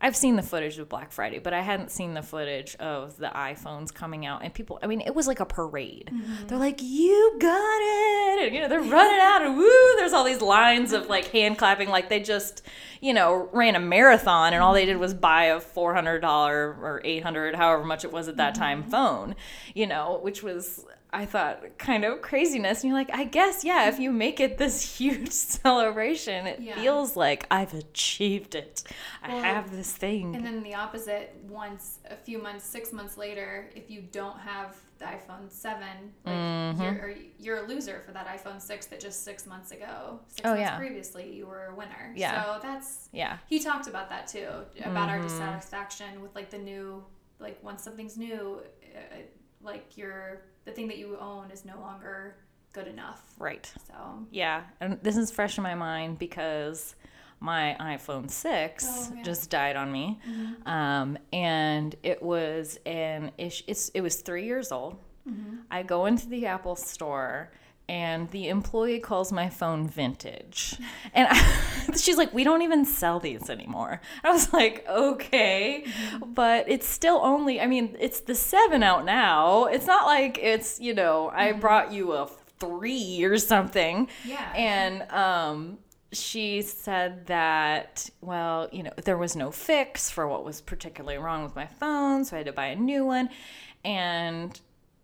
I've 0.00 0.16
seen 0.16 0.36
the 0.36 0.42
footage 0.42 0.76
of 0.78 0.88
Black 0.90 1.12
Friday, 1.12 1.38
but 1.38 1.54
I 1.54 1.62
hadn't 1.62 1.90
seen 1.90 2.12
the 2.12 2.20
footage 2.20 2.76
of 2.76 3.16
the 3.16 3.28
iPhones 3.28 3.94
coming 3.94 4.26
out. 4.26 4.42
And 4.42 4.52
people, 4.52 4.78
I 4.82 4.86
mean, 4.86 5.00
it 5.00 5.14
was 5.14 5.26
like 5.26 5.40
a 5.40 5.46
parade. 5.46 6.10
Mm-hmm. 6.12 6.46
They're 6.46 6.58
like, 6.58 6.82
"You 6.82 7.36
got 7.40 7.78
it!" 7.80 8.46
And 8.46 8.54
you 8.54 8.60
know, 8.60 8.68
they're 8.68 8.80
running 8.82 9.20
out, 9.20 9.42
and 9.42 9.56
woo! 9.56 9.96
There's 9.96 10.12
all 10.12 10.24
these 10.24 10.42
lines 10.42 10.92
of 10.92 11.06
like 11.06 11.28
hand 11.28 11.56
clapping, 11.56 11.88
like 11.88 12.10
they 12.10 12.20
just, 12.20 12.62
you 13.00 13.14
know, 13.14 13.48
ran 13.52 13.76
a 13.76 13.80
marathon, 13.80 14.52
and 14.52 14.62
all 14.62 14.74
they 14.74 14.84
did 14.84 14.98
was 14.98 15.12
mm-hmm. 15.12 15.20
buy 15.20 15.44
a 15.44 15.60
four 15.60 15.94
hundred 15.94 16.20
dollar 16.20 16.76
or 16.82 17.00
eight 17.04 17.22
hundred, 17.22 17.54
however 17.54 17.84
much 17.84 18.04
it 18.04 18.12
was 18.12 18.28
at 18.28 18.36
that 18.36 18.54
time, 18.54 18.82
mm-hmm. 18.82 18.90
phone. 18.90 19.36
You 19.74 19.86
know, 19.86 20.18
which 20.22 20.42
was 20.42 20.84
I 21.14 21.26
thought 21.26 21.78
kind 21.78 22.04
of 22.04 22.20
craziness. 22.22 22.82
And 22.82 22.90
you're 22.90 22.98
like, 22.98 23.10
I 23.14 23.24
guess, 23.24 23.64
yeah, 23.64 23.88
if 23.88 23.98
you 23.98 24.10
make 24.10 24.40
it 24.40 24.58
this 24.58 24.96
huge 24.98 25.30
celebration, 25.30 26.46
it 26.46 26.60
Yeah. 26.60 26.74
feels 26.74 27.16
like 27.16 27.46
I've 27.50 27.72
achieved 27.74 28.54
it. 28.54 28.82
I 29.22 29.30
have 29.30 29.70
this 29.70 29.92
thing. 29.92 30.34
And 30.34 30.44
then 30.44 30.62
the 30.62 30.74
opposite, 30.74 31.34
once 31.48 32.00
a 32.10 32.16
few 32.16 32.38
months, 32.38 32.64
six 32.64 32.92
months 32.92 33.16
later, 33.16 33.70
if 33.74 33.90
you 33.90 34.02
don't 34.12 34.38
have 34.38 34.76
the 34.98 35.04
iPhone 35.06 35.50
7, 35.50 35.82
like 36.24 36.34
Mm-hmm. 36.34 36.82
you're, 36.82 36.92
or 36.94 37.14
you're 37.38 37.64
a 37.64 37.68
loser 37.68 38.00
for 38.04 38.12
that 38.12 38.26
iPhone 38.26 38.60
6 38.60 38.86
that 38.86 39.00
just 39.00 39.24
six 39.24 39.46
months 39.46 39.70
ago, 39.72 40.20
six 40.28 40.42
Oh, 40.44 40.50
months 40.50 40.60
yeah. 40.62 40.76
previously, 40.76 41.32
you 41.32 41.46
were 41.46 41.66
a 41.66 41.74
winner. 41.74 42.12
Yeah. 42.16 42.44
So 42.44 42.58
that's, 42.62 43.08
yeah. 43.12 43.38
he 43.46 43.60
talked 43.60 43.86
about 43.86 44.08
that 44.10 44.26
too, 44.26 44.48
about 44.84 45.08
our 45.08 45.18
Mm-hmm. 45.18 45.28
dissatisfaction 45.28 46.20
with 46.22 46.34
like 46.34 46.50
the 46.50 46.58
new, 46.58 47.04
like 47.38 47.62
once 47.62 47.82
something's 47.82 48.16
new, 48.16 48.60
uh, 48.96 49.16
like 49.64 49.96
your, 49.96 50.42
the 50.64 50.70
thing 50.72 50.88
that 50.88 50.98
you 50.98 51.16
own 51.18 51.50
is 51.50 51.64
no 51.64 51.78
longer 51.80 52.36
good 52.72 52.86
enough. 52.88 53.22
Right. 53.38 53.70
So, 53.86 53.94
Yeah. 54.30 54.62
And 54.80 54.98
this 55.02 55.16
is 55.16 55.30
fresh 55.30 55.56
in 55.58 55.62
my 55.62 55.74
mind 55.74 56.18
because 56.18 56.94
my 57.40 57.76
iPhone 57.80 58.30
6 58.30 58.84
Oh, 58.86 59.12
yeah. 59.16 59.22
just 59.22 59.50
died 59.50 59.76
on 59.76 59.90
me. 59.92 60.18
Um, 60.66 61.18
and 61.32 61.94
it 62.02 62.22
was 62.22 62.78
an 62.86 63.30
ish, 63.38 63.64
it's, 63.66 63.90
it 63.90 64.00
was 64.00 64.16
three 64.16 64.44
years 64.44 64.72
old. 64.72 64.96
I 65.70 65.82
go 65.82 66.04
into 66.06 66.28
the 66.28 66.44
Apple 66.46 66.76
store 66.76 67.50
and 67.88 68.30
the 68.30 68.48
employee 68.48 68.98
calls 68.98 69.30
my 69.30 69.48
phone 69.48 69.86
vintage. 69.86 70.76
And 71.12 71.28
I, 71.30 71.92
she's 71.96 72.16
like, 72.16 72.32
We 72.32 72.44
don't 72.44 72.62
even 72.62 72.84
sell 72.84 73.20
these 73.20 73.50
anymore. 73.50 74.00
I 74.22 74.30
was 74.30 74.52
like, 74.52 74.86
Okay. 74.88 75.84
But 76.24 76.68
it's 76.68 76.86
still 76.86 77.20
only, 77.22 77.60
I 77.60 77.66
mean, 77.66 77.96
it's 78.00 78.20
the 78.20 78.34
seven 78.34 78.82
out 78.82 79.04
now. 79.04 79.66
It's 79.66 79.86
not 79.86 80.06
like 80.06 80.38
it's, 80.38 80.80
you 80.80 80.94
know, 80.94 81.30
I 81.34 81.52
brought 81.52 81.92
you 81.92 82.12
a 82.12 82.28
three 82.58 83.22
or 83.24 83.38
something. 83.38 84.08
Yeah. 84.24 84.52
And, 84.54 85.10
um, 85.10 85.78
she 86.12 86.62
said 86.62 87.26
that, 87.26 88.08
well, 88.20 88.68
you 88.70 88.84
know, 88.84 88.92
there 89.04 89.18
was 89.18 89.34
no 89.34 89.50
fix 89.50 90.10
for 90.10 90.28
what 90.28 90.44
was 90.44 90.60
particularly 90.60 91.18
wrong 91.18 91.42
with 91.42 91.56
my 91.56 91.66
phone, 91.66 92.24
so 92.24 92.36
I 92.36 92.38
had 92.38 92.46
to 92.46 92.52
buy 92.52 92.66
a 92.66 92.76
new 92.76 93.04
one. 93.04 93.30
And 93.84 94.58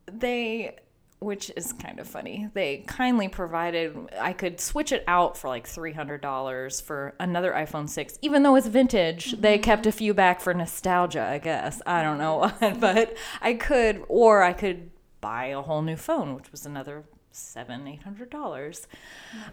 they 0.06 0.76
which 1.20 1.52
is 1.56 1.72
kind 1.74 2.00
of 2.00 2.08
funny. 2.08 2.48
They 2.54 2.78
kindly 2.86 3.28
provided 3.28 3.94
I 4.18 4.32
could 4.32 4.58
switch 4.60 4.90
it 4.90 5.04
out 5.06 5.36
for 5.36 5.48
like 5.48 5.68
$300 5.68 6.82
for 6.82 7.14
another 7.20 7.52
iPhone 7.52 7.88
6 7.88 8.18
even 8.22 8.42
though 8.42 8.56
it's 8.56 8.66
vintage. 8.66 9.40
They 9.40 9.58
kept 9.58 9.86
a 9.86 9.92
few 9.92 10.14
back 10.14 10.40
for 10.40 10.52
nostalgia, 10.54 11.22
I 11.22 11.38
guess. 11.38 11.80
I 11.86 12.02
don't 12.02 12.18
know 12.18 12.36
what, 12.60 12.80
but 12.80 13.16
I 13.40 13.54
could 13.54 14.02
or 14.08 14.42
I 14.42 14.52
could 14.52 14.90
buy 15.20 15.46
a 15.46 15.60
whole 15.60 15.82
new 15.82 15.96
phone, 15.96 16.34
which 16.34 16.50
was 16.50 16.64
another 16.66 17.04
seven, 17.32 17.86
eight 17.86 18.02
hundred 18.02 18.30
dollars. 18.30 18.88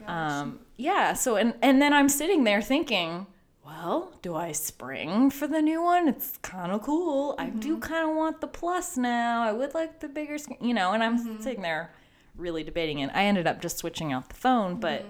um, 0.08 0.60
yeah. 0.78 1.14
So 1.14 1.36
and 1.36 1.54
and 1.62 1.82
then 1.82 1.94
I'm 1.94 2.10
sitting 2.10 2.44
there 2.44 2.62
thinking, 2.62 3.28
well, 3.68 4.14
do 4.22 4.34
I 4.34 4.54
spring 4.54 5.30
for 5.30 5.46
the 5.46 5.62
new 5.62 5.82
one? 5.82 6.08
It's 6.08 6.38
kind 6.38 6.72
of 6.72 6.82
cool. 6.84 7.36
I 7.38 7.50
do 7.50 7.78
kind 7.80 8.10
of 8.10 8.16
want 8.16 8.40
the 8.40 8.48
plus 8.48 8.96
now. 8.96 9.44
I 9.44 9.52
would 9.52 9.74
like 9.74 10.00
the 10.00 10.08
bigger 10.08 10.38
screen, 10.38 10.60
you 10.62 10.74
know. 10.74 10.94
And 10.94 11.04
I'm 11.04 11.42
sitting 11.42 11.62
there 11.62 11.94
really 12.38 12.64
debating 12.64 13.00
it. 13.00 13.12
I 13.14 13.26
ended 13.26 13.46
up 13.46 13.62
just 13.62 13.78
switching 13.78 14.14
out 14.14 14.30
the 14.30 14.36
phone, 14.36 14.80
but 14.80 15.06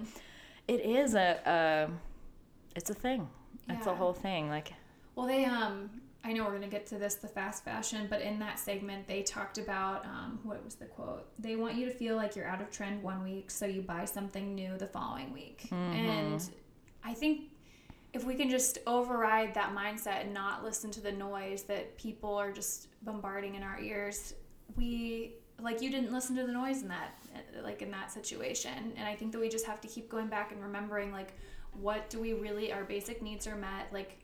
it 0.68 0.80
is 0.82 1.14
a, 1.14 1.40
a 1.46 1.92
it's 2.76 2.90
a 2.90 2.96
thing. 2.96 3.30
It's 3.70 3.86
a 3.86 3.94
whole 3.94 4.14
thing. 4.14 4.50
Like 4.50 4.74
Well, 5.16 5.28
they 5.28 5.46
um, 5.46 5.92
I 6.24 6.34
know 6.34 6.44
we're 6.46 6.54
gonna 6.54 6.68
get 6.68 6.88
to 6.88 6.98
this, 6.98 7.16
the 7.16 7.28
fast 7.28 7.64
fashion, 7.64 8.08
but 8.10 8.22
in 8.22 8.40
that 8.40 8.58
segment 8.58 9.08
they 9.08 9.22
talked 9.22 9.60
about 9.60 10.04
um, 10.06 10.40
what 10.44 10.64
was 10.66 10.76
the 10.76 10.86
quote? 10.86 11.28
They 11.38 11.56
want 11.56 11.76
you 11.76 11.86
to 11.86 11.92
feel 11.92 12.16
like 12.16 12.36
you're 12.36 12.48
out 12.48 12.62
of 12.62 12.72
trend 12.72 13.04
one 13.04 13.24
week, 13.24 13.52
so 13.52 13.68
you 13.68 13.82
buy 13.84 14.06
something 14.06 14.56
new 14.56 14.78
the 14.78 14.88
following 14.88 15.32
week. 15.32 15.68
And 15.72 16.44
I 17.04 17.14
think 17.14 17.52
if 18.18 18.26
we 18.26 18.34
can 18.34 18.50
just 18.50 18.80
override 18.88 19.54
that 19.54 19.76
mindset 19.76 20.22
and 20.22 20.34
not 20.34 20.64
listen 20.64 20.90
to 20.92 21.00
the 21.00 21.12
noise 21.12 21.64
that 21.64 21.96
people 21.98 22.36
are 22.36 22.52
just 22.52 22.88
bombarding 23.04 23.56
in 23.56 23.64
our 23.64 23.80
ears, 23.80 24.34
we 24.76 25.36
like 25.60 25.82
you 25.82 25.90
didn't 25.90 26.12
listen 26.12 26.36
to 26.36 26.46
the 26.46 26.52
noise 26.52 26.82
in 26.82 26.88
that 26.88 27.14
uh, 27.36 27.64
like 27.64 27.82
in 27.82 27.90
that 27.90 28.12
situation 28.12 28.94
and 28.96 29.08
i 29.08 29.16
think 29.16 29.32
that 29.32 29.40
we 29.40 29.50
just 29.50 29.66
have 29.66 29.82
to 29.82 29.88
keep 29.88 30.08
going 30.08 30.28
back 30.28 30.52
and 30.52 30.62
remembering 30.62 31.12
like 31.12 31.34
what 31.82 32.08
do 32.12 32.20
we 32.20 32.34
really 32.34 32.72
our 32.72 32.84
basic 32.84 33.24
needs 33.24 33.48
are 33.48 33.56
met 33.56 33.92
like 33.92 34.20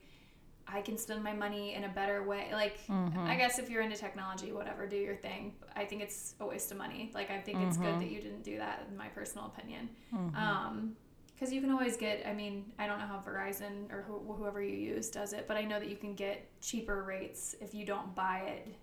I 0.66 0.80
can 0.80 0.96
spend 0.96 1.22
my 1.22 1.32
money 1.32 1.74
in 1.74 1.84
a 1.84 1.88
better 1.88 2.22
way. 2.22 2.48
Like, 2.52 2.78
mm-hmm. 2.86 3.18
I 3.18 3.36
guess 3.36 3.58
if 3.58 3.68
you're 3.68 3.82
into 3.82 3.96
technology, 3.96 4.50
whatever, 4.50 4.86
do 4.86 4.96
your 4.96 5.14
thing. 5.14 5.52
I 5.76 5.84
think 5.84 6.00
it's 6.00 6.34
a 6.40 6.46
waste 6.46 6.72
of 6.72 6.78
money. 6.78 7.10
Like, 7.14 7.30
I 7.30 7.38
think 7.38 7.60
it's 7.60 7.76
good 7.76 7.88
mm-hmm. 7.88 8.00
that 8.00 8.10
you 8.10 8.20
didn't 8.20 8.44
do 8.44 8.56
that, 8.58 8.86
in 8.90 8.96
my 8.96 9.08
personal 9.08 9.46
opinion. 9.46 9.90
Mm-hmm. 10.14 10.36
Um, 10.36 10.96
because 11.34 11.52
you 11.52 11.60
can 11.60 11.70
always 11.70 11.96
get. 11.96 12.26
I 12.26 12.32
mean, 12.32 12.72
I 12.78 12.86
don't 12.86 12.98
know 12.98 13.06
how 13.06 13.22
Verizon 13.26 13.92
or 13.92 14.02
who, 14.02 14.32
whoever 14.32 14.62
you 14.62 14.76
use 14.76 15.10
does 15.10 15.32
it, 15.32 15.46
but 15.48 15.56
I 15.56 15.62
know 15.62 15.80
that 15.80 15.88
you 15.88 15.96
can 15.96 16.14
get 16.14 16.48
cheaper 16.60 17.02
rates 17.02 17.54
if 17.60 17.74
you 17.74 17.84
don't 17.84 18.14
buy 18.14 18.40
it. 18.40 18.74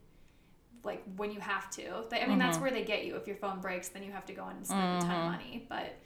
Like 0.84 1.04
when 1.16 1.32
you 1.32 1.40
have 1.40 1.70
to. 1.72 2.06
They- 2.10 2.22
I 2.22 2.28
mean, 2.28 2.40
that's 2.40 2.56
mm-hmm. 2.56 2.64
where 2.64 2.72
they 2.72 2.84
get 2.84 3.06
you. 3.06 3.16
If 3.16 3.28
your 3.28 3.36
phone 3.36 3.62
breaks, 3.62 3.90
then 3.90 4.04
you 4.04 4.12
have 4.12 4.26
to 4.26 4.34
go 4.34 4.46
and 4.48 4.66
spend 4.66 4.98
a 4.98 5.02
ton 5.02 5.12
of 5.12 5.18
mm-hmm. 5.18 5.32
money. 5.32 5.66
But 5.70 5.98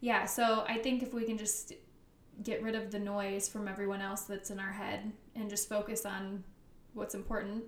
yeah, 0.00 0.24
so 0.26 0.64
I 0.68 0.78
think 0.78 1.02
if 1.02 1.12
we 1.12 1.24
can 1.24 1.36
just 1.36 1.72
get 2.42 2.62
rid 2.62 2.74
of 2.74 2.90
the 2.90 2.98
noise 2.98 3.48
from 3.48 3.68
everyone 3.68 4.00
else 4.00 4.22
that's 4.22 4.50
in 4.50 4.58
our 4.58 4.72
head 4.72 5.12
and 5.34 5.50
just 5.50 5.68
focus 5.68 6.06
on 6.06 6.42
what's 6.94 7.14
important, 7.14 7.64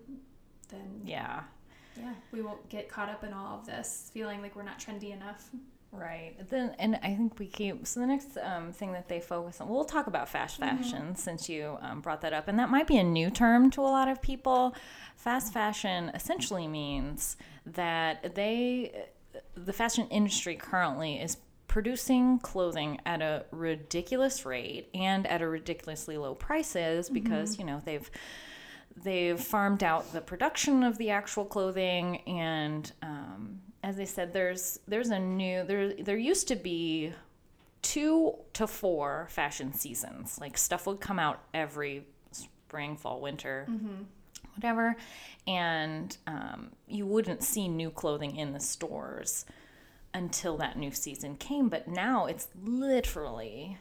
then 0.68 1.02
yeah. 1.04 1.42
yeah, 1.98 2.14
we 2.30 2.40
won't 2.40 2.66
get 2.68 2.88
caught 2.88 3.08
up 3.08 3.22
in 3.24 3.32
all 3.32 3.58
of 3.58 3.66
this 3.66 4.10
feeling 4.14 4.40
like 4.40 4.56
we're 4.56 4.62
not 4.62 4.78
trendy 4.78 5.12
enough. 5.12 5.50
Right. 5.92 6.34
Then, 6.48 6.74
and 6.78 6.98
I 7.02 7.14
think 7.14 7.38
we 7.38 7.46
keep. 7.46 7.86
So 7.86 8.00
the 8.00 8.06
next 8.06 8.38
um, 8.38 8.72
thing 8.72 8.92
that 8.92 9.08
they 9.08 9.20
focus 9.20 9.60
on, 9.60 9.68
we'll 9.68 9.84
talk 9.84 10.06
about 10.06 10.26
fast 10.26 10.56
fashion 10.56 11.14
since 11.16 11.50
you 11.50 11.76
um, 11.82 12.00
brought 12.00 12.22
that 12.22 12.32
up, 12.32 12.48
and 12.48 12.58
that 12.58 12.70
might 12.70 12.86
be 12.86 12.96
a 12.96 13.04
new 13.04 13.30
term 13.30 13.70
to 13.72 13.82
a 13.82 13.92
lot 13.92 14.08
of 14.08 14.22
people. 14.22 14.74
Fast 15.16 15.52
fashion 15.52 16.10
essentially 16.14 16.66
means 16.66 17.36
that 17.66 18.34
they, 18.34 19.04
the 19.54 19.72
fashion 19.74 20.08
industry 20.08 20.56
currently 20.56 21.20
is 21.20 21.36
producing 21.68 22.38
clothing 22.38 22.98
at 23.04 23.20
a 23.20 23.44
ridiculous 23.50 24.46
rate 24.46 24.88
and 24.94 25.26
at 25.26 25.42
a 25.42 25.48
ridiculously 25.48 26.16
low 26.18 26.34
prices 26.34 27.08
because 27.08 27.58
you 27.58 27.64
know 27.64 27.80
they've 27.86 28.10
they've 28.96 29.40
farmed 29.40 29.82
out 29.82 30.12
the 30.12 30.20
production 30.20 30.82
of 30.82 30.98
the 30.98 31.10
actual 31.10 31.44
clothing 31.44 32.18
and 32.26 32.92
um, 33.02 33.60
as 33.82 33.98
I 33.98 34.04
said, 34.04 34.32
there's 34.32 34.78
there's 34.86 35.10
a 35.10 35.18
new 35.18 35.64
there 35.64 35.92
there 35.94 36.16
used 36.16 36.48
to 36.48 36.56
be 36.56 37.12
two 37.82 38.34
to 38.52 38.66
four 38.66 39.26
fashion 39.30 39.72
seasons. 39.72 40.38
Like 40.40 40.56
stuff 40.56 40.86
would 40.86 41.00
come 41.00 41.18
out 41.18 41.40
every 41.52 42.06
spring, 42.30 42.96
fall, 42.96 43.20
winter, 43.20 43.66
whatever, 44.54 44.96
and 45.46 46.16
um, 46.26 46.70
you 46.86 47.06
wouldn't 47.06 47.42
see 47.42 47.68
new 47.68 47.90
clothing 47.90 48.36
in 48.36 48.52
the 48.52 48.60
stores 48.60 49.44
until 50.14 50.56
that 50.58 50.78
new 50.78 50.92
season 50.92 51.36
came. 51.36 51.68
But 51.68 51.88
now 51.88 52.26
it's 52.26 52.48
literally 52.62 53.78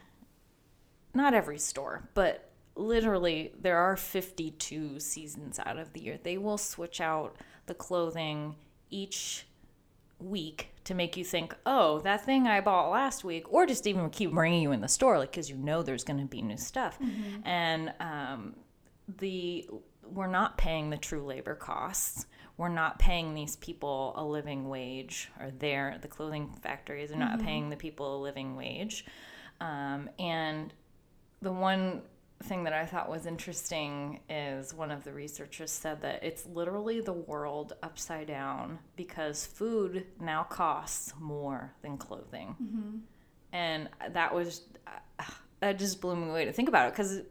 not 1.13 1.33
every 1.33 1.59
store, 1.59 2.09
but 2.15 2.49
literally 2.75 3.53
there 3.59 3.77
are 3.77 3.95
52 3.95 4.99
seasons 4.99 5.59
out 5.65 5.77
of 5.77 5.93
the 5.93 6.01
year. 6.01 6.19
They 6.21 6.37
will 6.37 6.57
switch 6.57 7.01
out 7.01 7.35
the 7.65 7.73
clothing 7.73 8.55
each 8.89 9.45
week 10.19 10.69
to 10.83 10.93
make 10.93 11.15
you 11.17 11.23
think, 11.23 11.55
oh, 11.65 11.99
that 11.99 12.25
thing 12.25 12.47
I 12.47 12.61
bought 12.61 12.89
last 12.89 13.23
week, 13.23 13.51
or 13.53 13.65
just 13.65 13.85
even 13.87 14.09
keep 14.09 14.31
bringing 14.31 14.61
you 14.61 14.71
in 14.71 14.81
the 14.81 14.87
store, 14.87 15.17
like 15.19 15.31
because 15.31 15.49
you 15.49 15.57
know 15.57 15.83
there's 15.83 16.03
going 16.03 16.19
to 16.19 16.25
be 16.25 16.41
new 16.41 16.57
stuff, 16.57 16.97
and 17.45 17.93
um, 17.99 18.55
the 19.19 19.67
we're 20.03 20.27
not 20.27 20.57
paying 20.57 20.89
the 20.89 20.97
true 20.97 21.23
labor 21.25 21.55
costs. 21.55 22.25
We're 22.57 22.69
not 22.69 22.99
paying 22.99 23.33
these 23.33 23.55
people 23.55 24.13
a 24.15 24.23
living 24.23 24.69
wage, 24.69 25.29
or 25.39 25.51
they're 25.51 25.97
the 26.01 26.07
clothing 26.07 26.51
factories 26.61 27.11
are 27.11 27.15
not 27.15 27.39
paying 27.41 27.69
the 27.69 27.77
people 27.77 28.17
a 28.17 28.19
living 28.21 28.55
wage, 28.55 29.05
um, 29.59 30.09
and 30.19 30.73
the 31.41 31.51
one 31.51 32.01
thing 32.43 32.63
that 32.65 32.73
I 32.73 32.85
thought 32.85 33.09
was 33.09 33.25
interesting 33.25 34.19
is 34.29 34.73
one 34.73 34.91
of 34.91 35.03
the 35.03 35.11
researchers 35.13 35.71
said 35.71 36.01
that 36.01 36.23
it's 36.23 36.45
literally 36.45 37.01
the 37.01 37.13
world 37.13 37.73
upside 37.83 38.27
down 38.27 38.79
because 38.95 39.45
food 39.45 40.05
now 40.19 40.43
costs 40.43 41.13
more 41.19 41.73
than 41.81 41.97
clothing. 41.97 42.55
And 43.53 43.89
that 44.11 44.33
was, 44.33 44.61
uh, 44.87 45.23
that 45.59 45.77
just 45.79 46.01
blew 46.01 46.15
me 46.15 46.29
away 46.29 46.45
to 46.45 46.53
think 46.53 46.69
about 46.69 46.87
it 46.87 46.93
because 46.93 47.21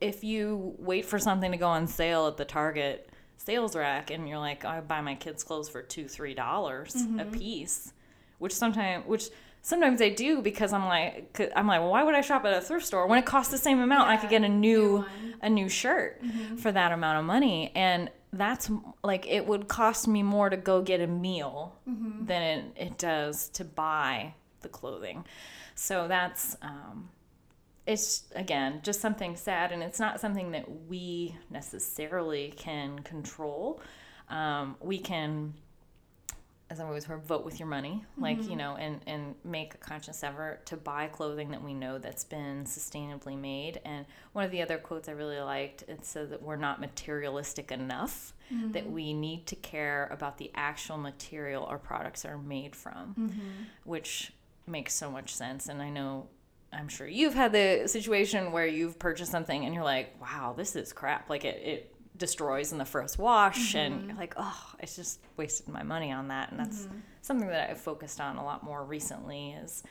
if 0.00 0.22
you 0.24 0.74
wait 0.78 1.04
for 1.04 1.18
something 1.18 1.50
to 1.50 1.56
go 1.56 1.68
on 1.68 1.86
sale 1.86 2.26
at 2.26 2.36
the 2.36 2.44
Target 2.44 3.10
sales 3.36 3.74
rack 3.74 4.10
and 4.10 4.28
you're 4.28 4.38
like, 4.38 4.64
I 4.64 4.80
buy 4.80 5.00
my 5.00 5.14
kids' 5.14 5.42
clothes 5.44 5.68
for 5.68 5.82
two, 5.82 6.08
three 6.08 6.34
dollars 6.34 6.94
a 7.18 7.24
piece, 7.24 7.92
which 8.38 8.54
sometimes, 8.54 9.06
which 9.06 9.30
sometimes 9.62 10.00
I 10.00 10.08
do 10.08 10.42
because 10.42 10.72
I'm 10.72 10.86
like, 10.86 11.52
I'm 11.54 11.66
like, 11.66 11.80
well, 11.80 11.90
why 11.90 12.02
would 12.02 12.14
I 12.14 12.20
shop 12.20 12.44
at 12.44 12.52
a 12.52 12.60
thrift 12.60 12.86
store? 12.86 13.06
When 13.06 13.18
it 13.18 13.26
costs 13.26 13.52
the 13.52 13.58
same 13.58 13.80
amount? 13.80 14.08
and 14.08 14.12
I 14.12 14.16
could 14.16 14.30
get 14.30 14.42
a 14.42 14.48
new 14.48 14.60
new, 14.70 15.04
a 15.42 15.50
new 15.50 15.68
shirt 15.68 16.22
for 16.58 16.72
that 16.72 16.92
amount 16.92 17.18
of 17.18 17.24
money, 17.24 17.72
and 17.74 18.10
that's 18.32 18.70
like 19.02 19.26
it 19.26 19.46
would 19.46 19.68
cost 19.68 20.06
me 20.06 20.22
more 20.22 20.48
to 20.50 20.56
go 20.56 20.82
get 20.82 21.00
a 21.00 21.06
meal 21.06 21.76
than 22.26 22.42
it, 22.42 22.64
it 22.76 22.98
does 22.98 23.48
to 23.50 23.64
buy 23.64 24.34
the 24.60 24.68
clothing. 24.68 25.24
So 25.74 26.06
that's 26.08 26.56
um, 26.62 27.08
it's 27.86 28.24
again 28.36 28.80
just 28.82 29.00
something 29.00 29.36
sad 29.36 29.72
and 29.72 29.82
it's 29.82 29.98
not 29.98 30.20
something 30.20 30.52
that 30.52 30.66
we 30.88 31.36
necessarily 31.50 32.52
can 32.56 33.00
control. 33.00 33.80
Um, 34.28 34.76
we 34.80 34.98
can 34.98 35.54
as 36.70 36.78
I 36.78 36.84
always 36.84 37.04
heard, 37.04 37.24
vote 37.24 37.44
with 37.44 37.58
your 37.58 37.68
money, 37.68 38.04
like 38.16 38.36
you 38.38 38.50
mm-hmm. 38.50 38.58
know, 38.58 38.76
and 38.76 39.00
and 39.08 39.34
make 39.44 39.74
a 39.74 39.78
conscious 39.78 40.22
effort 40.22 40.64
to 40.66 40.76
buy 40.76 41.08
clothing 41.08 41.50
that 41.50 41.62
we 41.62 41.74
know 41.74 41.98
that's 41.98 42.22
been 42.22 42.64
sustainably 42.64 43.36
made. 43.36 43.80
And 43.84 44.06
one 44.32 44.44
of 44.44 44.52
the 44.52 44.62
other 44.62 44.78
quotes 44.78 45.08
I 45.08 45.12
really 45.12 45.40
liked 45.40 45.82
it 45.88 46.04
said 46.04 46.30
that 46.30 46.42
we're 46.42 46.54
not 46.54 46.80
materialistic 46.80 47.72
enough, 47.72 48.34
that 48.50 48.84
mm-hmm. 48.84 48.92
we 48.92 49.12
need 49.12 49.46
to 49.48 49.56
care 49.56 50.08
about 50.12 50.38
the 50.38 50.52
actual 50.54 50.96
material 50.96 51.64
our 51.64 51.78
products 51.78 52.24
are 52.24 52.38
made 52.38 52.76
from, 52.76 53.16
mm-hmm. 53.18 53.40
which 53.82 54.32
makes 54.68 54.94
so 54.94 55.10
much 55.10 55.34
sense. 55.34 55.68
And 55.68 55.82
I 55.82 55.90
know. 55.90 56.28
I'm 56.72 56.86
sure 56.86 57.08
you've 57.08 57.34
had 57.34 57.50
the 57.50 57.88
situation 57.88 58.52
where 58.52 58.64
you've 58.64 58.96
purchased 58.96 59.32
something 59.32 59.64
and 59.64 59.74
you're 59.74 59.82
like, 59.82 60.14
wow, 60.20 60.54
this 60.56 60.76
is 60.76 60.92
crap. 60.92 61.28
Like 61.28 61.44
it, 61.44 61.60
it 61.64 61.94
destroys 62.20 62.70
in 62.70 62.78
the 62.78 62.84
first 62.84 63.18
wash 63.18 63.74
and 63.74 64.06
you're 64.06 64.16
like 64.16 64.34
oh 64.36 64.64
i 64.80 64.86
just 64.86 65.18
wasted 65.36 65.68
my 65.68 65.82
money 65.82 66.12
on 66.12 66.28
that. 66.28 66.50
And 66.50 66.60
that's 66.60 66.86
something 67.22 67.48
that 67.48 67.70
i've 67.70 67.80
focused 67.80 68.20
on 68.20 68.36
a 68.36 68.44
lot 68.44 68.62
more 68.62 68.84
recently 68.84 69.56
is 69.62 69.82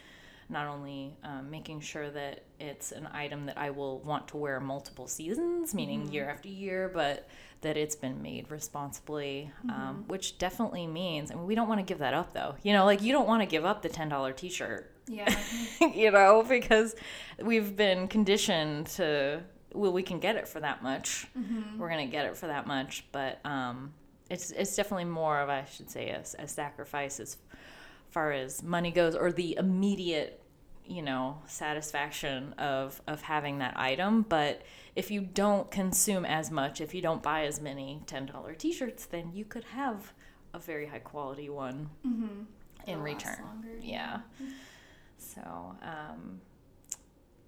not 0.52 0.68
only 0.68 1.16
um, 1.24 1.52
making 1.52 1.80
sure 1.82 2.10
that 2.10 2.44
it's 2.60 2.92
an 2.94 3.08
item 3.12 3.48
that 3.48 3.58
i 3.58 3.70
will 3.70 4.00
want 4.00 4.28
to 4.30 4.38
wear 4.38 4.60
multiple 4.60 5.08
seasons 5.08 5.74
meaning 5.74 6.10
year 6.12 6.30
after 6.30 6.48
year 6.48 6.90
but 6.94 7.28
that 7.62 7.76
it's 7.76 7.96
been 7.96 8.22
made 8.22 8.50
responsibly 8.50 9.52
um, 9.68 10.06
which 10.08 10.38
definitely 10.38 10.88
means 10.88 11.32
and 11.32 11.46
we 11.46 11.56
don't 11.56 11.68
want 11.68 11.80
to 11.80 11.86
give 11.86 12.00
that 12.00 12.14
up 12.14 12.34
though. 12.34 12.56
You 12.64 12.74
know 12.74 12.86
like 12.86 13.02
you 13.02 13.12
don't 13.12 13.28
want 13.28 13.42
to 13.42 13.46
give 13.46 13.66
up 13.66 13.82
the 13.82 13.90
$10 13.90 14.36
t-shirt. 14.38 14.90
Yeah. 15.10 15.36
you 15.82 16.12
know, 16.12 16.46
because 16.48 16.96
we've 17.42 17.76
been 17.76 18.08
conditioned 18.08 18.88
to, 18.88 19.42
well, 19.74 19.92
we 19.94 20.04
can 20.04 20.20
get 20.20 20.36
it 20.36 20.48
for 20.48 20.60
that 20.60 20.82
much. 20.84 21.28
We're 21.78 21.90
going 21.90 22.06
to 22.08 22.12
get 22.12 22.26
it 22.26 22.36
for 22.38 22.48
that 22.48 22.66
much. 22.68 23.06
But 23.12 23.40
um, 23.46 23.94
it's, 24.30 24.52
it's 24.52 24.76
definitely 24.76 25.06
more 25.06 25.40
of, 25.40 25.50
I 25.50 25.66
should 25.66 25.90
say, 25.90 26.10
a, 26.10 26.22
a 26.42 26.48
sacrifice 26.48 27.20
as 27.20 27.38
far 28.12 28.32
as 28.32 28.64
money 28.64 28.92
goes 28.92 29.16
or 29.16 29.32
the 29.32 29.56
immediate, 29.58 30.42
you 30.86 31.02
know, 31.04 31.38
satisfaction 31.46 32.54
of, 32.54 33.00
of 33.08 33.22
having 33.22 33.60
that 33.60 33.78
item. 33.78 34.24
But 34.28 34.64
if 34.96 35.12
you 35.12 35.22
don't 35.22 35.70
consume 35.70 36.26
as 36.26 36.50
much, 36.52 36.82
if 36.82 36.94
you 36.96 37.02
don't 37.02 37.22
buy 37.22 37.46
as 37.46 37.62
many 37.62 38.02
$10 38.08 38.58
t 38.58 38.72
shirts, 38.74 39.06
then 39.06 39.32
you 39.34 39.46
could 39.46 39.64
have 39.66 40.14
a 40.54 40.60
very 40.60 40.88
high 40.88 41.00
quality 41.00 41.48
one 41.50 41.90
in 42.04 42.48
It'll 42.88 43.04
last 43.04 43.26
return. 43.26 43.46
longer, 43.46 43.68
yeah. 43.82 44.22
So, 45.18 45.42
um, 45.84 46.42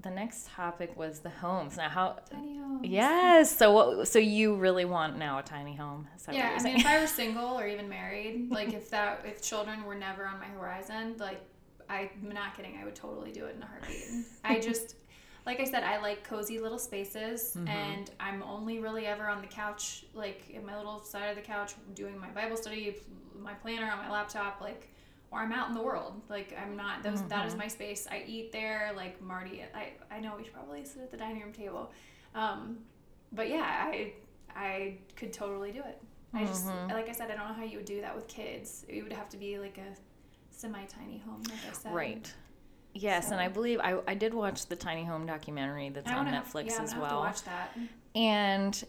the 0.02 0.10
next 0.10 0.48
topic 0.48 0.98
was 0.98 1.20
the 1.20 1.30
homes. 1.30 1.78
Now, 1.78 1.90
how? 1.90 2.18
Tiny 2.30 2.58
homes. 2.58 2.82
Yes. 2.88 3.56
So, 3.56 3.72
what? 3.72 4.08
So 4.08 4.20
you 4.20 4.56
really 4.56 4.86
want 4.86 5.18
now 5.18 5.40
a 5.40 5.44
tiny 5.44 5.76
home? 5.76 6.08
Yeah, 6.32 6.56
I 6.60 6.64
mean, 6.64 6.78
if 6.78 6.86
I 6.86 7.00
were 7.00 7.08
single 7.22 7.60
or 7.60 7.68
even 7.68 7.88
married, 7.90 8.50
like 8.52 8.74
if 8.74 8.90
that, 8.92 9.22
if 9.26 9.42
children 9.42 9.84
were 9.84 9.96
never 9.96 10.26
on 10.26 10.40
my 10.40 10.48
horizon, 10.48 11.16
like 11.20 11.42
I'm 11.90 12.10
not 12.34 12.56
kidding, 12.56 12.78
I 12.82 12.86
would 12.86 12.96
totally 12.96 13.32
do 13.32 13.46
it 13.46 13.56
in 13.56 13.64
a 13.64 13.66
heartbeat. 13.66 14.26
I 14.44 14.60
just, 14.68 14.96
like 15.46 15.60
I 15.60 15.66
said, 15.66 15.84
I 15.84 16.00
like 16.02 16.24
cozy 16.24 16.60
little 16.60 16.80
spaces, 16.80 17.54
Mm-hmm. 17.56 17.68
and 17.68 18.12
I'm 18.20 18.42
only 18.44 18.80
really 18.80 19.06
ever 19.06 19.28
on 19.28 19.42
the 19.42 19.48
couch, 19.48 20.06
like 20.14 20.50
in 20.50 20.66
my 20.66 20.78
little 20.78 21.04
side 21.04 21.30
of 21.30 21.36
the 21.36 21.42
couch, 21.42 21.74
doing 21.96 22.18
my 22.18 22.30
Bible 22.30 22.58
study, 22.58 22.96
my 23.40 23.54
planner 23.56 23.92
on 23.92 23.98
my 24.00 24.10
laptop, 24.12 24.62
like. 24.62 24.88
Or 25.32 25.40
I'm 25.40 25.54
out 25.54 25.70
in 25.70 25.74
the 25.74 25.82
world. 25.82 26.22
Like 26.30 26.56
I'm 26.62 26.76
not. 26.76 27.04
Those, 27.04 27.22
That 27.24 27.40
Mm-hmm. 27.40 27.48
is 27.48 27.56
my 27.56 27.68
space. 27.68 28.08
I 28.12 28.24
eat 28.28 28.52
there. 28.52 28.92
Like 28.96 29.22
Marty. 29.22 29.64
I. 29.74 29.94
I 30.14 30.20
know 30.20 30.36
we 30.38 30.44
should 30.44 30.54
probably 30.54 30.84
sit 30.84 31.02
at 31.04 31.12
the 31.12 31.18
dining 31.18 31.42
room 31.42 31.54
table. 31.54 31.92
Um, 32.36 32.78
but 33.32 33.48
yeah, 33.50 33.62
I. 33.64 34.14
I 34.54 34.98
could 35.16 35.32
totally 35.32 35.72
do 35.72 35.80
it. 35.80 36.02
I 36.34 36.44
just, 36.46 36.66
Mm-hmm. 36.66 36.92
like 36.92 37.08
I 37.10 37.14
said, 37.14 37.32
I 37.32 37.36
don't 37.36 37.48
know 37.48 37.54
how 37.54 37.64
you 37.64 37.78
would 37.78 37.86
do 37.86 38.02
that 38.02 38.14
with 38.16 38.28
kids. 38.28 38.86
It 38.90 39.02
would 39.04 39.14
have 39.14 39.30
to 39.30 39.38
be 39.38 39.58
like 39.60 39.78
a 39.78 39.96
semi-tiny 40.50 41.20
home, 41.26 41.42
like 41.50 41.60
I 41.70 41.74
said. 41.74 41.94
Right. 41.94 42.34
Yes, 42.94 43.32
and 43.32 43.40
I 43.40 43.48
believe 43.48 43.80
I, 43.80 43.98
I 44.08 44.14
did 44.16 44.34
watch 44.34 44.66
the 44.66 44.76
tiny 44.76 45.06
home 45.06 45.26
documentary 45.26 45.90
that's 45.90 46.10
on 46.12 46.26
have- 46.28 46.46
Netflix 46.46 46.72
yeah, 46.72 46.82
as 46.84 46.96
well. 46.96 47.10
To 47.12 47.16
watch 47.18 47.44
that. 47.44 47.78
and 48.16 48.84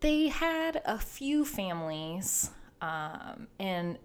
they 0.00 0.28
had 0.28 0.80
a 0.86 0.98
few 0.98 1.44
families 1.44 2.50
um, 2.80 3.46
and 3.60 3.98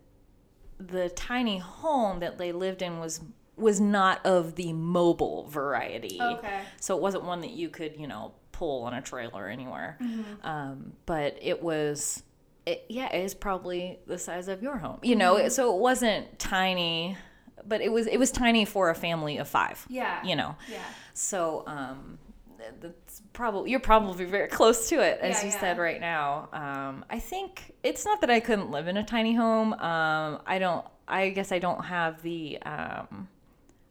the 0.80 1.10
tiny 1.10 1.58
home 1.58 2.20
that 2.20 2.38
they 2.38 2.52
lived 2.52 2.82
in 2.82 3.00
was 3.00 3.22
was 3.56 3.82
not 3.82 4.24
of 4.26 4.54
the 4.56 4.72
mobile 4.74 5.48
variety 5.50 6.20
Okay. 6.22 6.62
so 6.80 6.96
it 6.96 7.02
wasn't 7.02 7.24
one 7.24 7.42
that 7.42 7.52
you 7.52 7.70
could 7.70 7.96
you 7.98 8.08
know 8.08 8.34
pull 8.52 8.84
on 8.84 8.94
a 8.94 9.02
trailer 9.02 9.48
anywhere 9.48 9.98
Mm-hmm. 10.02 10.46
um, 10.48 10.94
but 11.08 11.38
it 11.42 11.62
was 11.64 12.22
it, 12.68 12.86
yeah 12.90 13.12
it 13.16 13.24
is 13.24 13.34
probably 13.34 13.98
the 14.08 14.18
size 14.20 14.48
of 14.48 14.62
your 14.62 14.78
home 14.78 15.00
you 15.02 15.16
know 15.16 15.48
so 15.50 15.74
it 15.76 15.80
wasn't 15.80 16.38
tiny 16.38 17.18
but 17.66 17.82
it 17.82 17.92
was 17.92 18.06
it 18.08 18.18
was 18.18 18.32
tiny 18.32 18.64
for 18.66 18.90
a 18.92 18.96
family 18.96 19.38
of 19.38 19.48
five 19.48 19.86
Yeah. 19.90 20.24
you 20.24 20.36
know 20.36 20.56
Yeah. 20.72 20.78
so 21.14 21.64
um, 21.66 22.20
that's 22.80 23.22
probably 23.34 23.72
you're 23.72 23.80
probably 23.80 24.26
very 24.26 24.48
close 24.48 24.90
to 24.90 24.96
it, 24.96 25.20
as 25.22 25.38
Yeah, 25.40 25.48
you 25.48 25.54
yeah. 25.54 25.60
said 25.60 25.78
right 25.78 26.00
now. 26.00 26.50
Um, 26.54 27.06
I 27.10 27.20
think 27.20 27.74
it's 27.84 28.06
not 28.06 28.22
that 28.22 28.30
I 28.30 28.40
couldn't 28.40 28.72
live 28.72 28.88
in 28.88 28.98
a 28.98 29.04
tiny 29.04 29.34
home. 29.34 29.74
Um, 29.74 30.42
I 30.46 30.60
don't. 30.60 30.86
I 31.08 31.30
guess 31.30 31.52
I 31.52 31.60
don't 31.60 31.84
have 31.86 32.22
the. 32.22 32.58
Um, 32.64 33.28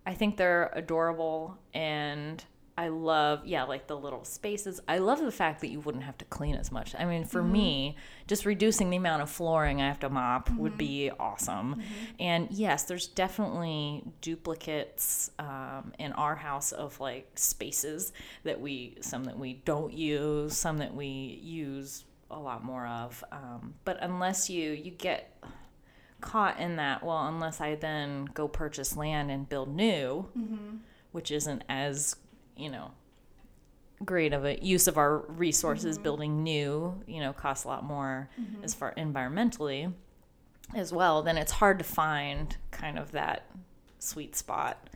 I 0.04 0.14
think 0.14 0.36
they're 0.36 0.70
adorable 0.74 1.58
and 1.74 2.44
I 2.78 2.88
love, 2.88 3.46
yeah, 3.46 3.64
like 3.64 3.86
the 3.86 3.96
little 3.96 4.24
spaces. 4.24 4.80
I 4.86 4.98
love 4.98 5.20
the 5.20 5.32
fact 5.32 5.62
that 5.62 5.68
you 5.68 5.80
wouldn't 5.80 6.04
have 6.04 6.18
to 6.18 6.26
clean 6.26 6.56
as 6.56 6.70
much. 6.70 6.94
I 6.94 7.06
mean, 7.06 7.24
for 7.24 7.40
mm-hmm. 7.40 7.52
me, 7.52 7.96
just 8.26 8.44
reducing 8.44 8.90
the 8.90 8.98
amount 8.98 9.22
of 9.22 9.30
flooring 9.30 9.80
I 9.80 9.88
have 9.88 10.00
to 10.00 10.10
mop 10.10 10.50
mm-hmm. 10.50 10.58
would 10.58 10.76
be 10.76 11.10
awesome. 11.18 11.76
Mm-hmm. 11.76 12.04
And 12.20 12.48
yes, 12.50 12.84
there's 12.84 13.06
definitely 13.06 14.04
duplicates 14.20 15.30
um, 15.38 15.94
in 15.98 16.12
our 16.12 16.34
house 16.34 16.72
of 16.72 17.00
like 17.00 17.30
spaces 17.36 18.12
that 18.44 18.60
we, 18.60 18.98
some 19.00 19.24
that 19.24 19.38
we 19.38 19.54
don't 19.64 19.94
use, 19.94 20.54
some 20.54 20.76
that 20.78 20.94
we 20.94 21.40
use 21.42 22.04
a 22.30 22.38
lot 22.38 22.62
more 22.62 22.86
of. 22.86 23.24
Um, 23.32 23.74
but 23.84 23.96
unless 24.02 24.50
you, 24.50 24.72
you 24.72 24.90
get 24.90 25.42
caught 26.20 26.60
in 26.60 26.76
that, 26.76 27.02
well, 27.02 27.26
unless 27.26 27.60
I 27.60 27.74
then 27.76 28.26
go 28.34 28.48
purchase 28.48 28.96
land 28.98 29.30
and 29.30 29.48
build 29.48 29.74
new, 29.74 30.26
mm-hmm. 30.36 30.76
which 31.12 31.30
isn't 31.30 31.64
as 31.70 32.16
you 32.56 32.70
know 32.70 32.90
great 34.04 34.32
of 34.32 34.44
a 34.44 34.62
use 34.62 34.88
of 34.88 34.98
our 34.98 35.18
resources 35.18 35.96
mm-hmm. 35.96 36.02
building 36.02 36.42
new 36.42 37.02
you 37.06 37.20
know 37.20 37.32
costs 37.32 37.64
a 37.64 37.68
lot 37.68 37.82
more 37.84 38.28
mm-hmm. 38.38 38.62
as 38.62 38.74
far 38.74 38.92
environmentally 38.96 39.92
as 40.74 40.92
well 40.92 41.22
then 41.22 41.38
it's 41.38 41.52
hard 41.52 41.78
to 41.78 41.84
find 41.84 42.56
kind 42.70 42.98
of 42.98 43.12
that 43.12 43.46
sweet 44.06 44.36
spot. 44.36 44.90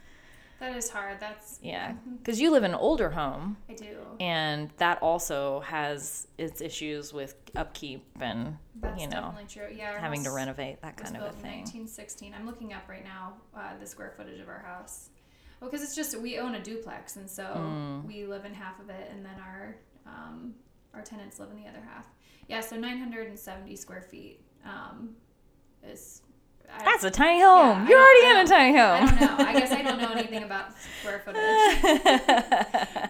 That 0.61 0.77
is 0.77 0.91
hard. 0.91 1.21
That's 1.21 1.59
yeah. 1.63 1.95
because 2.19 2.37
mm-hmm. 2.37 2.45
you 2.45 2.51
live 2.51 2.65
in 2.65 2.73
an 2.73 2.77
older 2.77 3.11
home. 3.11 3.57
I 3.69 3.75
do. 3.75 3.97
And 4.19 4.71
that 4.77 4.99
also 5.01 5.61
has 5.61 6.29
its 6.37 6.61
issues 6.61 7.15
with 7.15 7.35
upkeep 7.57 8.05
and 8.21 8.59
that's 8.81 9.01
you 9.01 9.09
know 9.09 9.35
yeah, 9.75 9.99
having 9.99 10.23
to 10.25 10.31
renovate 10.31 10.81
that 10.83 10.97
kind 10.97 11.17
of 11.17 11.23
a 11.23 11.33
thing. 11.33 11.61
1916 11.61 12.33
i'm 12.33 12.47
looking 12.47 12.73
up 12.73 12.89
right 12.89 13.05
now 13.05 13.35
uh, 13.57 13.77
the 13.79 13.87
square 13.87 14.13
footage 14.17 14.41
of 14.41 14.49
our 14.49 14.61
house 14.61 15.11
well, 15.61 15.71
because 15.71 15.85
it's 15.85 15.95
just 15.95 16.19
we 16.19 16.39
own 16.39 16.55
a 16.55 16.63
duplex, 16.63 17.17
and 17.17 17.29
so 17.29 17.45
mm. 17.45 18.05
we 18.07 18.25
live 18.25 18.45
in 18.45 18.55
half 18.55 18.81
of 18.81 18.89
it, 18.89 19.11
and 19.13 19.25
then 19.25 19.35
our 19.41 19.77
um, 20.07 20.55
our 20.95 21.03
tenants 21.03 21.39
live 21.39 21.51
in 21.51 21.57
the 21.57 21.69
other 21.69 21.83
half. 21.87 22.07
Yeah, 22.49 22.61
so 22.61 22.77
970 22.77 23.77
square 23.77 24.03
feet 24.03 24.41
um, 24.65 25.11
is. 25.87 26.23
I, 26.73 26.85
That's 26.85 27.03
a 27.03 27.11
tiny 27.11 27.41
home. 27.41 27.83
Yeah, 27.83 27.89
You're 27.89 28.01
already 28.01 28.41
in 28.41 28.47
a 28.47 28.49
tiny 28.49 28.79
home. 28.79 29.03
I 29.03 29.19
don't 29.19 29.21
know. 29.21 29.45
I 29.45 29.53
guess 29.55 29.73
I 29.73 29.83
don't 29.83 30.01
know 30.01 30.13
anything 30.13 30.45
about 30.45 30.73
square 31.01 31.21
footage. 31.25 31.93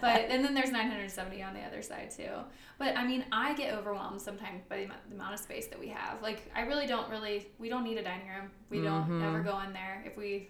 but 0.01 0.21
and 0.31 0.43
then 0.43 0.55
there's 0.55 0.71
970 0.71 1.43
on 1.43 1.53
the 1.53 1.61
other 1.61 1.83
side 1.83 2.11
too. 2.11 2.31
But 2.79 2.97
I 2.97 3.07
mean, 3.07 3.25
I 3.31 3.55
get 3.55 3.75
overwhelmed 3.75 4.21
sometimes 4.21 4.63
by 4.69 4.89
the 5.09 5.15
amount 5.15 5.35
of 5.35 5.41
space 5.41 5.67
that 5.67 5.79
we 5.79 5.89
have. 5.89 6.23
Like, 6.23 6.51
I 6.57 6.63
really 6.63 6.87
don't 6.87 7.09
really. 7.11 7.49
We 7.59 7.69
don't 7.69 7.85
need 7.85 7.99
a 7.99 8.03
dining 8.03 8.29
room. 8.29 8.51
We 8.71 8.79
mm-hmm. 8.79 9.21
don't 9.21 9.23
ever 9.23 9.41
go 9.41 9.61
in 9.61 9.75
there. 9.75 10.03
If 10.07 10.17
we 10.17 10.49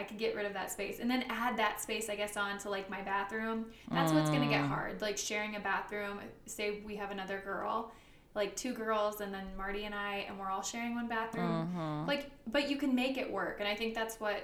I 0.00 0.02
could 0.02 0.16
get 0.16 0.34
rid 0.34 0.46
of 0.46 0.54
that 0.54 0.72
space 0.72 0.98
and 0.98 1.10
then 1.10 1.24
add 1.28 1.58
that 1.58 1.78
space, 1.78 2.08
I 2.08 2.16
guess, 2.16 2.34
on 2.38 2.56
to 2.60 2.70
like 2.70 2.88
my 2.88 3.02
bathroom. 3.02 3.66
That's 3.90 4.10
mm. 4.10 4.14
what's 4.14 4.30
gonna 4.30 4.48
get 4.48 4.62
mm. 4.62 4.68
hard. 4.68 5.02
Like 5.02 5.18
sharing 5.18 5.56
a 5.56 5.60
bathroom. 5.60 6.18
Say 6.46 6.80
we 6.86 6.96
have 6.96 7.10
another 7.10 7.42
girl, 7.44 7.92
like 8.34 8.56
two 8.56 8.72
girls, 8.72 9.20
and 9.20 9.32
then 9.32 9.44
Marty 9.58 9.84
and 9.84 9.94
I, 9.94 10.24
and 10.26 10.38
we're 10.38 10.50
all 10.50 10.62
sharing 10.62 10.94
one 10.94 11.06
bathroom. 11.06 11.68
Mm-hmm. 11.68 12.08
Like, 12.08 12.30
but 12.46 12.70
you 12.70 12.76
can 12.76 12.94
make 12.94 13.18
it 13.18 13.30
work, 13.30 13.60
and 13.60 13.68
I 13.68 13.76
think 13.76 13.94
that's 13.94 14.18
what. 14.18 14.40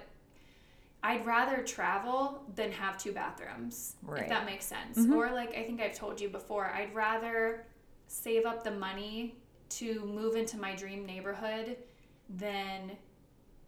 I'd 1.02 1.24
rather 1.24 1.62
travel 1.62 2.42
than 2.56 2.72
have 2.72 2.98
two 2.98 3.12
bathrooms, 3.12 3.94
right. 4.02 4.22
if 4.22 4.28
that 4.28 4.44
makes 4.44 4.64
sense. 4.64 4.98
Mm-hmm. 4.98 5.12
Or 5.12 5.30
like 5.30 5.56
I 5.56 5.62
think 5.62 5.80
I've 5.80 5.94
told 5.94 6.20
you 6.20 6.28
before, 6.28 6.66
I'd 6.66 6.92
rather 6.94 7.64
save 8.08 8.44
up 8.44 8.64
the 8.64 8.72
money 8.72 9.36
to 9.68 10.04
move 10.04 10.36
into 10.36 10.58
my 10.58 10.74
dream 10.74 11.06
neighborhood 11.06 11.76
than 12.28 12.92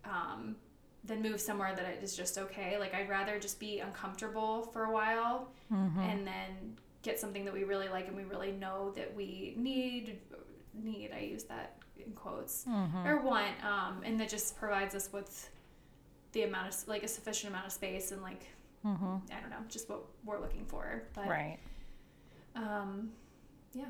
um, 0.05 0.57
than 1.05 1.23
move 1.23 1.41
somewhere 1.41 1.75
that 1.75 1.85
it 1.85 2.01
is 2.03 2.17
just 2.17 2.39
okay. 2.39 2.77
Like 2.79 2.95
I'd 2.95 3.09
rather 3.09 3.39
just 3.39 3.59
be 3.59 3.81
uncomfortable 3.81 4.63
for 4.73 4.85
a 4.85 4.93
while 4.93 5.49
mm-hmm. 5.73 6.01
and 6.01 6.27
then 6.27 6.77
get 7.03 7.19
something 7.19 7.45
that 7.45 7.55
we 7.55 7.65
really 7.65 7.89
like 7.89 8.09
and 8.09 8.17
we 8.17 8.25
really 8.25 8.53
know 8.53 8.93
that 8.97 9.15
we 9.15 9.55
need 9.57 10.19
need 10.75 11.11
I 11.15 11.21
use 11.21 11.45
that 11.45 11.77
in 11.97 12.13
quotes 12.13 12.65
mm-hmm. 12.65 13.07
or 13.07 13.21
want 13.21 13.53
um, 13.65 14.03
and 14.05 14.19
that 14.21 14.29
just 14.29 14.57
provides 14.59 14.95
us 14.95 15.09
with 15.13 15.51
the 16.33 16.43
amount 16.43 16.69
of 16.69 16.89
like 16.89 17.03
a 17.03 17.09
sufficient 17.09 17.53
amount 17.53 17.67
of 17.67 17.73
space 17.73 18.13
and 18.13 18.23
like 18.23 18.47
mm-hmm. 18.85 19.17
I 19.35 19.41
don't 19.41 19.51
know 19.51 19.65
just 19.69 19.89
what 19.89 20.05
we're 20.25 20.41
looking 20.41 20.65
for 20.67 21.05
but 21.15 21.27
right 21.27 21.59
um 22.55 23.11
yeah 23.73 23.87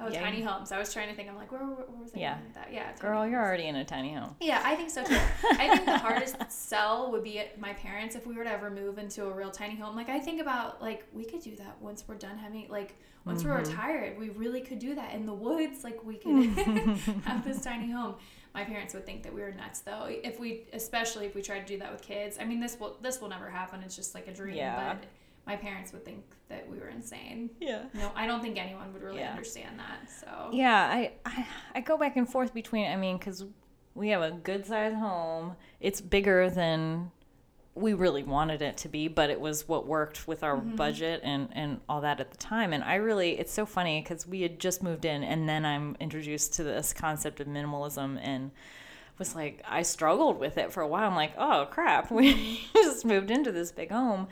Oh, 0.00 0.08
yeah. 0.08 0.20
tiny 0.20 0.40
homes. 0.40 0.72
I 0.72 0.78
was 0.78 0.92
trying 0.92 1.08
to 1.08 1.14
think. 1.14 1.28
I'm 1.28 1.36
like, 1.36 1.52
where, 1.52 1.64
where 1.64 1.86
was 2.00 2.12
I 2.14 2.18
yeah. 2.18 2.38
that? 2.54 2.72
Yeah. 2.72 2.90
Girl, 2.98 3.20
homes. 3.20 3.30
you're 3.30 3.42
already 3.42 3.66
in 3.66 3.76
a 3.76 3.84
tiny 3.84 4.12
home. 4.12 4.34
Yeah, 4.40 4.60
I 4.64 4.74
think 4.74 4.90
so 4.90 5.04
too. 5.04 5.18
I 5.52 5.68
think 5.68 5.86
the 5.86 5.98
hardest 5.98 6.36
sell 6.48 7.12
would 7.12 7.22
be 7.22 7.42
my 7.58 7.72
parents 7.74 8.16
if 8.16 8.26
we 8.26 8.34
were 8.34 8.44
to 8.44 8.50
ever 8.50 8.70
move 8.70 8.98
into 8.98 9.26
a 9.26 9.32
real 9.32 9.50
tiny 9.50 9.76
home. 9.76 9.94
Like 9.94 10.08
I 10.08 10.18
think 10.18 10.40
about 10.40 10.82
like 10.82 11.04
we 11.12 11.24
could 11.24 11.40
do 11.40 11.54
that 11.56 11.76
once 11.80 12.04
we're 12.08 12.16
done 12.16 12.36
having 12.38 12.68
like 12.68 12.96
once 13.24 13.42
mm-hmm. 13.42 13.50
we're 13.50 13.58
retired, 13.58 14.18
we 14.18 14.30
really 14.30 14.60
could 14.60 14.78
do 14.78 14.94
that 14.94 15.14
in 15.14 15.26
the 15.26 15.34
woods. 15.34 15.84
Like 15.84 16.04
we 16.04 16.16
could 16.16 16.46
have 17.24 17.44
this 17.44 17.62
tiny 17.62 17.90
home. 17.90 18.16
My 18.54 18.64
parents 18.64 18.92
would 18.94 19.06
think 19.06 19.22
that 19.22 19.32
we 19.32 19.40
were 19.40 19.52
nuts 19.52 19.80
though. 19.80 20.06
If 20.08 20.38
we, 20.40 20.64
especially 20.72 21.26
if 21.26 21.34
we 21.34 21.42
tried 21.42 21.60
to 21.60 21.66
do 21.66 21.78
that 21.78 21.92
with 21.92 22.02
kids. 22.02 22.38
I 22.40 22.44
mean, 22.44 22.60
this 22.60 22.78
will 22.78 22.98
this 23.00 23.20
will 23.20 23.28
never 23.28 23.48
happen. 23.48 23.82
It's 23.84 23.96
just 23.96 24.14
like 24.14 24.26
a 24.26 24.32
dream. 24.32 24.56
Yeah. 24.56 24.94
But 24.94 25.04
my 25.46 25.56
parents 25.56 25.92
would 25.92 26.04
think 26.04 26.24
that 26.48 26.68
we 26.68 26.78
were 26.78 26.88
insane. 26.88 27.50
Yeah. 27.60 27.84
No, 27.94 28.12
I 28.14 28.26
don't 28.26 28.42
think 28.42 28.58
anyone 28.58 28.92
would 28.92 29.02
really 29.02 29.20
yeah. 29.20 29.30
understand 29.30 29.78
that. 29.78 30.10
So. 30.10 30.50
Yeah, 30.52 30.76
I, 30.76 31.12
I 31.24 31.46
I 31.74 31.80
go 31.80 31.96
back 31.96 32.16
and 32.16 32.28
forth 32.28 32.54
between. 32.54 32.90
I 32.90 32.96
mean, 32.96 33.18
because 33.18 33.44
we 33.94 34.10
have 34.10 34.22
a 34.22 34.30
good 34.30 34.66
sized 34.66 34.96
home. 34.96 35.56
It's 35.80 36.00
bigger 36.00 36.48
than 36.48 37.10
we 37.74 37.94
really 37.94 38.22
wanted 38.22 38.60
it 38.60 38.76
to 38.76 38.88
be, 38.88 39.08
but 39.08 39.30
it 39.30 39.40
was 39.40 39.66
what 39.66 39.86
worked 39.86 40.28
with 40.28 40.42
our 40.42 40.56
mm-hmm. 40.56 40.76
budget 40.76 41.20
and 41.24 41.48
and 41.52 41.80
all 41.88 42.02
that 42.02 42.20
at 42.20 42.30
the 42.30 42.36
time. 42.36 42.72
And 42.72 42.84
I 42.84 42.96
really, 42.96 43.38
it's 43.38 43.52
so 43.52 43.66
funny 43.66 44.00
because 44.00 44.26
we 44.26 44.42
had 44.42 44.60
just 44.60 44.82
moved 44.82 45.04
in, 45.04 45.24
and 45.24 45.48
then 45.48 45.64
I'm 45.64 45.96
introduced 45.98 46.54
to 46.54 46.64
this 46.64 46.92
concept 46.92 47.40
of 47.40 47.46
minimalism 47.46 48.18
and 48.22 48.50
was 49.22 49.34
like 49.34 49.62
I 49.68 49.82
struggled 49.82 50.38
with 50.38 50.58
it 50.58 50.72
for 50.72 50.80
a 50.80 50.88
while. 50.88 51.08
I'm 51.08 51.16
like, 51.16 51.32
oh 51.38 51.68
crap, 51.70 52.10
we 52.18 52.68
just 52.74 53.04
moved 53.04 53.30
into 53.30 53.52
this 53.52 53.72
big 53.72 53.90
home 53.90 54.28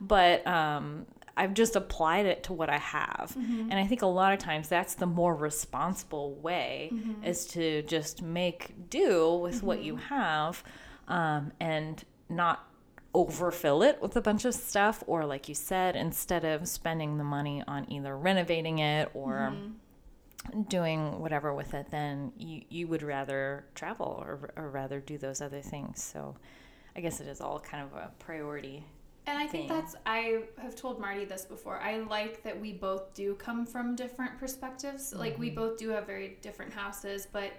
but 0.00 0.46
um, 0.46 1.06
I've 1.36 1.54
just 1.54 1.76
applied 1.76 2.26
it 2.26 2.44
to 2.44 2.52
what 2.52 2.70
I 2.70 2.78
have. 2.78 3.34
Mm-hmm. 3.38 3.70
And 3.70 3.74
I 3.74 3.86
think 3.86 4.02
a 4.02 4.06
lot 4.06 4.32
of 4.32 4.38
times 4.38 4.68
that's 4.68 4.94
the 4.94 5.06
more 5.06 5.34
responsible 5.34 6.34
way 6.34 6.90
mm-hmm. 6.92 7.24
is 7.24 7.46
to 7.48 7.82
just 7.82 8.22
make 8.22 8.90
do 8.90 9.34
with 9.34 9.56
mm-hmm. 9.56 9.66
what 9.66 9.82
you 9.82 9.94
mm-hmm. 9.94 10.14
have 10.14 10.64
um, 11.08 11.52
and 11.60 12.04
not 12.28 12.68
overfill 13.14 13.82
it 13.82 14.00
with 14.02 14.14
a 14.16 14.20
bunch 14.20 14.44
of 14.44 14.52
stuff 14.52 15.02
or 15.06 15.24
like 15.24 15.48
you 15.48 15.54
said 15.54 15.96
instead 15.96 16.44
of 16.44 16.68
spending 16.68 17.16
the 17.16 17.24
money 17.24 17.62
on 17.66 17.90
either 17.90 18.14
renovating 18.14 18.78
it 18.78 19.10
or 19.14 19.52
mm-hmm. 19.54 19.70
Doing 20.68 21.20
whatever 21.20 21.54
with 21.54 21.74
it 21.74 21.86
then 21.90 22.32
you, 22.36 22.62
you 22.68 22.86
would 22.86 23.02
rather 23.02 23.64
travel 23.74 24.22
or, 24.24 24.50
or 24.56 24.70
rather 24.70 25.00
do 25.00 25.18
those 25.18 25.40
other 25.40 25.60
things 25.60 26.02
so 26.02 26.36
i 26.94 27.00
guess 27.00 27.20
it 27.20 27.26
is 27.26 27.40
all 27.40 27.58
kind 27.60 27.84
of 27.84 27.92
a 27.98 28.10
priority 28.18 28.84
and 29.28 29.38
I 29.38 29.46
think 29.46 29.68
that's 29.68 29.96
I 30.06 30.42
have 30.58 30.76
told 30.76 31.00
Marty 31.00 31.24
this 31.24 31.44
before. 31.44 31.80
I 31.80 31.98
like 31.98 32.44
that 32.44 32.58
we 32.58 32.72
both 32.72 33.12
do 33.12 33.34
come 33.34 33.66
from 33.66 33.96
different 33.96 34.38
perspectives. 34.38 35.10
Mm-hmm. 35.10 35.18
Like 35.18 35.38
we 35.38 35.48
mm-hmm. 35.48 35.56
both 35.56 35.78
do 35.78 35.88
have 35.88 36.06
very 36.06 36.38
different 36.42 36.72
houses, 36.72 37.26
but 37.32 37.52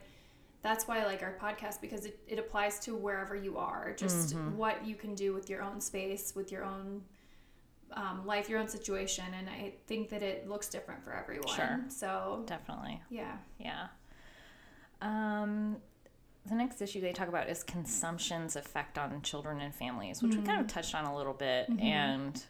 that's 0.62 0.88
why 0.88 1.02
I 1.02 1.06
like 1.06 1.24
our 1.24 1.38
podcast 1.40 1.82
because 1.82 2.06
it, 2.06 2.20
it 2.28 2.40
applies 2.40 2.80
to 2.82 2.96
wherever 2.96 3.36
you 3.36 3.58
are. 3.58 3.94
Just 3.98 4.34
mm-hmm. 4.36 4.56
what 4.56 4.86
you 4.86 4.96
can 4.96 5.14
do 5.14 5.34
with 5.34 5.50
your 5.50 5.62
own 5.62 5.82
space, 5.82 6.34
with 6.36 6.54
your 6.54 6.64
own 6.64 7.02
um, 7.94 8.26
life, 8.26 8.50
your 8.50 8.60
own 8.60 8.68
situation, 8.68 9.26
and 9.38 9.50
I 9.50 9.74
think 9.88 10.10
that 10.10 10.24
it 10.24 10.48
looks 10.48 10.70
different 10.70 11.04
for 11.04 11.14
everyone. 11.14 11.56
Sure. 11.56 11.80
So 11.90 12.44
definitely. 12.46 13.02
Yeah. 13.10 13.38
Yeah. 13.60 13.88
Um, 15.02 15.78
the 16.46 16.56
next 16.56 16.82
issue 16.82 17.02
they 17.02 17.14
talk 17.14 17.28
about 17.28 17.50
is 17.50 17.64
consumption's 17.64 18.56
effect 18.56 18.98
on 18.98 19.22
children 19.22 19.62
and 19.62 19.74
families, 19.74 20.22
which 20.22 20.32
mm-hmm. 20.32 20.42
we 20.42 20.48
kind 20.48 20.62
of 20.62 20.68
touched 20.68 20.96
on 20.96 21.06
a 21.06 21.16
little 21.16 21.34
bit. 21.34 21.70
Mm-hmm. 21.70 21.86
And 21.86 22.46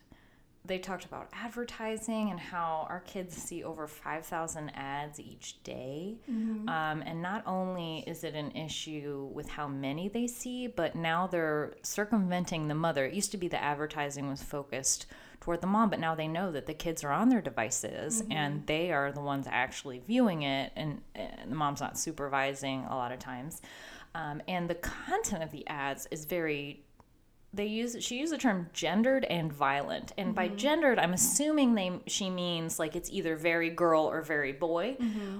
they 0.67 0.77
talked 0.77 1.05
about 1.05 1.29
advertising 1.33 2.29
and 2.29 2.39
how 2.39 2.85
our 2.89 2.99
kids 3.01 3.35
see 3.35 3.63
over 3.63 3.87
5,000 3.87 4.69
ads 4.75 5.19
each 5.19 5.61
day. 5.63 6.17
Mm-hmm. 6.29 6.67
Um, 6.67 7.01
and 7.01 7.21
not 7.21 7.43
only 7.45 8.03
is 8.05 8.23
it 8.23 8.35
an 8.35 8.51
issue 8.51 9.29
with 9.33 9.49
how 9.49 9.67
many 9.67 10.09
they 10.09 10.27
see, 10.27 10.67
but 10.67 10.95
now 10.95 11.27
they're 11.27 11.75
circumventing 11.83 12.67
the 12.67 12.75
mother. 12.75 13.05
It 13.05 13.13
used 13.13 13.31
to 13.31 13.37
be 13.37 13.47
the 13.47 13.61
advertising 13.61 14.27
was 14.27 14.43
focused 14.43 15.07
toward 15.39 15.61
the 15.61 15.67
mom, 15.67 15.89
but 15.89 15.99
now 15.99 16.15
they 16.15 16.27
know 16.27 16.51
that 16.51 16.65
the 16.65 16.73
kids 16.73 17.03
are 17.03 17.11
on 17.11 17.29
their 17.29 17.41
devices 17.41 18.21
mm-hmm. 18.21 18.31
and 18.31 18.67
they 18.67 18.91
are 18.91 19.11
the 19.11 19.21
ones 19.21 19.47
actually 19.49 20.01
viewing 20.05 20.41
it, 20.41 20.71
and, 20.75 21.01
and, 21.15 21.51
the 21.51 21.55
mom's 21.55 21.79
not 21.79 21.97
supervising 21.97 22.85
a 22.89 22.95
lot 22.95 23.11
of 23.11 23.19
times. 23.19 23.61
Um, 24.15 24.41
and 24.47 24.69
the 24.69 24.75
content 24.75 25.43
of 25.43 25.51
the 25.51 25.67
ads 25.67 26.07
is 26.11 26.25
very 26.25 26.83
they 27.53 27.65
use 27.65 27.95
she 28.01 28.19
used 28.19 28.33
the 28.33 28.37
term 28.37 28.69
gendered 28.73 29.23
and 29.25 29.51
violent. 29.51 30.11
And 30.17 30.35
by 30.35 30.47
gendered 30.49 30.99
i'm 30.99 31.13
assuming 31.13 31.75
they 31.75 31.91
she 32.05 32.29
means 32.29 32.77
like 32.77 32.95
it's 32.95 33.09
either 33.11 33.35
very 33.35 33.69
girl 33.69 34.03
or 34.03 34.21
very 34.21 34.51
boy. 34.51 34.97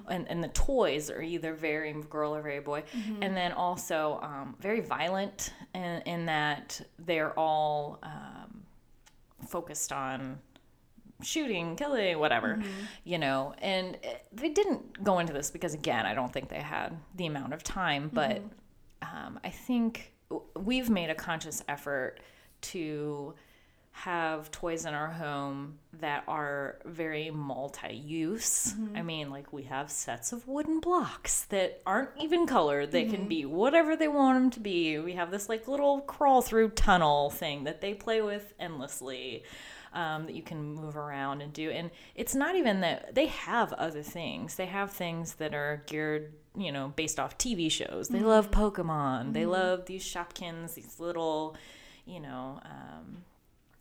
And, 0.08 0.28
and 0.30 0.44
the 0.44 0.48
toys 0.50 1.10
are 1.12 1.22
either 1.22 1.54
very 1.54 1.94
girl 2.10 2.34
or 2.36 2.42
very 2.42 2.62
boy. 2.62 2.84
And 3.22 3.36
then 3.36 3.52
also 3.52 4.20
um, 4.24 4.56
very 4.60 4.80
violent 4.82 5.54
in, 5.76 6.02
in 6.06 6.26
that 6.28 6.80
they're 6.98 7.34
all 7.38 8.00
um, 8.04 8.64
focused 9.48 9.92
on 9.92 10.40
shooting, 11.24 11.76
killing, 11.76 12.20
whatever, 12.20 12.62
you 13.04 13.18
know. 13.18 13.54
And 13.62 13.96
it- 14.04 14.26
they 14.32 14.50
didn't 14.50 15.04
go 15.04 15.20
into 15.20 15.34
this 15.34 15.50
because, 15.52 15.74
again, 15.74 16.06
I 16.06 16.14
don't 16.14 16.32
think 16.32 16.48
they 16.50 16.62
had 16.62 16.96
the 17.16 17.26
amount 17.26 17.54
of 17.54 17.64
time, 17.64 18.10
but 18.14 18.42
um, 19.02 19.40
I 19.44 19.50
think 19.50 20.14
we've 20.56 20.90
made 20.90 21.10
a 21.10 21.16
conscious 21.16 21.64
effort 21.68 22.20
to 22.62 23.34
have 23.92 24.52
toys 24.52 24.86
in 24.86 24.94
our 24.94 25.08
home 25.08 25.80
that 26.02 26.24
are 26.28 26.78
very 26.86 27.32
multi-use. 27.32 28.76
I 28.96 29.02
mean, 29.02 29.32
like 29.32 29.52
we 29.52 29.64
have 29.64 29.90
sets 29.90 30.32
of 30.32 30.48
wooden 30.48 30.80
blocks 30.80 31.46
that 31.46 31.82
aren't 31.84 32.12
even 32.22 32.46
colored. 32.46 32.92
They 32.92 33.06
can 33.06 33.28
be 33.28 33.46
whatever 33.46 33.96
they 33.96 34.08
want 34.08 34.38
them 34.38 34.50
to 34.52 34.60
be. 34.60 35.00
We 35.00 35.14
have 35.14 35.32
this 35.32 35.50
like 35.50 35.68
little 35.68 36.02
crawl 36.02 36.44
through 36.44 36.70
tunnel 36.70 37.32
thing 37.32 37.64
that 37.64 37.82
they 37.82 37.96
play 37.96 38.22
with 38.22 38.54
endlessly. 38.60 39.44
Um, 39.94 40.26
that 40.28 40.36
you 40.36 40.44
can 40.44 40.76
move 40.76 40.96
around 40.96 41.42
and 41.42 41.52
do, 41.52 41.72
and 41.72 41.90
it's 42.14 42.36
not 42.36 42.56
even 42.56 42.82
that 42.82 43.16
they 43.16 43.28
have 43.28 43.74
other 43.74 44.04
things. 44.04 44.56
They 44.56 44.68
have 44.68 44.92
things 44.92 45.36
that 45.36 45.56
are 45.56 45.82
geared, 45.88 46.34
you 46.58 46.72
know, 46.72 46.92
based 46.96 47.20
off 47.20 47.38
TV 47.38 47.72
shows. 47.72 48.10
They 48.10 48.20
love 48.22 48.52
Pokemon. 48.52 49.34
They 49.34 49.46
love 49.46 49.86
these 49.86 50.04
Shopkins, 50.04 50.74
these 50.74 51.00
little, 51.00 51.56
you 52.06 52.20
know, 52.20 52.60
um, 52.66 53.24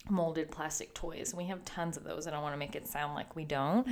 molded 0.09 0.51
plastic 0.51 0.95
toys. 0.95 1.35
We 1.35 1.47
have 1.47 1.65
tons 1.65 1.97
of 1.97 2.05
those. 2.05 2.27
I 2.27 2.31
don't 2.31 2.43
want 2.43 2.53
to 2.55 2.59
make 2.59 2.77
it 2.77 2.87
sound 2.87 3.15
like 3.15 3.35
we 3.35 3.45
don't. 3.45 3.89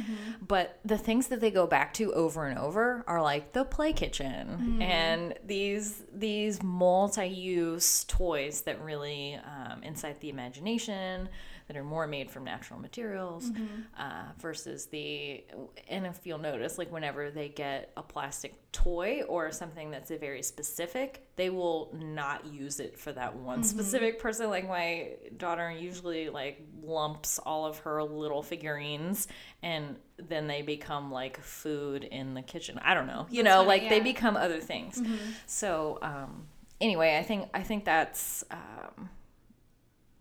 But 0.47 0.79
the 0.85 0.99
things 0.99 1.29
that 1.29 1.41
they 1.41 1.51
go 1.51 1.67
back 1.67 1.93
to 1.95 2.13
over 2.13 2.47
and 2.47 2.59
over 2.59 3.03
are 3.07 3.21
like 3.23 3.53
the 3.53 3.65
play 3.65 3.93
kitchen 3.93 4.79
and 4.83 5.35
these 5.45 6.03
these 6.15 6.63
multi-use 6.63 8.05
toys 8.05 8.61
that 8.63 8.81
really 8.81 9.35
um, 9.45 9.83
incite 9.83 10.21
the 10.21 10.29
imagination 10.29 11.29
that 11.67 11.77
are 11.77 11.85
more 11.85 12.07
made 12.07 12.31
from 12.31 12.45
natural 12.45 12.79
materials 12.79 13.51
uh, 13.99 14.25
versus 14.39 14.87
the 14.87 15.43
and 15.89 16.07
if 16.07 16.21
you'll 16.25 16.39
notice 16.39 16.77
like 16.79 16.93
whenever 16.93 17.31
they 17.31 17.49
get 17.49 17.91
a 17.97 18.03
plastic 18.03 18.55
toy 18.73 19.23
or 19.29 19.51
something 19.51 19.91
that's 19.91 20.11
a 20.11 20.19
very 20.19 20.43
specific 20.43 21.27
they 21.37 21.49
will 21.51 21.91
not 21.95 22.45
use 22.47 22.81
it 22.81 22.99
for 22.99 23.13
that 23.13 23.35
one 23.37 23.63
specific 23.65 24.19
person. 24.19 24.51
Like 24.51 24.69
my 24.69 25.11
daughter 25.37 25.71
usually 25.71 26.29
like 26.29 26.61
lumps 26.83 27.39
all 27.39 27.67
of 27.67 27.79
her 27.79 28.03
little 28.03 28.43
figurines 28.43 29.27
and 29.63 29.97
then 30.19 30.47
they 30.47 30.63
become 30.63 31.11
like 31.11 31.41
food 31.41 32.05
in 32.05 32.35
the 32.35 32.43
kitchen. 32.43 32.79
I 32.83 32.95
don't 32.95 33.07
know 33.07 33.27
you 33.31 33.43
know 33.43 33.57
funny, 33.65 33.69
like 33.69 33.89
they 33.89 34.01
become 34.01 34.37
other 34.37 34.61
things. 34.61 35.01
So 35.47 35.99
um 36.03 36.47
anyway 36.81 37.17
i 37.17 37.23
think 37.23 37.49
i 37.55 37.63
think 37.63 37.85
that's 37.85 38.45
um 38.51 39.09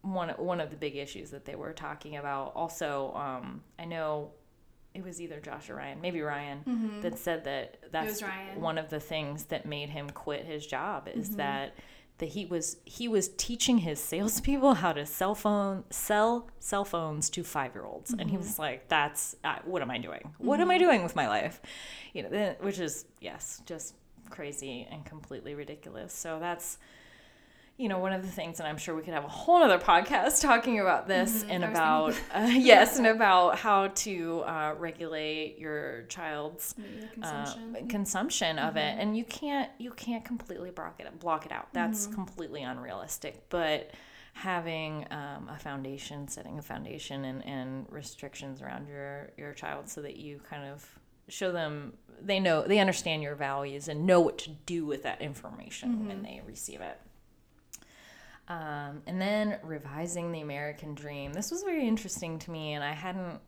one 0.04 0.30
one 0.30 0.60
of 0.60 0.70
the 0.70 0.76
big 0.76 0.96
issues 0.96 1.32
that 1.32 1.46
they 1.46 1.56
were 1.56 1.74
talking 1.74 2.18
about. 2.18 2.54
Also, 2.56 3.12
um, 3.16 3.64
I 3.80 3.86
know 3.86 4.32
it 4.94 5.04
was 5.04 5.20
either 5.20 5.40
Josh 5.40 5.70
or 5.70 5.76
Ryan, 5.76 6.02
maybe 6.02 6.22
Ryan, 6.22 7.00
that 7.02 7.18
said 7.18 7.46
that 7.46 7.78
that's 7.92 8.22
one 8.56 8.78
of 8.78 8.90
the 8.90 9.00
things 9.00 9.46
that 9.46 9.66
made 9.66 9.90
him 9.90 10.10
quit 10.12 10.46
his 10.46 10.66
job 10.68 11.08
is 11.12 11.36
that 11.38 11.76
that 12.20 12.30
he 12.30 12.46
was 12.46 12.78
he 12.86 13.08
was 13.08 13.30
teaching 13.30 13.80
his 13.80 14.00
salespeople 14.00 14.76
how 14.76 14.94
to 14.94 15.06
cell 15.06 15.34
phone 15.34 15.84
sell 15.90 16.48
cell 16.60 16.86
phones 16.86 17.30
to 17.32 17.44
five 17.44 17.74
year 17.74 17.86
olds, 17.86 18.14
and 18.14 18.30
he 18.30 18.38
was 18.38 18.60
like, 18.60 18.88
"That's 18.88 19.36
uh, 19.44 19.58
what 19.66 19.82
am 19.82 19.90
I 19.90 19.98
doing? 19.98 20.34
What 20.38 20.60
am 20.60 20.70
I 20.70 20.78
doing 20.78 21.02
with 21.02 21.16
my 21.16 21.28
life?" 21.28 21.62
You 22.14 22.24
know, 22.24 22.56
which 22.60 22.80
is 22.80 23.06
yes, 23.20 23.62
just 23.66 23.96
crazy 24.30 24.88
and 24.92 25.04
completely 25.06 25.56
ridiculous. 25.56 26.14
So 26.14 26.40
that's 26.40 26.78
you 27.78 27.90
know, 27.90 27.98
one 27.98 28.14
of 28.14 28.22
the 28.22 28.28
things, 28.28 28.60
and 28.60 28.68
I'm 28.68 28.78
sure 28.78 28.96
we 28.96 29.02
could 29.02 29.16
have 29.16 29.26
a 29.26 29.30
whole 29.30 29.64
other 29.64 29.80
podcast 29.80 30.42
talking 30.42 30.80
about 30.80 31.08
this 31.08 31.44
and 31.50 31.66
I 31.66 31.70
was 31.70 32.18
about, 32.18 32.44
uh, 32.44 32.48
yes, 32.52 32.98
and 32.98 33.08
about 33.08 33.58
how 33.58 33.88
to 33.88 34.42
uh, 34.42 34.76
regulate 34.78 35.58
your 35.58 36.04
child's 36.04 36.76
Media 36.78 37.10
uh, 37.24 37.46
consumption. 37.46 37.88
consumption 37.88 38.60
of 38.60 38.78
it. 38.78 38.96
And 39.00 39.18
you 39.18 39.24
can't, 39.24 39.72
you 39.80 39.92
can't 39.92 40.24
completely 40.24 40.70
block 40.70 41.00
it, 41.00 41.20
block 41.20 41.46
it 41.48 41.52
out. 41.52 41.70
That's 41.74 42.06
completely 42.08 42.62
unrealistic. 42.62 43.50
But 43.50 43.92
having 44.34 45.08
um, 45.10 45.50
a 45.50 45.58
foundation, 45.58 46.28
setting 46.28 46.60
a 46.60 46.62
foundation 46.62 47.26
and, 47.26 47.46
and 47.46 47.88
restrictions 47.90 48.62
around 48.62 48.88
your, 48.88 49.32
your 49.36 49.54
child 49.54 49.90
so 49.90 50.02
that 50.04 50.18
you 50.18 50.40
kind 50.48 50.64
of 50.66 50.88
show 51.28 51.52
them, 51.52 51.94
they 52.22 52.40
know, 52.40 52.62
they 52.68 52.78
understand 52.80 53.24
your 53.24 53.36
values 53.36 53.88
and 53.88 54.06
know 54.06 54.20
what 54.20 54.38
to 54.38 54.52
do 54.68 54.86
with 54.86 55.04
that 55.04 55.22
information 55.22 56.08
when 56.08 56.22
they 56.22 56.42
receive 56.46 56.82
it. 56.82 57.00
Um, 58.48 59.02
and 59.08 59.22
then 59.22 59.58
revising 59.64 60.32
the 60.32 60.42
American 60.42 60.96
dream. 60.96 61.34
This 61.34 61.50
was 61.50 61.64
very 61.64 61.88
interesting 61.88 62.40
to 62.40 62.52
me, 62.52 62.74
and 62.74 62.84
I 62.84 62.92
hadn't, 62.92 63.40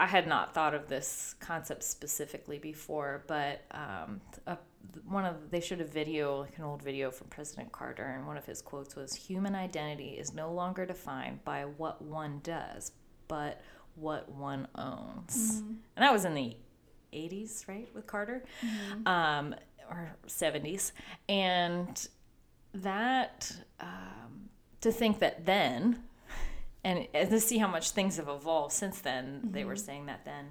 I 0.00 0.06
had 0.06 0.26
not 0.26 0.54
thought 0.54 0.74
of 0.74 0.88
this 0.88 1.34
concept 1.38 1.82
specifically 1.82 2.58
before. 2.58 3.24
But 3.26 3.62
um, 3.72 4.20
a, 4.46 4.56
one 5.06 5.26
of 5.26 5.50
they 5.50 5.60
showed 5.60 5.80
a 5.80 5.84
video, 5.84 6.40
like 6.40 6.56
an 6.56 6.64
old 6.64 6.82
video 6.82 7.10
from 7.10 7.28
President 7.28 7.72
Carter, 7.72 8.04
and 8.04 8.26
one 8.26 8.38
of 8.38 8.46
his 8.46 8.62
quotes 8.62 8.96
was, 8.96 9.14
"Human 9.14 9.54
identity 9.54 10.10
is 10.18 10.32
no 10.32 10.50
longer 10.50 10.86
defined 10.86 11.44
by 11.44 11.64
what 11.64 12.00
one 12.00 12.40
does, 12.42 12.92
but 13.28 13.60
what 13.96 14.30
one 14.30 14.66
owns." 14.76 15.62
And 15.96 16.04
that 16.04 16.12
was 16.12 16.24
in 16.24 16.34
the 16.34 16.56
80s, 17.12 17.68
right, 17.68 17.88
with 17.94 18.06
Carter, 18.06 18.44
um, 19.06 19.54
or 19.90 20.10
70s, 20.26 20.92
and 21.28 22.08
that 22.82 23.52
um, 23.80 24.48
to 24.80 24.92
think 24.92 25.18
that 25.20 25.46
then 25.46 26.02
and, 26.84 27.06
and 27.12 27.30
to 27.30 27.40
see 27.40 27.58
how 27.58 27.68
much 27.68 27.90
things 27.90 28.16
have 28.16 28.28
evolved 28.28 28.72
since 28.72 29.00
then 29.00 29.40
they 29.50 29.64
were 29.64 29.76
saying 29.76 30.06
that 30.06 30.24
then 30.24 30.46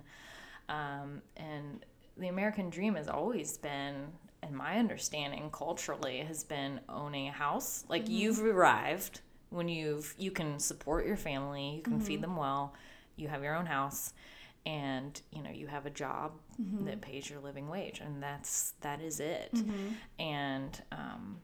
um, 0.70 1.22
and 1.38 1.86
the 2.18 2.28
american 2.28 2.70
dream 2.70 2.96
has 2.96 3.08
always 3.08 3.58
been 3.58 4.08
in 4.48 4.56
my 4.56 4.78
understanding 4.78 5.50
culturally 5.52 6.20
has 6.20 6.44
been 6.44 6.80
owning 6.90 7.28
a 7.28 7.32
house. 7.32 7.84
Like 7.90 8.08
you've 8.08 8.42
arrived 8.44 9.22
when 9.50 9.68
you've 9.68 10.14
you 10.18 10.32
can 10.32 10.60
support 10.60 11.06
your 11.06 11.16
family 11.18 11.76
you 11.78 11.82
can 11.82 12.00
feed 12.00 12.22
them 12.22 12.36
well 12.36 12.74
you 13.16 13.28
have 13.28 13.44
your 13.44 13.56
own 13.56 13.66
house 13.66 14.14
and 14.66 15.22
you 15.32 15.42
know 15.42 15.50
you 15.52 15.68
have 15.68 15.86
a 15.86 15.90
job 15.90 16.34
that 16.86 17.00
pays 17.02 17.30
your 17.30 17.40
living 17.40 17.70
wage 17.70 18.02
and 18.04 18.22
that's 18.22 18.74
that 18.82 19.02
is 19.02 19.20
it. 19.20 19.52
And 20.20 20.82
um, 20.92 21.38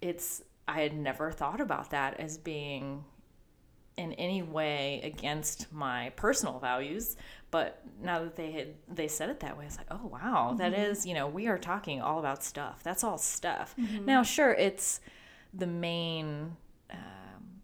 it's 0.00 0.42
I 0.68 0.82
had 0.82 0.96
never 0.96 1.32
thought 1.32 1.60
about 1.60 1.90
that 1.90 2.20
as 2.20 2.38
being 2.38 3.04
in 3.96 4.12
any 4.14 4.42
way 4.42 5.00
against 5.02 5.72
my 5.72 6.10
personal 6.16 6.58
values 6.58 7.16
but 7.50 7.82
now 8.00 8.20
that 8.20 8.36
they 8.36 8.52
had 8.52 8.68
they 8.88 9.08
said 9.08 9.28
it 9.28 9.40
that 9.40 9.58
way 9.58 9.66
it's 9.66 9.76
like 9.76 9.86
oh 9.90 10.06
wow 10.06 10.54
that 10.56 10.72
mm-hmm. 10.72 10.82
is 10.82 11.04
you 11.04 11.14
know 11.14 11.26
we 11.26 11.48
are 11.48 11.58
talking 11.58 12.00
all 12.00 12.18
about 12.18 12.42
stuff. 12.44 12.82
That's 12.82 13.02
all 13.04 13.18
stuff. 13.18 13.74
Mm-hmm. 13.78 14.04
Now 14.04 14.22
sure 14.22 14.52
it's 14.52 15.00
the 15.52 15.66
main 15.66 16.56
um, 16.90 17.60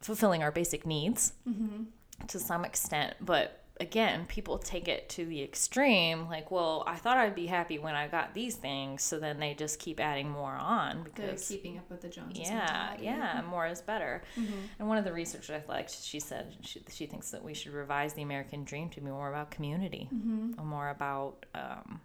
fulfilling 0.00 0.42
our 0.42 0.52
basic 0.52 0.86
needs 0.86 1.32
mm-hmm. 1.48 1.84
to 2.26 2.38
some 2.38 2.64
extent 2.64 3.14
but 3.20 3.65
again 3.78 4.24
people 4.26 4.56
take 4.58 4.88
it 4.88 5.08
to 5.08 5.26
the 5.26 5.42
extreme 5.42 6.28
like 6.28 6.50
well 6.50 6.82
i 6.86 6.94
thought 6.96 7.18
i'd 7.18 7.34
be 7.34 7.46
happy 7.46 7.78
when 7.78 7.94
i 7.94 8.06
got 8.08 8.32
these 8.32 8.54
things 8.54 9.02
so 9.02 9.18
then 9.18 9.38
they 9.38 9.52
just 9.52 9.78
keep 9.78 10.00
adding 10.00 10.30
more 10.30 10.52
on 10.52 11.02
because 11.02 11.46
keeping 11.46 11.76
up 11.76 11.88
with 11.90 12.00
the 12.00 12.08
Joneses. 12.08 12.48
yeah, 12.48 12.58
mentality. 12.58 13.04
yeah, 13.04 13.36
mm-hmm. 13.38 13.50
more 13.50 13.66
is 13.66 13.80
better. 13.82 14.22
Mm-hmm. 14.38 14.52
And 14.78 14.88
one 14.88 14.98
of 14.98 15.04
the 15.04 15.12
researchers 15.12 15.50
I 15.50 15.62
liked, 15.70 15.90
she 15.90 16.20
said 16.20 16.56
she, 16.62 16.82
she 16.90 17.06
thinks 17.06 17.30
that 17.30 17.42
we 17.44 17.54
should 17.54 17.72
revise 17.72 18.14
the 18.14 18.22
American 18.22 18.64
dream 18.64 18.88
to 18.90 19.00
be 19.00 19.10
more 19.10 19.28
about 19.28 19.50
community, 19.50 20.08
mm-hmm. 20.12 20.58
and 20.58 20.66
more 20.66 20.88
about 20.90 21.44
um, 21.54 22.00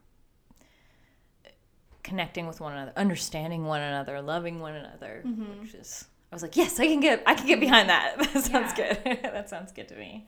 connecting 2.04 2.48
with 2.48 2.60
one 2.60 2.74
another, 2.74 2.94
understanding 2.96 3.66
one 3.66 3.82
another, 3.82 4.22
loving 4.22 4.60
one 4.60 4.76
another. 4.76 5.24
Which 5.62 5.74
is, 5.74 6.06
I 6.32 6.36
was 6.36 6.42
like, 6.42 6.58
yes, 6.58 6.80
I 6.80 6.88
can 6.88 7.00
get, 7.00 7.24
I 7.26 7.36
can 7.36 7.48
get 7.48 7.60
behind 7.60 7.90
that. 7.90 8.18
That 8.34 8.44
sounds 8.44 8.74
Yeah. 8.78 8.94
good. 9.04 9.20
that 9.24 9.50
sounds 9.50 9.72
good 9.72 9.88
to 9.90 9.96
me. 9.96 10.28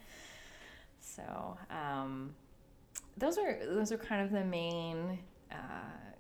So, 1.16 1.58
um, 1.70 2.34
those 3.18 3.38
are 3.38 3.58
those 3.66 3.92
are 3.92 3.98
kind 3.98 4.24
of 4.24 4.32
the 4.32 4.44
main 4.44 5.20
uh, 5.52 5.56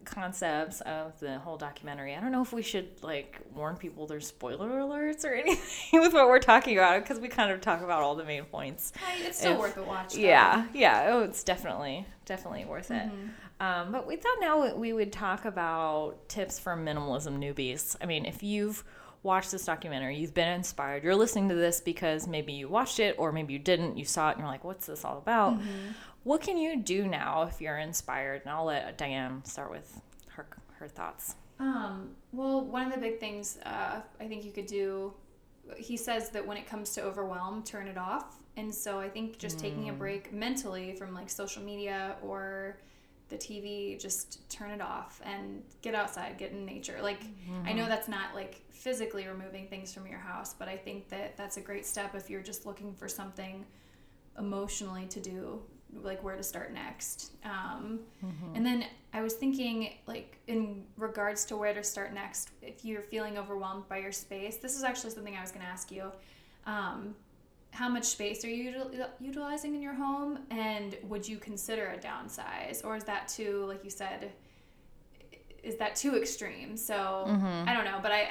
concepts 0.06 0.82
of 0.82 1.20
the 1.20 1.40
whole 1.40 1.58
documentary. 1.58 2.16
I 2.16 2.22
don't 2.22 2.32
know 2.32 2.42
if 2.42 2.54
we 2.54 2.62
should 2.62 3.02
like 3.02 3.40
warn 3.56 3.76
people 3.76 4.06
there's 4.06 4.28
spoiler 4.28 4.70
alerts 4.70 5.26
or 5.26 5.34
anything 5.34 6.00
with 6.02 6.14
what 6.14 6.28
we're 6.28 6.40
talking 6.40 6.78
about 6.78 7.02
because 7.02 7.20
we 7.20 7.28
kind 7.28 7.52
of 7.52 7.62
talk 7.62 7.82
about 7.82 8.04
all 8.04 8.16
the 8.16 8.26
main 8.26 8.44
points. 8.46 8.94
It's 9.22 9.40
still 9.40 9.54
If- 9.54 9.60
worth 9.60 9.78
a 9.78 9.84
watch. 9.84 10.14
though. 10.14 10.20
Yeah, 10.20 10.66
yeah. 10.74 11.08
Oh, 11.10 11.22
it's 11.24 11.44
definitely 11.44 12.06
definitely 12.26 12.66
worth 12.66 12.92
it. 12.92 13.04
Mm-hmm. 13.04 13.28
Um, 13.60 13.92
but 13.92 14.06
we 14.08 14.16
thought 14.18 14.38
now 14.42 14.76
we 14.76 14.94
would 14.94 15.12
talk 15.12 15.46
about 15.46 16.28
tips 16.28 16.60
for 16.60 16.76
minimalism 16.76 17.38
newbies. 17.40 17.96
I 18.02 18.06
mean, 18.06 18.26
if 18.26 18.44
you've 18.44 18.84
watched 19.24 19.52
this 19.52 19.66
documentary, 19.66 20.18
you've 20.18 20.34
been 20.34 20.50
inspired, 20.50 21.04
you're 21.04 21.16
listening 21.16 21.50
to 21.50 21.56
this 21.56 21.82
because 21.82 22.28
maybe 22.28 22.54
you 22.54 22.68
watched 22.68 23.00
it 23.00 23.16
or 23.18 23.32
maybe 23.32 23.54
you 23.54 23.60
didn't, 23.60 23.98
you 23.98 24.06
saw 24.06 24.30
it 24.30 24.34
and 24.34 24.40
you're 24.40 24.48
like, 24.48 24.64
what's 24.64 24.86
this 24.86 25.04
all 25.04 25.18
about? 25.18 25.54
Mm-hmm. 25.54 25.92
What 26.24 26.42
can 26.42 26.58
you 26.58 26.82
do 26.82 27.08
now 27.08 27.44
if 27.44 27.60
you're 27.62 27.78
inspired? 27.78 28.42
And 28.44 28.52
I'll 28.52 28.66
let 28.66 28.98
Diane 28.98 29.44
start 29.46 29.72
with 29.72 30.02
her 30.28 30.48
her 30.74 30.88
thoughts. 30.88 31.36
Um, 31.60 32.10
well, 32.32 32.62
one 32.62 32.88
of 32.88 32.94
the 32.94 33.00
big 33.00 33.20
things 33.20 33.58
uh, 33.66 34.02
I 34.20 34.26
think 34.26 34.44
you 34.44 34.52
could 34.52 34.66
do, 34.68 35.14
he 35.78 35.98
says 35.98 36.30
that 36.32 36.46
when 36.46 36.58
it 36.58 36.68
comes 36.68 36.94
to 36.94 37.04
overwhelm, 37.04 37.64
turn 37.64 37.88
it 37.88 37.98
off. 37.98 38.38
And 38.58 38.74
so 38.74 39.00
I 39.00 39.10
think 39.10 39.38
just 39.38 39.58
taking 39.60 39.90
a 39.90 39.94
break 39.94 40.32
mentally 40.32 40.94
from 40.96 41.14
like 41.14 41.30
social 41.30 41.64
media 41.64 42.16
or 42.22 42.78
the 43.30 43.38
TV, 43.38 44.00
just 44.00 44.48
turn 44.50 44.72
it 44.72 44.82
off 44.82 45.22
and 45.26 45.64
get 45.82 45.96
outside, 45.96 46.38
get 46.38 46.52
in 46.52 46.66
nature. 46.66 47.00
Like, 47.02 47.22
I 47.66 47.74
know 47.74 47.88
that's 47.88 48.08
not 48.08 48.36
like 48.36 48.62
physically 48.72 49.28
removing 49.28 49.68
things 49.68 49.94
from 49.94 50.06
your 50.08 50.20
house, 50.20 50.54
but 50.54 50.68
I 50.68 50.78
think 50.78 51.10
that 51.10 51.36
that's 51.38 51.58
a 51.58 51.62
great 51.62 51.86
step 51.86 52.16
if 52.16 52.30
you're 52.30 52.42
just 52.42 52.66
looking 52.66 52.94
for 52.94 53.08
something 53.08 53.66
emotionally 54.38 55.06
to 55.08 55.20
do 55.20 55.62
like 56.02 56.24
where 56.24 56.36
to 56.36 56.42
start 56.44 56.74
next. 56.74 57.34
Um, 57.46 58.00
and 58.56 58.66
then 58.66 58.86
i 59.14 59.22
was 59.22 59.34
thinking 59.34 59.94
like 60.08 60.40
in 60.48 60.84
regards 60.98 61.46
to 61.46 61.56
where 61.56 61.72
to 61.74 61.84
start 61.84 62.14
next 62.16 62.50
if 62.64 62.84
you're 62.84 63.04
feeling 63.04 63.38
overwhelmed 63.38 63.88
by 63.88 63.98
your 63.98 64.12
space 64.12 64.58
this 64.58 64.76
is 64.76 64.84
actually 64.84 65.12
something 65.12 65.36
i 65.36 65.42
was 65.42 65.52
going 65.52 65.64
to 65.64 65.72
ask 65.72 65.92
you. 65.92 66.12
Um, 66.66 67.14
how 67.74 67.90
much 67.90 68.04
space 68.06 68.46
are 68.46 68.50
you 68.50 68.72
util- 68.72 69.10
utilizing 69.20 69.74
in 69.76 69.82
your 69.82 69.96
home 69.96 70.38
and 70.52 70.96
would 71.10 71.28
you 71.28 71.38
consider 71.38 71.88
a 71.88 71.98
downsize 71.98 72.86
or 72.86 72.96
is 72.96 73.04
that 73.06 73.28
too 73.28 73.66
like 73.68 73.84
you 73.84 73.90
said 73.90 74.32
is 75.64 75.76
that 75.78 75.96
too 75.96 76.16
extreme 76.18 76.76
so 76.76 77.24
i 77.66 77.74
don't 77.74 77.86
know 77.86 78.00
but 78.02 78.12
I, 78.12 78.22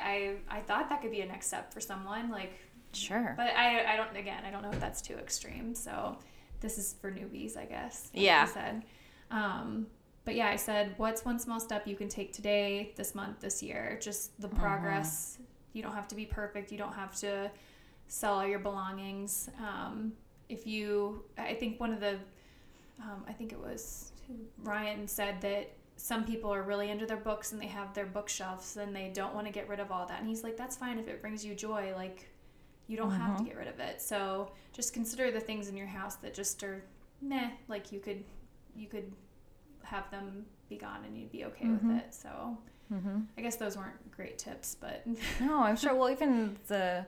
I 0.51 0.59
i 0.59 0.61
thought 0.61 0.89
that 0.91 1.01
could 1.03 1.11
be 1.11 1.23
a 1.23 1.27
next 1.27 1.47
step 1.49 1.73
for 1.75 1.81
someone 1.81 2.31
like 2.31 2.53
Sure. 2.95 3.33
but 3.39 3.47
I, 3.57 3.95
I 3.95 3.97
don't 3.97 4.15
again 4.17 4.43
I 4.47 4.51
don't 4.51 4.61
know 4.63 4.71
if 4.71 4.79
that's 4.79 5.01
too 5.01 5.15
extreme. 5.15 5.75
So 5.75 6.19
this 6.61 6.77
is 6.77 6.95
for 7.01 7.11
newbies, 7.11 7.57
I 7.57 7.65
guess. 7.65 8.11
like 8.13 8.23
Yeah. 8.23 8.45
said. 8.45 8.83
Um, 9.31 9.87
but 10.27 10.35
yeah, 10.35 10.49
I 10.49 10.57
said, 10.57 10.93
what's 10.99 11.25
one 11.25 11.39
small 11.39 11.59
step 11.59 11.87
you 11.87 11.97
can 11.97 12.11
take 12.11 12.35
today, 12.35 12.93
this 12.97 13.15
month, 13.15 13.41
this 13.41 13.63
year? 13.63 13.99
Just 14.03 14.39
the 14.43 14.49
progress. 14.49 15.39
You 15.73 15.83
don't 15.83 15.95
have 15.95 16.07
to 16.09 16.15
be 16.15 16.27
perfect. 16.27 16.71
You 16.71 16.77
don't 16.77 16.93
have 16.93 17.17
to 17.21 17.51
sell 18.13 18.35
all 18.35 18.47
your 18.47 18.59
belongings. 18.59 19.49
Um, 19.59 20.13
if 20.51 20.67
you, 20.67 21.25
I 21.39 21.55
think 21.55 21.81
one 21.81 21.95
of 21.95 22.01
the, 22.01 22.19
um, 23.01 23.25
I 23.27 23.33
think 23.33 23.53
it 23.53 23.59
was 23.59 24.13
Ryan 24.63 25.09
said 25.09 25.41
that 25.41 25.71
some 25.97 26.25
people 26.25 26.53
are 26.53 26.63
really 26.63 26.91
into 26.91 27.07
their 27.07 27.17
books 27.17 27.53
and 27.53 27.61
they 27.61 27.67
have 27.69 27.95
their 27.95 28.05
bookshelves 28.05 28.77
and 28.77 28.95
they 28.95 29.11
don't 29.15 29.35
want 29.35 29.47
to 29.47 29.53
get 29.53 29.67
rid 29.67 29.81
of 29.81 29.91
all 29.91 30.05
that. 30.07 30.21
And 30.21 30.29
he's 30.29 30.45
like, 30.45 30.59
that's 30.59 30.77
fine 30.77 30.99
if 30.99 31.09
it 31.09 31.23
brings 31.23 31.43
you 31.43 31.55
joy. 31.55 31.93
Like, 31.97 32.29
you 32.87 32.99
don't 32.99 33.11
have 33.13 33.39
to 33.39 33.45
get 33.45 33.57
rid 33.57 33.69
of 33.69 33.81
it. 33.81 34.03
So 34.03 34.51
just 34.75 34.93
consider 34.93 35.31
the 35.31 35.41
things 35.41 35.69
in 35.69 35.77
your 35.77 35.87
house 35.87 36.17
that 36.17 36.35
just 36.35 36.63
are 36.63 36.85
meh. 37.23 37.49
Like 37.67 37.93
you 37.93 38.01
could, 38.01 38.23
you 38.77 38.89
could 38.89 39.11
have 39.85 40.11
them 40.11 40.45
be 40.69 40.77
gone 40.77 41.01
and 41.07 41.17
you'd 41.17 41.33
be 41.33 41.47
okay 41.47 41.67
with 41.69 41.97
it. 41.99 42.13
So 42.15 42.59
I 43.39 43.41
guess 43.41 43.57
those 43.57 43.77
weren't 43.79 44.11
great 44.15 44.37
tips, 44.39 44.77
but 44.79 45.03
No, 45.41 45.63
I'm 45.63 45.77
sure. 45.77 45.95
Well, 45.95 46.11
even 46.11 46.59
the 46.67 47.07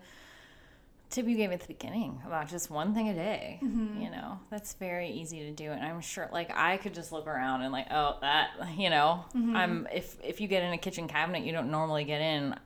tip 1.14 1.28
you 1.28 1.36
gave 1.36 1.52
at 1.52 1.60
the 1.60 1.68
beginning 1.68 2.20
about 2.26 2.48
just 2.48 2.70
one 2.70 2.92
thing 2.92 3.08
a 3.08 3.14
day, 3.14 3.60
mm-hmm. 3.62 4.00
you 4.00 4.10
know, 4.10 4.40
that's 4.50 4.74
very 4.74 5.08
easy 5.10 5.40
to 5.44 5.52
do. 5.52 5.70
And 5.70 5.84
I'm 5.84 6.00
sure, 6.00 6.28
like, 6.32 6.50
I 6.54 6.76
could 6.76 6.92
just 6.92 7.12
look 7.12 7.26
around 7.26 7.62
and 7.62 7.72
like, 7.72 7.86
oh, 7.90 8.16
that, 8.20 8.50
you 8.76 8.90
know, 8.90 9.24
mm-hmm. 9.34 9.56
I'm 9.56 9.88
if 9.92 10.16
if 10.22 10.40
you 10.40 10.48
get 10.48 10.64
in 10.64 10.72
a 10.72 10.78
kitchen 10.78 11.06
cabinet 11.06 11.44
you 11.44 11.52
don't 11.52 11.70
normally 11.70 12.04
get 12.04 12.20
in. 12.20 12.56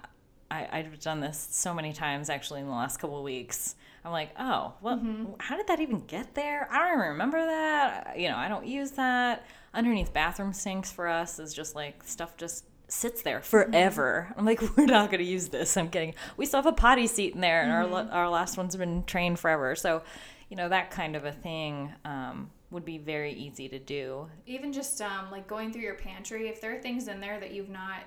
I, 0.51 0.67
I've 0.73 0.99
done 1.01 1.21
this 1.21 1.47
so 1.51 1.75
many 1.75 1.93
times 1.93 2.31
actually 2.31 2.61
in 2.61 2.67
the 2.67 2.73
last 2.73 2.99
couple 2.99 3.19
of 3.19 3.23
weeks. 3.23 3.77
I'm 4.03 4.13
like, 4.13 4.31
oh, 4.39 4.73
well, 4.81 4.97
mm-hmm. 4.97 5.33
how 5.39 5.59
did 5.59 5.67
that 5.67 5.81
even 5.81 6.07
get 6.07 6.35
there? 6.35 6.67
I 6.71 6.79
don't 6.79 6.93
even 6.95 7.01
remember 7.01 7.45
that. 7.45 8.19
You 8.19 8.29
know, 8.31 8.37
I 8.37 8.49
don't 8.49 8.67
use 8.67 8.93
that. 8.93 9.45
Underneath 9.75 10.15
bathroom 10.15 10.55
sinks 10.55 10.91
for 10.91 11.07
us 11.07 11.39
is 11.39 11.53
just 11.53 11.75
like 11.75 12.03
stuff 12.03 12.39
just 12.39 12.65
sits 12.89 13.23
there 13.23 13.41
forever. 13.41 14.33
I'm 14.37 14.45
like, 14.45 14.61
we're 14.77 14.87
not 14.87 15.11
going 15.11 15.23
to 15.23 15.31
use 15.31 15.49
this. 15.49 15.77
I'm 15.77 15.89
kidding. 15.91 16.15
We 16.37 16.47
still 16.47 16.59
have 16.63 16.67
a 16.67 16.73
potty 16.73 17.07
seat 17.07 17.35
in 17.35 17.41
there, 17.41 17.63
and 17.63 17.71
our 17.71 17.87
la- 17.87 18.11
our 18.11 18.29
last 18.29 18.57
one's 18.57 18.75
been 18.77 19.05
trained 19.05 19.39
forever. 19.39 19.75
So, 19.77 20.03
you 20.49 20.57
know, 20.57 20.69
that 20.69 20.91
kind 20.91 21.15
of 21.17 21.25
a 21.25 21.33
thing 21.33 21.93
um, 22.05 22.51
would 22.71 22.85
be 22.85 22.99
very 22.99 23.33
easy 23.33 23.69
to 23.69 23.79
do. 23.79 24.29
even 24.47 24.73
just 24.73 25.01
um, 25.03 25.31
like 25.31 25.47
going 25.47 25.73
through 25.73 25.83
your 25.83 25.95
pantry, 25.95 26.49
if 26.49 26.61
there 26.61 26.75
are 26.77 26.81
things 26.81 27.09
in 27.09 27.21
there 27.21 27.39
that 27.41 27.53
you've 27.53 27.69
not 27.71 28.01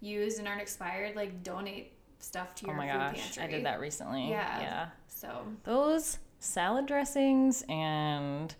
used 0.00 0.38
and 0.38 0.46
aren't 0.48 0.60
expired, 0.60 1.16
like 1.16 1.42
donate 1.42 1.92
stuff 2.18 2.54
to 2.56 2.66
your 2.66 2.74
Oh 2.78 2.82
your 2.82 2.94
my 2.94 3.08
food 3.10 3.16
gosh, 3.16 3.22
pantry. 3.36 3.42
I 3.42 3.46
did 3.46 3.66
that 3.66 3.80
recently. 3.80 4.30
Yeah. 4.30 4.60
yeah. 4.60 4.86
So 5.08 5.46
Those 5.64 6.18
salad 6.38 6.86
dressings 6.86 7.64
and 7.68 8.54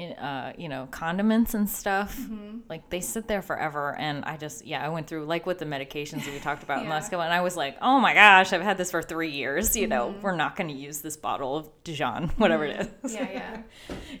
in- 0.00 0.12
uh, 0.14 0.52
you 0.56 0.68
know 0.68 0.88
condiments 0.90 1.54
and 1.54 1.68
stuff 1.68 2.16
Mm-hmm. 2.18 2.58
like 2.68 2.88
they 2.90 3.00
sit 3.00 3.28
there 3.28 3.42
forever 3.42 3.94
and 3.96 4.24
i 4.24 4.36
just 4.36 4.64
yeah 4.64 4.84
i 4.84 4.88
went 4.88 5.06
through 5.06 5.24
like 5.26 5.44
with 5.46 5.58
the 5.58 5.64
medications 5.66 6.24
that 6.24 6.32
we 6.32 6.38
talked 6.40 6.62
about 6.62 6.78
in 6.78 6.84
Yeah. 6.84 6.90
last 6.90 7.10
couple 7.10 7.22
and 7.22 7.32
i 7.32 7.40
was 7.40 7.56
like 7.56 7.76
oh 7.82 8.00
my 8.00 8.14
gosh 8.14 8.52
i've 8.52 8.62
had 8.62 8.78
this 8.78 8.90
for 8.90 9.02
three 9.02 9.30
years 9.30 9.76
you 9.76 9.86
know 9.86 10.08
Mm-hmm. 10.10 10.22
we're 10.22 10.36
not 10.36 10.56
going 10.56 10.68
to 10.68 10.74
use 10.74 11.00
this 11.00 11.16
bottle 11.16 11.56
of 11.56 11.68
dijon 11.84 12.28
whatever 12.38 12.64
it 12.64 12.90
is 13.04 13.14
yeah, 13.14 13.30
yeah. 13.32 13.62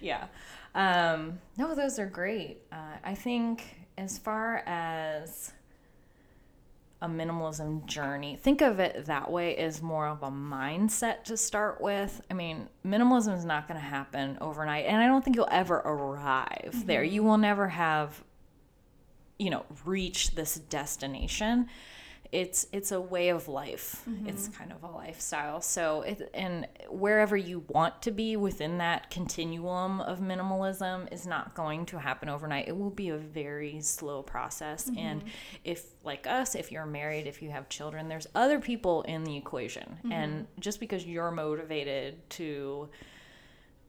yeah 0.00 0.24
um, 0.74 1.38
no 1.56 1.74
those 1.74 1.98
are 1.98 2.06
great 2.06 2.58
uh, 2.72 2.96
i 3.04 3.14
think 3.14 3.64
as 3.98 4.18
far 4.18 4.62
as 4.66 5.52
a 7.02 7.08
minimalism 7.08 7.86
journey. 7.86 8.36
Think 8.36 8.60
of 8.60 8.78
it 8.78 9.06
that 9.06 9.30
way 9.30 9.56
as 9.56 9.80
more 9.80 10.06
of 10.06 10.22
a 10.22 10.30
mindset 10.30 11.24
to 11.24 11.36
start 11.36 11.80
with. 11.80 12.20
I 12.30 12.34
mean 12.34 12.68
minimalism 12.84 13.36
is 13.36 13.44
not 13.44 13.66
going 13.66 13.80
to 13.80 13.86
happen 13.86 14.36
overnight 14.40 14.86
and 14.86 15.00
i 15.00 15.06
don't 15.06 15.24
think 15.24 15.36
you'll 15.36 15.48
ever 15.50 15.76
arrive 15.76 16.82
there. 16.86 17.02
Mm-hmm. 17.02 17.14
You 17.14 17.22
will 17.22 17.38
never 17.38 17.68
have 17.68 18.22
you 19.38 19.50
know 19.50 19.64
reach 19.84 20.32
this 20.34 20.56
destination 20.56 21.68
it's 22.32 22.66
it's 22.72 22.92
a 22.92 23.00
way 23.00 23.30
of 23.30 23.48
life. 23.48 24.02
Mm-hmm. 24.08 24.28
It's 24.28 24.48
kind 24.48 24.72
of 24.72 24.82
a 24.84 24.90
lifestyle. 24.90 25.60
So 25.60 26.02
it 26.02 26.30
and 26.32 26.66
wherever 26.88 27.36
you 27.36 27.64
want 27.68 28.02
to 28.02 28.10
be 28.10 28.36
within 28.36 28.78
that 28.78 29.10
continuum 29.10 30.00
of 30.00 30.20
minimalism 30.20 31.12
is 31.12 31.26
not 31.26 31.54
going 31.54 31.86
to 31.86 31.98
happen 31.98 32.28
overnight. 32.28 32.68
It 32.68 32.76
will 32.76 32.90
be 32.90 33.08
a 33.08 33.16
very 33.16 33.80
slow 33.80 34.22
process. 34.22 34.88
Mm-hmm. 34.88 34.98
And 34.98 35.24
if 35.64 35.86
like 36.04 36.26
us 36.26 36.54
if 36.54 36.70
you're 36.70 36.86
married 36.86 37.26
if 37.26 37.42
you 37.42 37.50
have 37.50 37.68
children 37.68 38.08
there's 38.08 38.26
other 38.34 38.60
people 38.60 39.02
in 39.02 39.24
the 39.24 39.36
equation. 39.36 39.98
Mm-hmm. 39.98 40.12
And 40.12 40.46
just 40.60 40.78
because 40.78 41.04
you're 41.04 41.30
motivated 41.30 42.28
to 42.30 42.88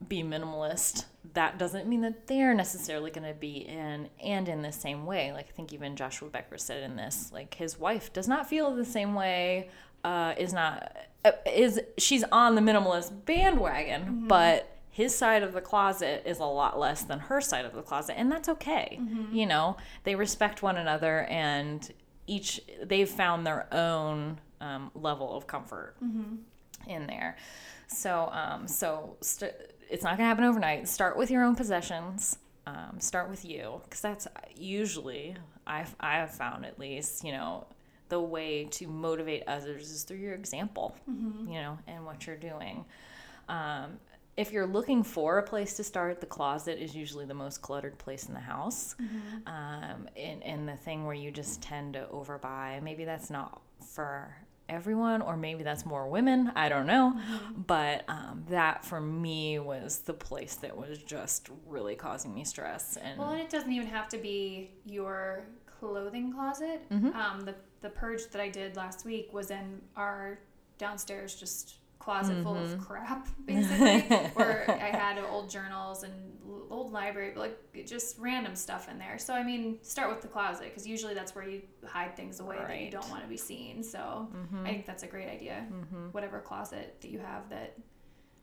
be 0.08 0.24
minimalist, 0.24 1.06
that 1.34 1.58
doesn't 1.58 1.88
mean 1.88 2.02
that 2.02 2.28
they're 2.28 2.54
necessarily 2.54 3.12
going 3.12 3.28
to 3.28 3.34
be 3.34 3.58
in 3.68 4.10
and 4.24 4.47
in 4.49 4.62
the 4.62 4.72
same 4.72 5.06
way. 5.06 5.32
Like 5.32 5.47
I 5.49 5.52
think 5.52 5.74
even 5.74 5.95
Joshua 5.95 6.30
Becker 6.30 6.58
said 6.58 6.84
in 6.84 6.95
this, 6.95 7.32
like 7.34 7.54
his 7.54 7.80
wife 7.80 8.12
does 8.12 8.28
not 8.28 8.47
feel 8.47 8.76
the 8.76 8.86
same 8.86 9.14
way. 9.14 9.70
Uh, 10.04 10.34
is 10.36 10.52
not 10.52 10.97
uh, 11.24 11.32
is 11.45 11.80
she's 11.99 12.24
on 12.32 12.56
the 12.56 12.62
minimalist 12.62 13.12
bandwagon, 13.26 14.28
but 14.28 14.78
his 14.89 15.16
side 15.16 15.43
of 15.43 15.54
the 15.54 15.62
closet 15.62 16.24
is 16.26 16.39
a 16.39 16.43
lot 16.43 16.80
less 16.80 17.04
than 17.04 17.20
her 17.20 17.39
side 17.39 17.66
of 17.66 17.74
the 17.74 17.84
closet, 17.84 18.18
and 18.18 18.32
that's 18.32 18.49
okay. 18.49 18.99
You 19.32 19.45
know, 19.45 19.78
they 20.04 20.16
respect 20.16 20.64
one 20.64 20.76
another, 20.78 21.20
and 21.26 21.88
each 22.26 22.62
they've 22.84 23.08
found 23.08 23.45
their 23.45 23.68
own 23.72 24.39
um, 24.60 24.89
level 24.95 25.38
of 25.38 25.45
comfort 25.45 25.95
in 26.88 27.06
there. 27.06 27.38
So, 27.88 28.30
um, 28.34 28.68
so 28.68 29.18
st- 29.22 29.54
it's 29.92 30.04
not 30.04 30.18
gonna 30.18 30.30
happen 30.30 30.44
overnight. 30.44 30.88
Start 30.88 31.18
with 31.18 31.30
your 31.30 31.44
own 31.44 31.56
possessions. 31.56 32.38
Um, 32.66 33.00
start 33.00 33.30
with 33.30 33.44
you, 33.44 33.82
because 33.84 34.02
that's 34.02 34.28
usually 34.56 35.36
I've 35.68 35.96
I've 36.00 36.32
found 36.32 36.66
at 36.66 36.80
least 36.80 37.24
you 37.24 37.32
know 37.32 37.68
the 38.10 38.20
way 38.20 38.66
to 38.66 38.88
motivate 38.88 39.44
others 39.48 39.89
is 39.92 40.04
through 40.04 40.18
your 40.18 40.34
example, 40.34 40.96
you 41.48 41.60
know, 41.60 41.78
and 41.88 42.06
what 42.06 42.28
you're 42.28 42.36
doing. 42.36 42.84
Um, 43.48 44.00
if 44.38 44.52
you're 44.52 44.68
looking 44.68 45.04
for 45.04 45.39
a 45.39 45.44
place 45.44 45.76
to 45.78 45.84
start, 45.84 46.20
the 46.20 46.26
closet 46.26 46.78
is 46.78 46.96
usually 46.96 47.26
the 47.26 47.34
most 47.34 47.62
cluttered 47.62 47.98
place 47.98 48.28
in 48.28 48.34
the 48.34 48.39
house. 48.39 48.96
Um, 49.46 50.08
and, 50.18 50.44
and 50.44 50.68
the 50.68 50.76
thing 50.76 51.06
where 51.06 51.16
you 51.16 51.32
just 51.32 51.62
tend 51.62 51.94
to 51.94 52.08
overbuy. 52.12 52.82
Maybe 52.82 53.06
that's 53.06 53.30
not 53.30 53.62
for 53.94 54.36
everyone, 54.72 55.22
or 55.22 55.38
maybe 55.38 55.64
that's 55.64 55.86
more 55.86 56.08
women. 56.08 56.52
I 56.56 56.70
don't 56.70 56.88
know. 56.88 57.14
But 57.68 58.04
um, 58.08 58.44
that 58.50 58.84
for 58.86 59.00
me 59.00 59.60
was 59.60 60.00
the 60.00 60.14
place 60.14 60.56
that 60.56 60.76
was 60.76 60.98
just 61.00 61.50
really 61.68 61.96
causing 61.96 62.34
me 62.34 62.44
stress. 62.44 62.98
And 62.98 63.20
Well, 63.20 63.30
and 63.32 63.42
it 63.42 63.50
doesn't 63.50 63.72
even 63.72 63.88
have 63.88 64.10
to 64.10 64.18
be 64.18 64.72
your 64.86 65.44
clothing 65.80 66.32
closet. 66.34 66.82
Mm-hmm. 66.90 67.16
Um, 67.16 67.42
the 67.42 67.56
the 67.82 67.90
purge 67.90 68.28
that 68.32 68.40
I 68.42 68.48
did 68.50 68.76
last 68.76 69.06
week 69.06 69.34
was 69.34 69.50
in 69.52 69.82
our 69.96 70.40
downstairs 70.78 71.36
just 71.36 71.76
closet 72.00 72.42
full 72.44 72.56
Mm-hmm. 72.56 72.74
of 72.74 72.88
crap, 72.88 73.28
basically. 73.46 74.02
where 74.34 74.66
I 74.70 74.96
had 74.96 75.20
old 75.32 75.50
journals 75.50 76.04
and 76.04 76.14
old 76.72 76.92
library, 76.92 77.32
but 77.36 77.42
like 77.42 77.86
just 77.88 78.18
random 78.20 78.56
stuff 78.56 78.90
in 78.90 78.98
there. 78.98 79.18
So 79.20 79.34
I 79.34 79.44
mean, 79.44 79.78
start 79.82 80.10
with 80.10 80.22
the 80.22 80.28
closet 80.28 80.66
because 80.66 80.88
usually 80.88 81.14
that's 81.14 81.36
where 81.36 81.48
you 81.48 81.62
hide 81.86 82.16
things 82.16 82.40
away 82.40 82.58
that 82.58 82.80
you 82.82 82.90
don't 82.92 83.10
want 83.10 83.22
to 83.24 83.30
be 83.30 83.38
seen. 83.38 83.84
So 83.84 84.30
Mm-hmm. 84.36 84.66
I 84.66 84.70
think 84.70 84.86
that's 84.86 85.04
a 85.04 85.08
great 85.08 85.30
idea. 85.30 85.66
Whatever 86.12 86.40
closet 86.40 86.96
that 87.02 87.10
you 87.12 87.20
have 87.20 87.50
that 87.50 87.76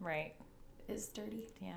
Right. 0.01 0.35
is 0.89 1.09
dirty. 1.09 1.49
Yeah. 1.61 1.73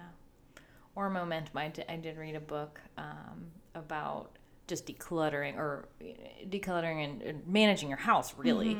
Or 0.96 1.10
momentum. 1.10 1.58
I 1.58 1.70
did, 1.70 1.86
I 1.90 1.96
did 1.96 2.18
read 2.18 2.36
a 2.36 2.40
book 2.40 2.80
um, 2.98 3.48
about 3.76 4.38
just 4.68 4.86
decluttering 4.86 5.56
or 5.58 5.88
uh, 6.02 6.06
decluttering 6.50 7.04
and, 7.04 7.22
and 7.22 7.48
managing 7.48 7.90
your 7.90 7.98
house 7.98 8.34
really 8.38 8.78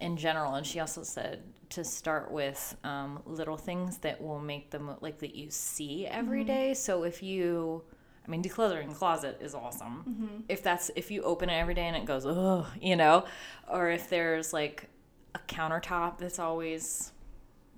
in 0.00 0.16
general. 0.16 0.54
And 0.54 0.66
she 0.66 0.80
also 0.80 1.02
said 1.02 1.42
to 1.70 1.84
start 1.84 2.30
with 2.30 2.76
um, 2.84 3.22
little 3.26 3.56
things 3.56 3.98
that 3.98 4.20
will 4.20 4.40
make 4.40 4.70
them 4.70 4.90
like 5.00 5.18
that 5.18 5.34
you 5.34 5.50
see 5.50 6.06
every 6.06 6.44
day. 6.44 6.74
So 6.74 7.04
if 7.04 7.22
you, 7.22 7.82
I 8.26 8.30
mean, 8.30 8.42
decluttering 8.42 8.88
the 8.88 8.94
closet 8.94 9.38
is 9.40 9.54
awesome. 9.54 10.44
If 10.48 10.62
that's 10.62 10.90
if 10.96 11.10
you 11.10 11.22
open 11.22 11.48
it 11.48 11.54
every 11.54 11.74
day 11.74 11.86
and 11.86 11.96
it 11.96 12.04
goes, 12.04 12.26
oh, 12.26 12.66
you 12.80 12.96
know, 12.96 13.24
or 13.70 13.90
if 13.90 14.08
there's 14.08 14.52
like 14.52 14.88
a 15.34 15.38
countertop 15.40 16.18
that's 16.18 16.38
always 16.38 17.12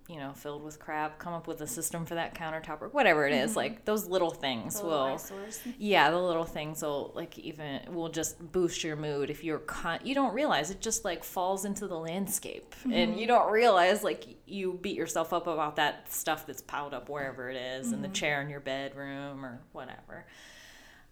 you 0.09 0.17
know, 0.17 0.33
filled 0.33 0.65
with 0.65 0.79
crap, 0.79 1.19
come 1.19 1.33
up 1.33 1.47
with 1.47 1.61
a 1.61 1.67
system 1.67 2.05
for 2.05 2.17
that 2.17 2.35
countertop 2.35 2.83
or 2.83 2.89
whatever 2.89 3.27
it 3.27 3.33
is. 3.33 3.55
Like 3.57 3.85
those 3.85 4.07
little 4.07 4.31
things 4.31 4.81
The 4.81 4.87
will, 4.87 5.03
eyesores. 5.03 5.61
yeah, 5.79 6.11
the 6.11 6.19
little 6.19 6.45
things 6.45 6.83
will 6.83 7.13
like 7.15 7.39
even 7.39 7.81
will 7.95 8.09
just 8.09 8.39
boost 8.53 8.83
your 8.85 8.97
mood 8.97 9.31
if 9.31 9.45
you're 9.45 9.61
con- 9.61 10.01
you 10.03 10.15
don't 10.15 10.35
realize 10.35 10.71
it 10.71 10.81
just 10.81 11.05
like 11.05 11.23
falls 11.25 11.65
into 11.65 11.87
the 11.87 11.97
landscape 11.99 12.75
and 12.91 13.19
you 13.19 13.27
don't 13.27 13.51
realize 13.53 14.03
like 14.03 14.25
you 14.45 14.79
beat 14.83 14.97
yourself 14.97 15.33
up 15.33 15.47
about 15.47 15.77
that 15.77 16.13
stuff 16.13 16.47
that's 16.47 16.63
piled 16.63 16.93
up 16.95 17.09
wherever 17.09 17.49
it 17.49 17.57
is, 17.57 17.93
in 17.93 18.03
the 18.03 18.09
chair 18.09 18.43
in 18.43 18.51
your 18.51 18.61
bedroom 18.61 19.45
or 19.45 19.61
whatever. 19.73 20.27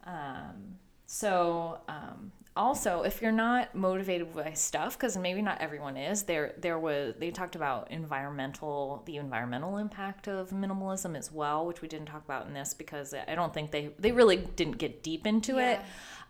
Um, 0.04 0.76
so 1.06 1.78
um, 1.88 2.32
also, 2.56 3.02
if 3.02 3.22
you're 3.22 3.30
not 3.30 3.74
motivated 3.74 4.34
by 4.34 4.52
stuff, 4.52 4.98
because 4.98 5.16
maybe 5.16 5.40
not 5.40 5.60
everyone 5.60 5.96
is, 5.96 6.24
there 6.24 6.54
there 6.58 6.78
was 6.78 7.14
they 7.18 7.30
talked 7.30 7.54
about 7.54 7.90
environmental 7.90 9.02
the 9.06 9.16
environmental 9.16 9.76
impact 9.76 10.26
of 10.26 10.50
minimalism 10.50 11.16
as 11.16 11.30
well, 11.30 11.64
which 11.64 11.80
we 11.80 11.88
didn't 11.88 12.06
talk 12.06 12.24
about 12.24 12.46
in 12.46 12.52
this 12.52 12.74
because 12.74 13.14
I 13.14 13.34
don't 13.34 13.54
think 13.54 13.70
they 13.70 13.90
they 13.98 14.10
really 14.12 14.36
didn't 14.36 14.78
get 14.78 15.02
deep 15.02 15.26
into 15.26 15.58
it. 15.58 15.80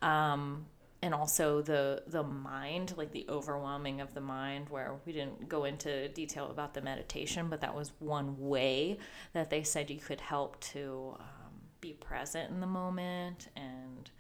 Um, 0.03 0.67
and 1.03 1.15
also 1.15 1.63
the 1.63 2.03
the 2.07 2.23
mind, 2.23 2.95
like 2.99 3.13
the 3.13 3.25
overwhelming 3.31 4.03
of 4.03 4.13
the 4.13 4.21
mind, 4.21 4.69
where 4.69 4.97
we 5.07 5.13
didn't 5.13 5.49
go 5.49 5.65
into 5.65 6.09
detail 6.11 6.51
about 6.51 6.75
the 6.75 6.83
meditation, 6.83 7.49
but 7.49 7.63
that 7.63 7.75
was 7.75 7.93
one 7.99 8.37
way 8.39 8.99
that 9.33 9.49
they 9.49 9.63
said 9.63 9.91
you 9.91 9.99
could 9.99 10.21
help 10.21 10.61
to 10.61 11.17
um, 11.19 11.53
be 11.81 11.95
present 11.95 12.51
in 12.51 12.61
the 12.61 12.67
moment 12.67 13.49
and 13.57 14.11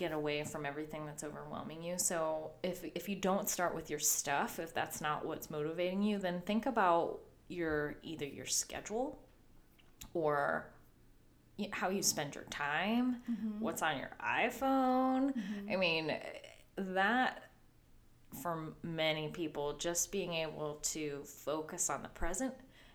get 0.00 0.12
away 0.12 0.42
from 0.44 0.64
everything 0.64 1.04
that's 1.06 1.22
overwhelming 1.22 1.82
you. 1.82 1.98
So 1.98 2.52
if 2.62 2.84
if 2.94 3.08
you 3.08 3.16
don't 3.16 3.48
start 3.48 3.74
with 3.74 3.90
your 3.90 3.98
stuff, 4.00 4.58
if 4.58 4.72
that's 4.74 5.00
not 5.00 5.26
what's 5.26 5.50
motivating 5.50 6.02
you, 6.02 6.18
then 6.18 6.40
think 6.40 6.66
about 6.66 7.20
your 7.48 7.96
either 8.02 8.24
your 8.24 8.46
schedule 8.46 9.18
or 10.14 10.66
how 11.72 11.90
you 11.90 12.02
spend 12.02 12.34
your 12.34 12.44
time, 12.44 13.16
what's 13.58 13.82
on 13.82 13.98
your 13.98 14.12
iPhone. 14.24 15.34
I 15.70 15.76
mean, 15.76 16.16
that 16.76 17.50
for 18.42 18.72
many 18.82 19.28
people 19.28 19.74
just 19.74 20.10
being 20.10 20.32
able 20.32 20.78
to 20.82 21.20
focus 21.24 21.90
on 21.90 22.02
the 22.02 22.08
present 22.08 22.54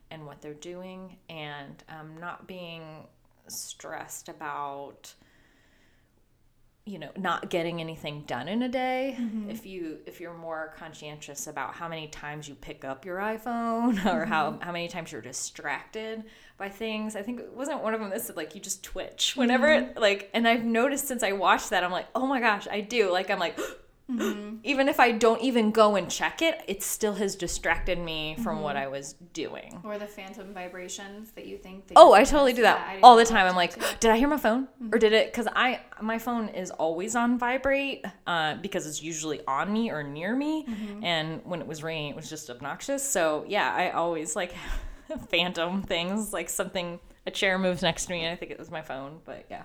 and 0.09 0.25
what 0.25 0.41
they're 0.41 0.53
doing 0.53 1.17
and 1.29 1.83
um, 1.89 2.17
not 2.19 2.47
being 2.47 3.05
stressed 3.47 4.29
about 4.29 5.13
you 6.85 6.99
know 6.99 7.09
not 7.17 7.49
getting 7.49 7.81
anything 7.81 8.23
done 8.27 8.47
in 8.47 8.61
a 8.61 8.69
day. 8.69 9.17
Mm-hmm. 9.19 9.49
If 9.49 9.65
you 9.65 9.97
if 10.05 10.19
you're 10.19 10.35
more 10.35 10.73
conscientious 10.77 11.47
about 11.47 11.73
how 11.73 11.87
many 11.87 12.07
times 12.07 12.47
you 12.47 12.53
pick 12.53 12.85
up 12.85 13.05
your 13.05 13.17
iphone 13.17 14.05
or 14.13 14.25
how 14.25 14.51
mm-hmm. 14.51 14.61
how 14.61 14.71
many 14.71 14.87
times 14.87 15.11
you're 15.11 15.21
distracted 15.21 16.23
by 16.57 16.69
things 16.69 17.15
i 17.15 17.21
think 17.21 17.39
it 17.39 17.51
wasn't 17.53 17.81
one 17.81 17.93
of 17.93 17.99
them 17.99 18.09
that 18.09 18.21
said 18.21 18.37
like 18.37 18.55
you 18.55 18.61
just 18.61 18.83
twitch 18.83 19.35
whenever 19.35 19.67
mm-hmm. 19.67 19.89
it 19.89 19.99
like 19.99 20.29
and 20.33 20.47
i've 20.47 20.63
noticed 20.63 21.07
since 21.07 21.21
i 21.21 21.31
watched 21.31 21.71
that 21.71 21.83
i'm 21.83 21.91
like 21.91 22.07
oh 22.15 22.25
my 22.25 22.39
gosh 22.39 22.67
i 22.71 22.81
do. 22.81 23.11
Like 23.11 23.29
i'm 23.29 23.39
like 23.39 23.59
Mm-hmm. 24.09 24.57
even 24.63 24.87
if 24.87 24.99
i 24.99 25.11
don't 25.11 25.41
even 25.41 25.71
go 25.71 25.95
and 25.95 26.09
check 26.11 26.41
it 26.41 26.61
it 26.67 26.83
still 26.83 27.15
has 27.15 27.35
distracted 27.35 27.97
me 27.97 28.35
from 28.43 28.61
what 28.61 28.75
mm-hmm. 28.75 28.83
i 28.83 28.87
was 28.87 29.15
doing 29.33 29.79
Or 29.83 29.99
the 29.99 30.07
phantom 30.07 30.53
vibrations 30.53 31.31
that 31.31 31.45
you 31.45 31.57
think. 31.57 31.87
That 31.87 31.93
Oh, 31.97 32.09
you're 32.09 32.21
I 32.21 32.23
totally 32.23 32.53
do 32.53 32.63
that 32.63 32.99
all 33.03 33.15
the 33.15 33.25
time. 33.25 33.45
I'm 33.47 33.55
like, 33.55 33.77
did 33.99 34.09
I 34.09 34.17
hear 34.17 34.27
my 34.27 34.37
phone 34.37 34.63
or 34.63 34.85
mm-hmm. 34.85 34.99
did 34.99 35.13
it? 35.13 35.31
Because 35.31 35.47
I 35.55 35.81
my 36.01 36.17
phone 36.17 36.49
is 36.49 36.71
always 36.71 37.15
on 37.15 37.37
vibrate 37.37 38.03
uh, 38.25 38.55
because 38.55 38.87
it's 38.87 39.03
usually 39.03 39.41
on 39.47 39.71
me 39.71 39.91
or 39.91 40.01
near 40.03 40.35
me, 40.35 40.65
and 41.03 41.41
when 41.43 41.61
it 41.61 41.67
was 41.67 41.83
ringing, 41.83 42.09
it 42.09 42.15
was 42.15 42.29
just 42.29 42.49
obnoxious. 42.49 43.07
So 43.07 43.45
yeah, 43.47 43.71
I 43.73 43.91
always 43.91 44.35
like 44.35 44.53
phantom 45.29 45.83
things, 45.83 46.33
like 46.33 46.49
something 46.49 46.99
a 47.27 47.31
chair 47.31 47.57
moves 47.59 47.81
next 47.81 48.05
to 48.05 48.11
me, 48.13 48.23
and 48.23 48.31
I 48.31 48.35
think 48.35 48.51
it 48.51 48.59
was 48.59 48.71
my 48.71 48.81
phone. 48.81 49.19
But 49.25 49.45
yeah, 49.49 49.63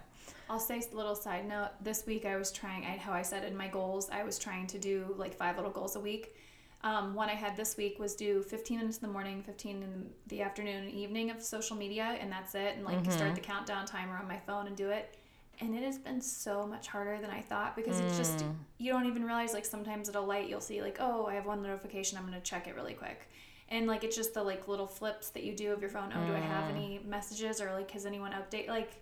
I'll 0.51 0.59
say 0.59 0.83
a 0.93 0.97
little 0.97 1.15
side 1.15 1.47
note. 1.47 1.69
This 1.81 2.05
week 2.07 2.27
I 2.27 2.35
was 2.35 2.51
trying, 2.51 2.85
I, 2.85 2.97
how 2.97 3.13
I 3.13 3.23
said 3.23 3.45
in 3.45 3.57
my 3.57 3.69
goals, 3.69 4.11
I 4.11 4.25
was 4.25 4.37
trying 4.37 4.67
to 4.67 4.81
do 4.81 5.15
like 5.17 5.33
five 5.33 5.55
little 5.55 5.71
goals 5.71 5.95
a 5.95 6.01
week. 6.01 6.35
Um, 6.83 7.15
one 7.15 7.29
I 7.29 7.35
had 7.35 7.57
this 7.57 7.77
week 7.77 8.01
was 8.01 8.17
do 8.17 8.43
15 8.43 8.79
minutes 8.79 8.99
in 8.99 9.07
the 9.07 9.13
morning, 9.13 9.45
15 9.45 9.83
in 9.83 10.11
the 10.27 10.43
afternoon 10.43 10.87
and 10.87 10.91
evening 10.91 11.31
of 11.31 11.41
social 11.41 11.77
media, 11.77 12.17
and 12.21 12.33
that's 12.33 12.57
it. 12.57 12.75
And 12.75 12.85
like 12.85 12.99
start 13.05 13.27
mm-hmm. 13.27 13.35
the 13.35 13.41
countdown 13.43 13.87
timer 13.87 14.17
on 14.17 14.27
my 14.27 14.39
phone 14.39 14.67
and 14.67 14.75
do 14.75 14.91
it. 14.91 15.17
And 15.61 15.73
it 15.73 15.85
has 15.85 15.99
been 15.99 16.21
so 16.21 16.67
much 16.67 16.89
harder 16.89 17.21
than 17.21 17.31
I 17.31 17.43
thought 17.43 17.77
because 17.77 18.01
it's 18.01 18.19
just, 18.19 18.39
mm. 18.39 18.53
you 18.79 18.91
don't 18.91 19.07
even 19.07 19.25
realize 19.25 19.53
like 19.53 19.67
sometimes 19.67 20.09
at 20.09 20.17
a 20.17 20.21
light 20.21 20.49
you'll 20.49 20.61
see 20.61 20.83
like, 20.83 20.97
oh, 20.99 21.27
I 21.27 21.35
have 21.35 21.47
one 21.47 21.63
notification, 21.63 22.19
I'm 22.19 22.27
going 22.27 22.35
to 22.35 22.41
check 22.41 22.67
it 22.67 22.75
really 22.75 22.95
quick. 22.95 23.29
And 23.69 23.87
like 23.87 24.03
it's 24.03 24.17
just 24.17 24.35
the 24.35 24.43
like 24.43 24.67
little 24.67 24.89
flips 24.89 25.29
that 25.31 25.45
you 25.45 25.55
do 25.55 25.73
of 25.73 25.81
your 25.81 25.91
phone. 25.91 26.13
Oh, 26.13 26.27
do 26.27 26.35
I 26.35 26.41
have 26.41 26.65
mm. 26.65 26.77
any 26.77 27.01
messages 27.07 27.61
or 27.61 27.73
like 27.73 27.91
has 27.93 28.05
anyone 28.05 28.33
update? 28.33 28.67
Like 28.67 29.01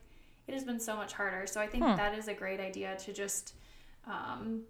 it 0.49 0.55
has 0.55 0.65
been 0.65 0.81
so 0.81 0.97
much 0.97 1.13
harder. 1.13 1.47
So 1.47 1.61
I 1.61 1.67
think 1.67 1.85
that 1.85 2.19
is 2.19 2.27
a 2.29 2.35
great 2.35 2.59
idea 2.61 2.97
to 2.97 3.13
just 3.13 3.55
um, 4.07 4.63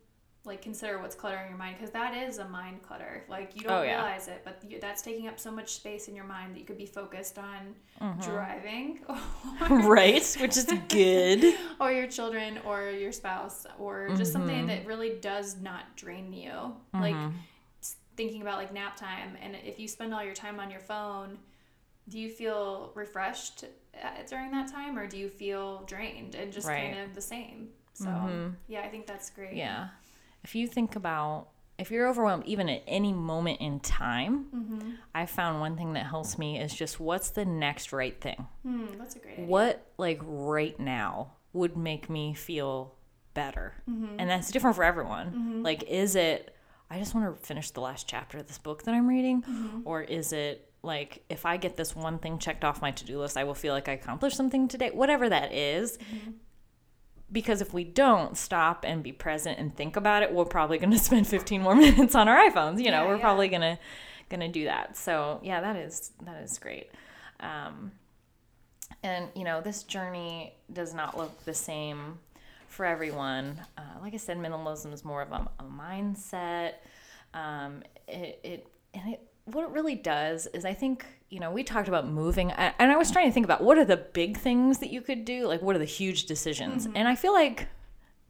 like 0.44 0.60
consider 0.62 0.98
what's 0.98 1.14
cluttering 1.14 1.48
your 1.48 1.58
mind 1.58 1.76
because 1.76 1.92
that 1.92 2.14
is 2.16 2.38
a 2.38 2.48
mind 2.48 2.82
clutter. 2.82 3.24
Like 3.28 3.54
you 3.54 3.62
don't 3.62 3.72
Oh, 3.72 3.82
yeah. 3.82 3.94
realize 4.02 4.28
it, 4.28 4.40
but 4.44 4.62
you, 4.68 4.80
that's 4.80 5.02
taking 5.02 5.28
up 5.28 5.38
so 5.38 5.50
much 5.50 5.74
space 5.74 6.08
in 6.08 6.14
your 6.16 6.24
mind 6.24 6.54
that 6.54 6.58
you 6.60 6.64
could 6.66 6.78
be 6.78 6.86
focused 6.86 7.38
on 7.38 7.74
Mm-hmm. 8.00 8.20
driving 8.20 9.00
right, 9.88 10.36
which 10.40 10.56
is 10.56 10.72
good. 10.88 11.54
or 11.80 11.92
your 11.92 12.06
children 12.06 12.58
or 12.64 12.90
your 12.90 13.12
spouse 13.12 13.66
or 13.78 14.08
just 14.16 14.32
something 14.32 14.56
Mm-hmm. 14.56 14.66
that 14.68 14.86
really 14.86 15.14
does 15.20 15.56
not 15.60 15.96
drain 15.96 16.32
you. 16.32 16.74
Like 16.94 17.16
thinking 18.16 18.42
about 18.42 18.58
like 18.58 18.72
nap 18.72 18.96
time 18.96 19.36
and 19.40 19.56
if 19.64 19.78
you 19.78 19.86
spend 19.86 20.12
all 20.12 20.24
your 20.24 20.34
time 20.34 20.58
on 20.58 20.70
your 20.70 20.80
phone, 20.80 21.38
do 22.08 22.18
you 22.18 22.30
feel 22.30 22.92
refreshed 22.94 23.64
during 24.28 24.50
that 24.52 24.70
time 24.70 24.98
or 24.98 25.06
do 25.06 25.16
you 25.18 25.28
feel 25.28 25.82
drained 25.86 26.34
and 26.34 26.52
just 26.52 26.66
Right. 26.68 26.92
kind 26.94 26.98
of 27.08 27.14
the 27.14 27.20
same? 27.20 27.68
So, 27.94 28.52
yeah, 28.68 28.82
I 28.82 28.88
think 28.88 29.06
that's 29.06 29.28
great. 29.30 29.54
Yeah, 29.54 29.88
if 30.44 30.54
you 30.54 30.66
think 30.68 30.94
about 30.96 31.48
if 31.78 31.90
you're 31.92 32.08
overwhelmed 32.08 32.44
even 32.46 32.68
at 32.68 32.82
any 32.88 33.12
moment 33.12 33.60
in 33.60 33.78
time 33.78 34.46
Mm-hmm. 34.54 34.90
i 35.14 35.26
found 35.26 35.60
one 35.60 35.76
thing 35.76 35.92
that 35.92 36.06
helps 36.06 36.36
me 36.36 36.58
is 36.58 36.74
just 36.74 36.98
what's 36.98 37.30
the 37.30 37.44
next 37.44 37.92
right 37.92 38.20
thing 38.20 38.48
Hmm, 38.64 38.86
that's 38.98 39.14
a 39.14 39.20
great 39.20 39.34
idea. 39.34 39.44
what 39.46 39.86
like 39.96 40.20
right 40.24 40.78
now 40.80 41.34
would 41.52 41.76
make 41.76 42.10
me 42.10 42.34
feel 42.34 42.94
better 43.34 43.74
Mm-hmm. 43.88 44.16
and 44.18 44.28
that's 44.28 44.50
different 44.50 44.74
for 44.74 44.82
everyone 44.82 45.62
like 45.62 45.84
is 45.84 46.16
it 46.16 46.52
i 46.90 46.98
just 46.98 47.14
want 47.14 47.36
to 47.40 47.46
finish 47.46 47.70
the 47.70 47.80
last 47.80 48.08
chapter 48.08 48.38
of 48.38 48.48
this 48.48 48.58
book 48.58 48.82
that 48.82 48.92
i'm 48.94 49.06
reading 49.06 49.42
Mm-hmm. 49.42 49.80
or 49.84 50.02
is 50.02 50.32
it 50.32 50.67
like 50.88 51.22
if 51.30 51.46
i 51.46 51.56
get 51.56 51.76
this 51.76 51.94
one 51.94 52.18
thing 52.18 52.38
checked 52.40 52.64
off 52.64 52.82
my 52.82 52.90
to-do 52.90 53.20
list 53.20 53.36
i 53.36 53.44
will 53.44 53.54
feel 53.54 53.72
like 53.72 53.88
i 53.88 53.92
accomplished 53.92 54.36
something 54.36 54.66
today 54.66 54.90
whatever 54.92 55.28
that 55.28 55.52
is. 55.52 55.98
Mm-hmm. 55.98 56.30
because 57.30 57.60
if 57.60 57.72
we 57.72 57.84
don't 57.84 58.36
stop 58.36 58.84
and 58.84 59.02
be 59.04 59.12
present 59.12 59.58
and 59.60 59.76
think 59.76 59.94
about 59.94 60.22
it 60.24 60.32
we're 60.32 60.44
probably 60.44 60.78
going 60.78 60.90
to 60.98 60.98
spend 60.98 61.28
15 61.28 61.62
more 61.62 61.76
minutes 61.76 62.14
on 62.16 62.26
our 62.26 62.38
iphones 62.50 62.78
you 62.78 62.90
know 62.90 63.02
Yeah, 63.02 63.06
we're 63.08 63.16
yeah. 63.16 63.20
probably 63.22 63.48
going 63.48 63.60
to 63.60 63.78
going 64.30 64.40
to 64.40 64.48
do 64.48 64.64
that 64.64 64.96
so 64.96 65.38
yeah 65.42 65.60
that 65.60 65.76
is 65.76 66.10
that 66.24 66.42
is 66.42 66.58
great 66.58 66.90
um, 67.40 67.92
and 69.02 69.28
you 69.34 69.44
know 69.44 69.60
this 69.60 69.84
journey 69.84 70.54
does 70.72 70.92
not 70.92 71.16
look 71.16 71.44
the 71.44 71.54
same 71.54 72.18
for 72.68 72.84
everyone 72.84 73.58
uh, 73.78 73.82
like 74.02 74.12
i 74.14 74.16
said 74.18 74.36
minimalism 74.38 74.92
is 74.92 75.04
more 75.04 75.22
of 75.22 75.32
a, 75.32 75.48
a 75.60 75.64
mindset 75.64 76.72
um, 77.34 77.82
it, 78.06 78.38
it 78.42 78.66
and 78.94 79.14
it 79.14 79.27
what 79.52 79.64
it 79.64 79.70
really 79.70 79.94
does 79.94 80.46
is 80.48 80.64
i 80.64 80.72
think 80.74 81.04
you 81.30 81.40
know 81.40 81.50
we 81.50 81.62
talked 81.64 81.88
about 81.88 82.06
moving 82.08 82.50
and 82.52 82.90
i 82.92 82.96
was 82.96 83.10
trying 83.10 83.26
to 83.26 83.32
think 83.32 83.44
about 83.44 83.62
what 83.62 83.76
are 83.78 83.84
the 83.84 83.96
big 83.96 84.36
things 84.36 84.78
that 84.78 84.90
you 84.90 85.00
could 85.00 85.24
do 85.24 85.46
like 85.46 85.60
what 85.62 85.74
are 85.76 85.78
the 85.80 85.84
huge 85.84 86.24
decisions 86.26 86.86
Mm-hmm. 86.86 86.96
and 86.96 87.08
i 87.08 87.14
feel 87.14 87.32
like 87.32 87.68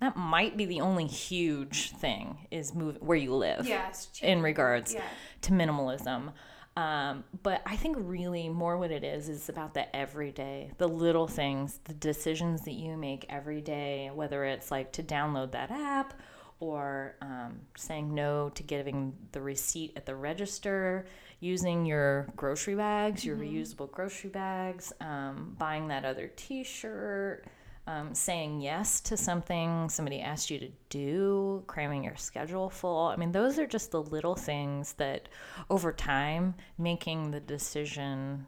that 0.01 0.17
might 0.17 0.57
be 0.57 0.65
the 0.65 0.81
only 0.81 1.07
huge 1.07 1.91
thing 1.93 2.47
is 2.53 2.73
move 2.75 2.99
where 3.01 3.17
you 3.19 3.35
live 3.35 3.67
cheap. 4.13 4.25
in 4.29 4.43
regards 4.43 4.95
Yeah. 4.95 5.03
to 5.43 5.51
minimalism. 5.53 6.33
Um, 6.77 7.25
but 7.43 7.63
I 7.67 7.75
think 7.75 7.97
really 7.99 8.49
more 8.49 8.79
what 8.79 8.93
it 8.93 9.03
is 9.03 9.29
is 9.29 9.49
about 9.49 9.75
the 9.75 9.85
everyday, 9.97 10.71
the 10.79 10.87
little 10.87 11.27
things, 11.27 11.81
the 11.83 11.95
decisions 11.95 12.61
that 12.67 12.75
you 12.75 12.97
make 12.97 13.27
every 13.29 13.61
day, 13.61 14.13
whether 14.15 14.45
it's 14.45 14.71
like 14.71 14.93
to 14.93 15.03
download 15.03 15.51
that 15.51 15.73
app 15.73 16.15
or 16.61 17.17
um, 17.23 17.61
saying 17.77 18.15
no 18.15 18.49
to 18.51 18.63
giving 18.63 19.15
the 19.33 19.41
receipt 19.41 19.93
at 19.97 20.07
the 20.07 20.15
register, 20.15 21.07
using 21.41 21.87
your 21.87 22.27
grocery 22.37 22.75
bags, 22.75 23.25
your 23.25 23.37
mm-hmm. 23.37 23.57
reusable 23.57 23.91
grocery 23.91 24.31
bags, 24.31 24.93
um, 25.01 25.55
buying 25.59 25.89
that 25.89 26.05
other 26.05 26.31
t 26.37 26.65
shirt 26.65 27.45
um, 27.89 28.15
saying 28.15 28.61
yes 28.61 29.01
to 29.01 29.17
something 29.17 29.89
somebody 29.89 30.21
asked 30.21 30.51
you 30.51 30.59
to 30.59 30.69
do, 30.91 31.65
cramming 31.67 32.05
your 32.05 32.17
schedule 32.17 32.69
full. 32.69 33.07
I 33.07 33.17
mean, 33.17 33.33
those 33.33 33.59
are 33.59 33.67
just 33.67 33.93
the 33.93 34.03
little 34.03 34.35
things 34.35 34.93
that 34.95 35.29
over 35.71 35.91
time, 35.91 36.55
making 36.77 37.31
the 37.31 37.41
decision 37.41 38.47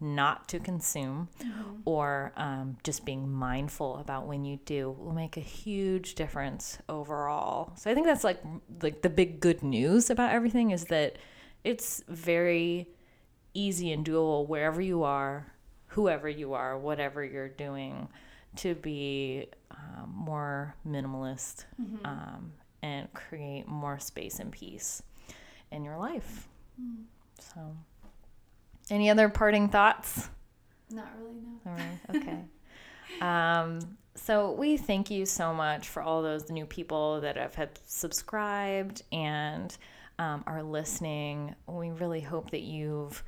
not 0.00 0.48
to 0.48 0.58
consume 0.58 1.28
mm-hmm. 1.40 1.80
or 1.84 2.32
um, 2.36 2.76
just 2.84 3.04
being 3.04 3.30
mindful 3.30 3.96
about 3.98 4.26
when 4.26 4.44
you 4.44 4.58
do 4.64 4.90
will 4.90 5.12
make 5.12 5.36
a 5.36 5.40
huge 5.40 6.14
difference 6.14 6.78
overall. 6.88 7.72
So 7.76 7.90
I 7.90 7.94
think 7.94 8.06
that's 8.06 8.24
like 8.24 8.42
like 8.82 9.02
the 9.02 9.10
big 9.10 9.40
good 9.40 9.62
news 9.62 10.10
about 10.10 10.32
everything 10.32 10.70
is 10.70 10.84
that 10.84 11.16
it's 11.64 12.02
very 12.08 12.88
easy 13.54 13.90
and 13.92 14.04
doable 14.04 14.46
wherever 14.46 14.80
you 14.80 15.02
are, 15.02 15.52
whoever 15.88 16.28
you 16.28 16.52
are, 16.52 16.78
whatever 16.78 17.24
you're 17.24 17.48
doing 17.48 18.08
to 18.56 18.74
be 18.74 19.46
um, 19.70 20.12
more 20.14 20.74
minimalist 20.86 21.64
mm-hmm. 21.80 22.04
um, 22.04 22.52
and 22.82 23.12
create 23.14 23.66
more 23.66 23.98
space 23.98 24.38
and 24.38 24.52
peace 24.52 25.02
in 25.70 25.84
your 25.84 25.96
life. 25.96 26.48
Mm. 26.80 27.04
So, 27.40 27.76
any 28.90 29.10
other 29.10 29.28
parting 29.28 29.68
thoughts? 29.68 30.28
Not 30.90 31.08
really, 31.18 31.34
no. 31.34 31.70
All 31.70 31.76
right, 31.76 32.16
okay. 32.16 32.38
um, 33.20 33.96
so, 34.14 34.52
we 34.52 34.76
thank 34.76 35.10
you 35.10 35.26
so 35.26 35.52
much 35.52 35.88
for 35.88 36.02
all 36.02 36.22
those 36.22 36.48
new 36.50 36.64
people 36.64 37.20
that 37.20 37.36
have, 37.36 37.54
have 37.56 37.70
subscribed 37.86 39.02
and 39.12 39.76
um, 40.18 40.42
are 40.46 40.62
listening. 40.62 41.54
We 41.66 41.90
really 41.90 42.22
hope 42.22 42.50
that 42.52 42.62
you've 42.62 43.22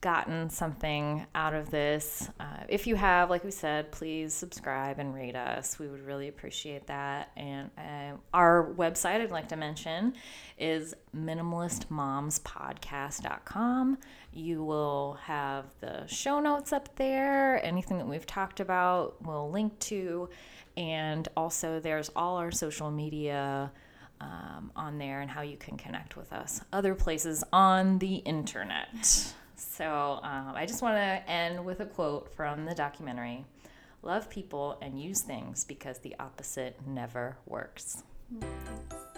gotten 0.00 0.48
something 0.48 1.26
out 1.34 1.52
of 1.52 1.70
this. 1.70 2.30
Uh, 2.38 2.60
if 2.68 2.86
you 2.86 2.94
have, 2.96 3.28
like 3.28 3.44
we 3.44 3.50
said, 3.50 3.92
please 3.92 4.32
subscribe 4.32 4.98
and 4.98 5.14
rate 5.14 5.36
us. 5.36 5.78
We 5.78 5.88
would 5.88 6.06
really 6.06 6.28
appreciate 6.28 6.86
that. 6.86 7.32
And 7.36 7.68
uh, 7.76 8.12
our 8.32 8.72
website, 8.76 9.20
I'd 9.20 9.30
like 9.30 9.48
to 9.48 9.56
mention, 9.56 10.14
is 10.58 10.94
minimalistmomspodcast.com. 11.14 13.98
You 14.32 14.64
will 14.64 15.18
have 15.22 15.66
the 15.80 16.06
show 16.06 16.40
notes 16.40 16.72
up 16.72 16.96
there. 16.96 17.62
Anything 17.64 17.98
that 17.98 18.08
we've 18.08 18.26
talked 18.26 18.60
about, 18.60 19.16
we'll 19.22 19.50
link 19.50 19.78
to. 19.80 20.30
And 20.78 21.28
also, 21.36 21.78
there's 21.78 22.08
all 22.16 22.38
our 22.38 22.50
social 22.50 22.90
media. 22.90 23.70
Um, 24.22 24.70
on 24.76 24.98
there 24.98 25.22
and 25.22 25.30
how 25.30 25.40
you 25.40 25.56
can 25.56 25.78
connect 25.78 26.14
with 26.14 26.30
us 26.30 26.60
other 26.74 26.94
places 26.94 27.42
on 27.54 28.00
the 28.00 28.16
internet. 28.16 29.32
So 29.60 30.20
um, 30.22 30.52
I 30.54 30.64
just 30.66 30.82
want 30.82 30.96
to 30.96 31.30
end 31.30 31.64
with 31.64 31.80
a 31.80 31.86
quote 31.86 32.32
from 32.34 32.64
the 32.64 32.74
documentary 32.74 33.44
Love 34.02 34.30
people 34.30 34.78
and 34.80 34.98
use 34.98 35.20
things 35.20 35.64
because 35.64 35.98
the 35.98 36.16
opposite 36.18 36.74
never 36.86 37.36
works. 37.46 38.02
Mm-hmm. 38.34 39.09